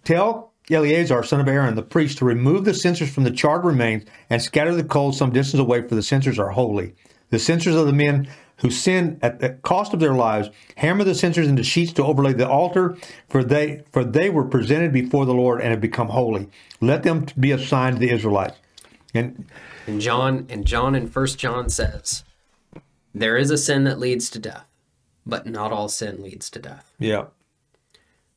Tell 0.09 0.53
Eleazar, 0.71 1.21
son 1.21 1.39
of 1.39 1.47
Aaron, 1.47 1.75
the 1.75 1.83
priest, 1.83 2.17
to 2.17 2.25
remove 2.25 2.65
the 2.65 2.73
censers 2.73 3.11
from 3.11 3.25
the 3.25 3.29
charred 3.29 3.63
remains 3.63 4.05
and 4.31 4.41
scatter 4.41 4.73
the 4.73 4.83
coals 4.83 5.19
some 5.19 5.31
distance 5.31 5.61
away, 5.61 5.87
for 5.87 5.93
the 5.93 6.01
censers 6.01 6.39
are 6.39 6.49
holy. 6.49 6.95
The 7.29 7.37
censers 7.37 7.75
of 7.75 7.85
the 7.85 7.93
men 7.93 8.27
who 8.57 8.71
sin 8.71 9.19
at 9.21 9.39
the 9.39 9.49
cost 9.49 9.93
of 9.93 9.99
their 9.99 10.15
lives 10.15 10.49
hammer 10.77 11.03
the 11.03 11.13
censers 11.13 11.47
into 11.47 11.61
sheets 11.61 11.93
to 11.93 12.03
overlay 12.03 12.33
the 12.33 12.49
altar, 12.49 12.97
for 13.29 13.43
they 13.43 13.83
for 13.91 14.03
they 14.03 14.31
were 14.31 14.45
presented 14.45 14.91
before 14.91 15.27
the 15.27 15.33
Lord 15.35 15.61
and 15.61 15.69
have 15.69 15.79
become 15.79 16.07
holy. 16.07 16.49
Let 16.81 17.03
them 17.03 17.27
be 17.39 17.51
a 17.51 17.59
sign 17.59 17.93
to 17.93 17.99
the 17.99 18.09
Israelites. 18.09 18.57
And 19.13 19.45
And 19.85 20.01
John 20.01 20.47
and 20.49 20.65
John 20.65 20.95
in 20.95 21.05
First 21.05 21.37
John 21.37 21.69
says, 21.69 22.23
there 23.13 23.37
is 23.37 23.51
a 23.51 23.59
sin 23.59 23.83
that 23.83 23.99
leads 23.99 24.31
to 24.31 24.39
death, 24.39 24.65
but 25.23 25.45
not 25.45 25.71
all 25.71 25.87
sin 25.87 26.23
leads 26.23 26.49
to 26.49 26.57
death. 26.57 26.91
yeah, 26.97 27.25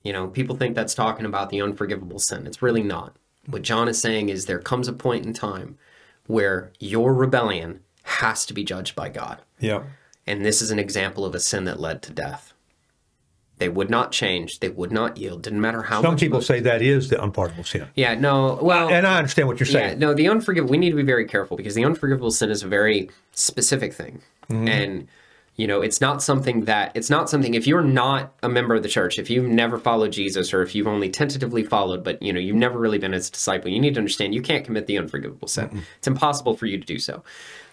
You 0.03 0.13
know, 0.13 0.29
people 0.29 0.57
think 0.57 0.75
that's 0.75 0.95
talking 0.95 1.27
about 1.27 1.51
the 1.51 1.61
unforgivable 1.63 2.19
sin. 2.19 2.47
It's 2.47 2.63
really 2.63 2.83
not. 2.83 3.15
What 3.47 3.63
John 3.63 3.89
is 3.89 4.01
saying 4.01 4.29
is 4.29 4.47
there 4.47 4.59
comes 4.59 4.89
a 4.89 4.93
point 4.93 5.25
in 5.27 5.33
time 5.33 5.77
where 6.27 6.73
your 6.81 7.13
rebellion 7.15 7.81
has 8.05 8.45
to 8.47 8.55
be 8.55 8.65
judged 8.65 8.95
by 8.95 9.09
God. 9.09 9.39
yeah. 9.61 9.83
And 10.25 10.45
this 10.45 10.63
is 10.63 10.71
an 10.71 10.79
example 10.79 11.25
of 11.25 11.35
a 11.35 11.41
sin 11.41 11.65
that 11.65 11.81
led 11.81 12.01
to 12.03 12.13
death. 12.13 12.53
They 13.59 13.69
would 13.69 13.91
not 13.91 14.13
change. 14.13 14.61
They 14.61 14.69
would 14.69 14.93
not 14.93 15.17
yield. 15.17 15.43
Didn't 15.43 15.61
matter 15.61 15.83
how 15.83 16.01
Some 16.01 16.17
people 16.17 16.41
say 16.41 16.61
that 16.61 16.81
is 16.81 17.09
the 17.11 17.21
unpardonable 17.23 17.65
sin. 17.65 17.89
yeah, 17.97 18.15
no. 18.15 18.59
Well, 18.63 18.89
And 18.89 19.05
I 19.05 19.19
understand 19.19 19.49
what 19.49 19.59
you're 19.59 19.67
yeah, 19.69 19.89
saying. 19.89 19.99
no. 19.99 20.15
The 20.15 20.29
unforgivable. 20.29 20.71
We 20.71 20.79
need 20.79 20.91
to 20.91 20.97
be 20.97 21.03
very 21.03 21.27
careful 21.27 21.57
because 21.57 21.75
the 21.75 21.85
unforgivable 21.85 22.31
sin 22.31 22.51
is 22.51 22.63
a 22.63 22.69
very 22.69 23.11
specific 23.33 23.93
thing, 23.93 24.21
Mm-hmm. 24.49 24.69
and 24.69 25.09
you 25.57 25.67
know, 25.67 25.83
it's 25.83 26.01
not 26.01 26.23
something 26.23 26.65
that 26.65 26.93
it's 26.95 27.11
not 27.11 27.29
something. 27.29 27.55
If 27.55 27.67
you're 27.67 27.83
not 27.83 28.33
a 28.43 28.49
member 28.49 28.75
of 28.75 28.83
the 28.83 28.89
church, 28.89 29.19
if 29.19 29.29
you've 29.29 29.49
never 29.49 29.79
followed 29.79 30.13
Jesus, 30.13 30.55
or 30.55 30.63
if 30.63 30.75
you've 30.75 30.87
only 30.87 31.11
tentatively 31.11 31.63
followed, 31.63 32.03
but 32.03 32.23
you 32.23 32.33
know, 32.33 32.41
you've 32.41 32.57
never 32.57 32.79
really 32.79 32.99
been 32.99 33.13
his 33.13 33.29
disciple, 33.29 33.71
you 33.71 33.79
need 33.79 33.95
to 33.95 34.01
understand 34.01 34.35
you 34.35 34.41
can't 34.41 34.65
commit 34.65 34.87
the 34.87 34.97
unforgivable 34.97 35.49
sin. 35.49 35.83
It's 35.99 36.09
impossible 36.09 36.57
for 36.57 36.67
you 36.67 36.79
to 36.79 36.87
do 36.87 36.99
so. 36.99 37.23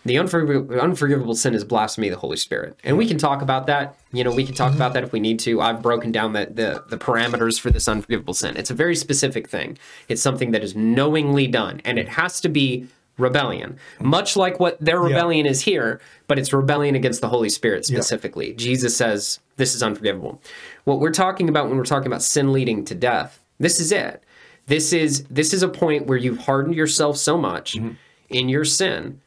The 0.06 0.18
unforgivable, 0.18 0.80
unforgivable 0.80 1.36
sin 1.36 1.54
is 1.54 1.64
blasphemy 1.64 2.08
of 2.08 2.14
the 2.14 2.20
Holy 2.20 2.38
Spirit, 2.38 2.80
and 2.84 2.98
we 2.98 3.08
can 3.08 3.18
talk 3.18 3.42
about 3.42 3.68
that. 3.68 3.98
You 4.12 4.24
know, 4.24 4.32
we 4.32 4.46
can 4.46 4.56
talk 4.56 4.70
mm-hmm. 4.70 4.78
about 4.78 4.94
that 4.94 5.04
if 5.04 5.12
we 5.12 5.20
need 5.20 5.40
to. 5.42 5.60
I've 5.62 5.82
broken 5.82 6.12
down 6.12 6.34
the, 6.34 6.48
the 6.52 6.84
the 6.90 6.98
parameters 6.98 7.60
for 7.60 7.70
this 7.70 7.88
unforgivable 7.88 8.34
sin. 8.34 8.56
It's 8.56 8.70
a 8.70 8.74
very 8.74 8.96
specific 8.96 9.50
thing. 9.50 9.78
It's 10.08 10.22
something 10.22 10.52
that 10.52 10.64
is 10.64 10.76
knowingly 10.76 11.48
done, 11.48 11.82
and 11.84 12.00
it 12.00 12.10
has 12.10 12.40
to 12.42 12.50
be 12.50 12.88
rebellion, 13.20 13.78
much 14.00 14.36
like 14.36 14.60
what 14.60 14.80
their 14.80 15.00
rebellion 15.00 15.46
is 15.46 15.62
here, 15.62 16.02
but 16.28 16.40
it's 16.40 16.54
rebellion 16.54 16.96
against 16.96 17.22
the 17.22 17.30
Holy 17.30 17.50
Spirit 17.50 17.86
specifically. 17.86 18.54
Jesus 18.54 18.96
says 18.96 19.40
this 19.58 19.76
is 19.76 19.84
unforgivable. 19.84 20.42
What 20.86 21.00
we're 21.00 21.12
talking 21.12 21.50
about 21.50 21.68
when 21.68 21.78
we're 21.78 21.84
talking 21.84 22.08
about 22.08 22.24
sin 22.24 22.54
leading 22.54 22.86
to 22.86 22.96
death, 22.96 23.44
this 23.60 23.80
is 23.80 23.92
it. 23.92 24.24
This 24.68 24.94
is 24.94 25.24
this 25.26 25.54
is 25.54 25.64
a 25.64 25.68
point 25.68 26.06
where 26.06 26.18
you've 26.18 26.40
hardened 26.40 26.76
yourself 26.76 27.18
so 27.18 27.38
much 27.38 27.74
mm-hmm. 27.74 27.94
in 28.30 28.50
your 28.50 28.64
sin 28.64 29.20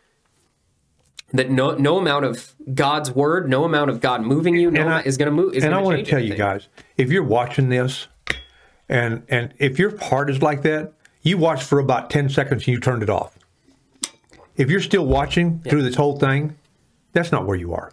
that 1.32 1.50
no 1.50 1.74
no 1.74 1.98
amount 1.98 2.24
of 2.24 2.54
God's 2.74 3.10
word, 3.10 3.48
no 3.48 3.64
amount 3.64 3.90
of 3.90 4.00
God 4.00 4.22
moving 4.22 4.56
you, 4.56 4.70
no 4.70 4.86
I- 4.86 5.02
is 5.02 5.16
going 5.16 5.26
to 5.26 5.32
move. 5.32 5.54
And 5.54 5.74
I 5.74 5.80
want 5.80 5.98
to 5.98 6.04
tell 6.04 6.20
you 6.20 6.34
guys, 6.34 6.68
if 6.96 7.10
you're 7.10 7.24
watching 7.24 7.68
this, 7.68 8.06
and 8.88 9.24
and 9.28 9.52
if 9.58 9.78
your 9.78 9.98
heart 9.98 10.30
is 10.30 10.42
like 10.42 10.62
that, 10.62 10.92
you 11.22 11.38
watch 11.38 11.62
for 11.62 11.78
about 11.78 12.10
ten 12.10 12.28
seconds 12.28 12.62
and 12.62 12.68
you 12.68 12.80
turned 12.80 13.02
it 13.02 13.10
off. 13.10 13.38
If 14.56 14.70
you're 14.70 14.80
still 14.80 15.06
watching 15.06 15.60
through 15.60 15.82
this 15.82 15.94
whole 15.94 16.18
thing, 16.18 16.56
that's 17.12 17.32
not 17.32 17.46
where 17.46 17.56
you 17.56 17.74
are. 17.74 17.92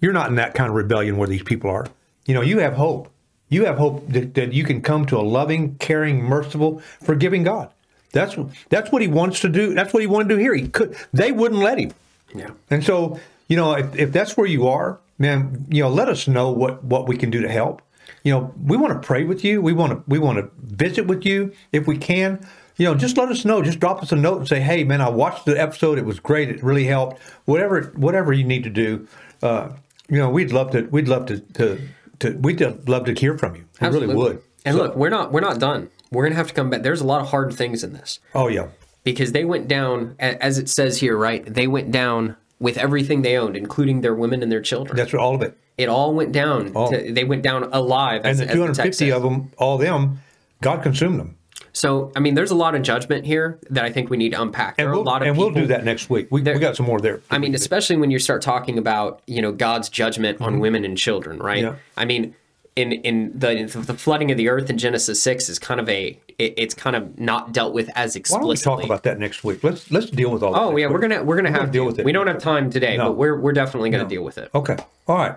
You're 0.00 0.12
not 0.12 0.28
in 0.28 0.36
that 0.36 0.54
kind 0.54 0.68
of 0.68 0.76
rebellion 0.76 1.16
where 1.16 1.28
these 1.28 1.42
people 1.42 1.70
are. 1.70 1.86
You 2.26 2.34
know, 2.34 2.42
you 2.42 2.58
have 2.58 2.74
hope. 2.74 3.10
You 3.48 3.66
have 3.66 3.78
hope 3.78 4.08
that, 4.08 4.34
that 4.34 4.52
you 4.52 4.64
can 4.64 4.82
come 4.82 5.06
to 5.06 5.18
a 5.18 5.22
loving, 5.22 5.76
caring, 5.76 6.22
merciful, 6.22 6.80
forgiving 7.00 7.42
God. 7.44 7.70
That's 8.12 8.36
that's 8.68 8.90
what 8.90 9.02
He 9.02 9.08
wants 9.08 9.40
to 9.40 9.48
do. 9.48 9.74
That's 9.74 9.92
what 9.92 10.00
He 10.00 10.06
wanted 10.06 10.28
to 10.28 10.34
do 10.36 10.40
here. 10.40 10.54
He 10.54 10.68
could. 10.68 10.96
They 11.12 11.32
wouldn't 11.32 11.60
let 11.60 11.78
Him. 11.78 11.92
Yeah. 12.34 12.50
And 12.70 12.84
so, 12.84 13.18
you 13.48 13.56
know, 13.56 13.74
if, 13.74 13.94
if 13.96 14.12
that's 14.12 14.36
where 14.36 14.46
you 14.46 14.68
are, 14.68 14.98
man, 15.18 15.66
you 15.68 15.82
know, 15.82 15.88
let 15.88 16.08
us 16.08 16.26
know 16.26 16.50
what 16.50 16.82
what 16.84 17.08
we 17.08 17.16
can 17.16 17.30
do 17.30 17.40
to 17.42 17.48
help. 17.48 17.82
You 18.22 18.32
know, 18.32 18.54
we 18.62 18.76
want 18.76 18.92
to 18.94 19.06
pray 19.06 19.24
with 19.24 19.44
you. 19.44 19.60
We 19.60 19.72
want 19.72 19.92
to 19.92 20.02
we 20.06 20.18
want 20.18 20.38
to 20.38 20.50
visit 20.58 21.06
with 21.06 21.26
you 21.26 21.52
if 21.72 21.86
we 21.86 21.98
can. 21.98 22.46
You 22.76 22.86
know, 22.86 22.94
just 22.94 23.16
let 23.16 23.28
us 23.28 23.44
know. 23.44 23.62
Just 23.62 23.78
drop 23.78 24.02
us 24.02 24.10
a 24.10 24.16
note 24.16 24.38
and 24.38 24.48
say, 24.48 24.60
"Hey, 24.60 24.82
man, 24.84 25.00
I 25.00 25.08
watched 25.08 25.44
the 25.44 25.60
episode. 25.60 25.98
It 25.98 26.04
was 26.04 26.18
great. 26.18 26.48
It 26.48 26.62
really 26.62 26.84
helped." 26.84 27.20
Whatever 27.44 27.92
whatever 27.96 28.32
you 28.32 28.44
need 28.44 28.64
to 28.64 28.70
do, 28.70 29.06
uh, 29.42 29.70
you 30.08 30.18
know, 30.18 30.28
we'd 30.30 30.52
love 30.52 30.72
to. 30.72 30.82
We'd 30.90 31.08
love 31.08 31.26
to 31.26 31.38
to, 31.38 31.80
to 32.20 32.30
we'd 32.38 32.60
love 32.88 33.04
to 33.04 33.12
hear 33.14 33.38
from 33.38 33.54
you. 33.56 33.64
We 33.80 33.88
really 33.88 34.14
would. 34.14 34.42
And 34.64 34.76
So- 34.76 34.82
look, 34.82 34.96
we're 34.96 35.10
not 35.10 35.32
we're 35.32 35.40
not 35.40 35.58
done. 35.60 35.90
We're 36.10 36.24
gonna 36.24 36.36
have 36.36 36.48
to 36.48 36.54
come 36.54 36.70
back. 36.70 36.82
There's 36.82 37.00
a 37.00 37.06
lot 37.06 37.20
of 37.20 37.28
hard 37.28 37.52
things 37.54 37.84
in 37.84 37.92
this 37.92 38.18
Oh 38.34 38.48
yeah, 38.48 38.68
because 39.04 39.32
they 39.32 39.44
went 39.44 39.68
down, 39.68 40.14
as 40.18 40.58
it 40.58 40.68
says 40.68 40.98
here, 40.98 41.16
right? 41.16 41.44
They 41.44 41.66
went 41.66 41.90
down 41.90 42.36
with 42.60 42.78
everything 42.78 43.22
they 43.22 43.36
owned, 43.36 43.56
including 43.56 44.00
their 44.00 44.14
women 44.14 44.42
and 44.42 44.50
their 44.50 44.60
children. 44.60 44.96
that's 44.96 45.12
what 45.12 45.20
all 45.20 45.34
of 45.34 45.42
it. 45.42 45.56
it 45.76 45.88
all 45.88 46.14
went 46.14 46.32
down. 46.32 46.72
To, 46.72 47.12
they 47.12 47.24
went 47.24 47.42
down 47.42 47.64
alive. 47.72 48.20
And 48.24 48.28
As, 48.28 48.38
the 48.38 48.48
as 48.48 48.76
the 48.76 48.82
text 48.82 49.02
of 49.02 49.22
them, 49.22 49.50
all 49.58 49.76
them, 49.76 50.20
God 50.62 50.82
consumed 50.82 51.18
them. 51.18 51.36
So 51.74 52.12
I 52.16 52.20
mean, 52.20 52.34
there's 52.34 52.52
a 52.52 52.56
lot 52.56 52.74
of 52.74 52.82
judgment 52.82 53.26
here 53.26 53.58
that 53.70 53.84
I 53.84 53.90
think 53.90 54.08
we 54.08 54.16
need 54.16 54.30
to 54.30 54.40
unpack. 54.40 54.76
There 54.76 54.86
And 54.86 54.94
we'll, 54.94 55.02
a 55.02 55.04
lot 55.04 55.22
of 55.22 55.28
and 55.28 55.36
we'll 55.36 55.50
do 55.50 55.66
that 55.66 55.84
next 55.84 56.08
week. 56.08 56.28
We, 56.30 56.40
we 56.40 56.58
got 56.58 56.76
some 56.76 56.86
more 56.86 57.00
there. 57.00 57.20
I 57.30 57.38
mean, 57.38 57.54
especially 57.54 57.96
when 57.96 58.10
you 58.10 58.18
start 58.18 58.42
talking 58.42 58.78
about 58.78 59.22
you 59.26 59.42
know 59.42 59.52
God's 59.52 59.88
judgment 59.88 60.40
on 60.40 60.60
women 60.60 60.84
and 60.84 60.96
children, 60.96 61.38
right? 61.38 61.64
Mm-hmm. 61.64 61.74
Yeah. 61.74 61.80
I 61.96 62.04
mean, 62.04 62.34
in 62.76 62.92
in 62.92 63.32
the 63.38 63.50
in 63.50 63.66
the 63.66 63.94
flooding 63.94 64.30
of 64.30 64.36
the 64.36 64.48
earth 64.48 64.70
in 64.70 64.78
Genesis 64.78 65.20
six 65.20 65.48
is 65.48 65.58
kind 65.58 65.80
of 65.80 65.88
a 65.88 66.18
it, 66.38 66.54
it's 66.56 66.74
kind 66.74 66.96
of 66.96 67.18
not 67.18 67.52
dealt 67.52 67.74
with 67.74 67.90
as 67.96 68.16
explicitly. 68.16 68.56
Why 68.56 68.62
don't 68.62 68.76
we 68.76 68.82
talk 68.82 68.84
about 68.84 69.02
that 69.02 69.18
next 69.18 69.42
week? 69.42 69.62
Let's 69.64 69.90
let's 69.90 70.10
deal 70.10 70.30
with 70.30 70.42
all. 70.42 70.56
Oh 70.56 70.76
yeah, 70.76 70.86
we're 70.86 71.00
gonna 71.00 71.22
we're 71.22 71.36
gonna 71.36 71.50
have 71.50 71.58
gonna 71.58 71.72
to 71.72 71.72
deal 71.72 71.86
with 71.86 71.98
it. 71.98 72.04
We 72.04 72.12
don't 72.12 72.28
have 72.28 72.38
time 72.38 72.70
today, 72.70 72.96
No. 72.96 73.08
but 73.08 73.16
we're 73.16 73.38
we're 73.38 73.52
definitely 73.52 73.90
gonna 73.90 74.08
deal 74.08 74.22
with 74.22 74.38
it. 74.38 74.48
Okay. 74.54 74.76
All 75.08 75.16
right. 75.16 75.36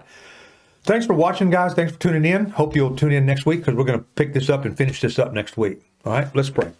Thanks 0.83 1.05
for 1.05 1.13
watching, 1.13 1.49
guys. 1.49 1.73
Thanks 1.73 1.91
for 1.91 1.99
tuning 1.99 2.23
in. 2.23 2.45
Hope 2.45 2.73
you'll 2.73 2.95
tune 2.95 3.11
in 3.11 3.25
next 3.25 3.45
week 3.45 3.59
because 3.59 3.75
we're 3.75 3.83
going 3.83 3.99
to 3.99 4.05
pick 4.15 4.33
this 4.33 4.49
up 4.49 4.63
and 4.63 4.77
finish 4.77 5.01
this 5.01 5.19
up 5.19 5.33
next 5.33 5.57
week. 5.57 5.81
All 6.07 6.13
right. 6.13 6.33
Let's 6.33 6.49
pray. 6.49 6.71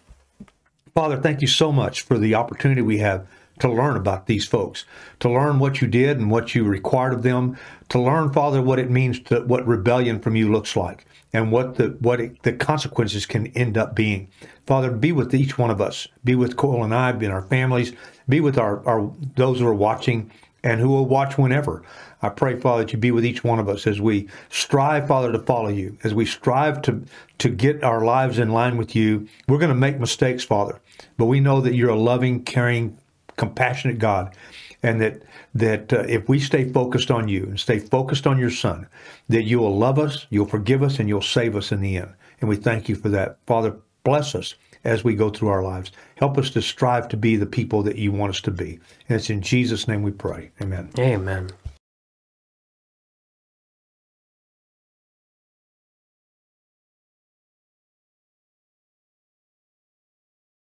Father, 0.94 1.18
thank 1.18 1.42
you 1.42 1.48
so 1.48 1.70
much 1.70 2.00
for 2.00 2.16
the 2.16 2.34
opportunity 2.34 2.80
we 2.80 2.96
have 2.98 3.26
to 3.58 3.70
learn 3.70 3.94
about 3.94 4.26
these 4.26 4.46
folks, 4.46 4.86
to 5.20 5.28
learn 5.28 5.58
what 5.58 5.82
you 5.82 5.86
did 5.86 6.16
and 6.16 6.30
what 6.30 6.54
you 6.54 6.64
required 6.64 7.12
of 7.12 7.22
them, 7.22 7.58
to 7.90 8.00
learn, 8.00 8.32
Father, 8.32 8.62
what 8.62 8.78
it 8.78 8.88
means 8.88 9.20
to 9.20 9.40
what 9.42 9.66
rebellion 9.66 10.18
from 10.18 10.34
you 10.34 10.50
looks 10.50 10.76
like 10.76 11.04
and 11.34 11.52
what 11.52 11.74
the 11.74 11.88
what 12.00 12.22
it, 12.22 12.42
the 12.42 12.54
consequences 12.54 13.26
can 13.26 13.48
end 13.48 13.76
up 13.76 13.94
being. 13.94 14.28
Father, 14.66 14.90
be 14.90 15.12
with 15.12 15.34
each 15.34 15.58
one 15.58 15.70
of 15.70 15.82
us. 15.82 16.08
Be 16.24 16.34
with 16.34 16.56
Cole 16.56 16.82
and 16.82 16.94
I, 16.94 17.12
be 17.12 17.26
in 17.26 17.32
our 17.32 17.42
families, 17.42 17.92
be 18.30 18.40
with 18.40 18.56
our, 18.56 18.82
our 18.88 19.12
those 19.36 19.60
who 19.60 19.66
are 19.66 19.74
watching 19.74 20.30
and 20.64 20.80
who 20.80 20.88
will 20.88 21.06
watch 21.06 21.38
whenever. 21.38 21.82
I 22.20 22.28
pray, 22.30 22.58
Father, 22.58 22.84
that 22.84 22.92
you 22.92 22.98
be 22.98 23.12
with 23.12 23.24
each 23.24 23.44
one 23.44 23.58
of 23.58 23.68
us 23.68 23.86
as 23.86 24.00
we 24.00 24.28
strive, 24.48 25.06
Father, 25.06 25.30
to 25.32 25.38
follow 25.38 25.68
you, 25.68 25.96
as 26.02 26.14
we 26.14 26.24
strive 26.26 26.82
to 26.82 27.04
to 27.38 27.48
get 27.48 27.84
our 27.84 28.04
lives 28.04 28.38
in 28.38 28.50
line 28.50 28.76
with 28.76 28.96
you. 28.96 29.28
We're 29.46 29.58
going 29.58 29.68
to 29.68 29.74
make 29.76 30.00
mistakes, 30.00 30.42
Father, 30.42 30.80
but 31.16 31.26
we 31.26 31.38
know 31.38 31.60
that 31.60 31.74
you're 31.74 31.90
a 31.90 31.98
loving, 31.98 32.42
caring, 32.42 32.98
compassionate 33.36 33.98
God, 33.98 34.34
and 34.82 35.00
that 35.00 35.22
that 35.54 35.92
uh, 35.92 36.00
if 36.08 36.28
we 36.28 36.40
stay 36.40 36.70
focused 36.70 37.10
on 37.10 37.28
you 37.28 37.44
and 37.44 37.60
stay 37.60 37.78
focused 37.78 38.26
on 38.26 38.38
your 38.38 38.50
Son, 38.50 38.86
that 39.28 39.44
you 39.44 39.60
will 39.60 39.76
love 39.76 39.98
us, 39.98 40.26
you'll 40.30 40.46
forgive 40.46 40.82
us, 40.82 40.98
and 40.98 41.08
you'll 41.08 41.22
save 41.22 41.54
us 41.54 41.70
in 41.70 41.80
the 41.80 41.96
end. 41.96 42.12
And 42.40 42.48
we 42.48 42.56
thank 42.56 42.88
you 42.88 42.96
for 42.96 43.08
that, 43.10 43.38
Father. 43.46 43.76
Bless 44.04 44.34
us 44.34 44.54
as 44.88 45.04
we 45.04 45.14
go 45.14 45.28
through 45.28 45.48
our 45.48 45.62
lives. 45.62 45.92
Help 46.16 46.38
us 46.38 46.48
to 46.50 46.62
strive 46.62 47.08
to 47.08 47.16
be 47.16 47.36
the 47.36 47.46
people 47.46 47.82
that 47.82 47.96
you 47.96 48.10
want 48.10 48.30
us 48.30 48.40
to 48.40 48.50
be. 48.50 48.80
And 49.08 49.16
it's 49.16 49.28
in 49.28 49.42
Jesus' 49.42 49.86
name 49.86 50.02
we 50.02 50.10
pray. 50.10 50.50
Amen. 50.62 50.90
Amen. 50.98 51.50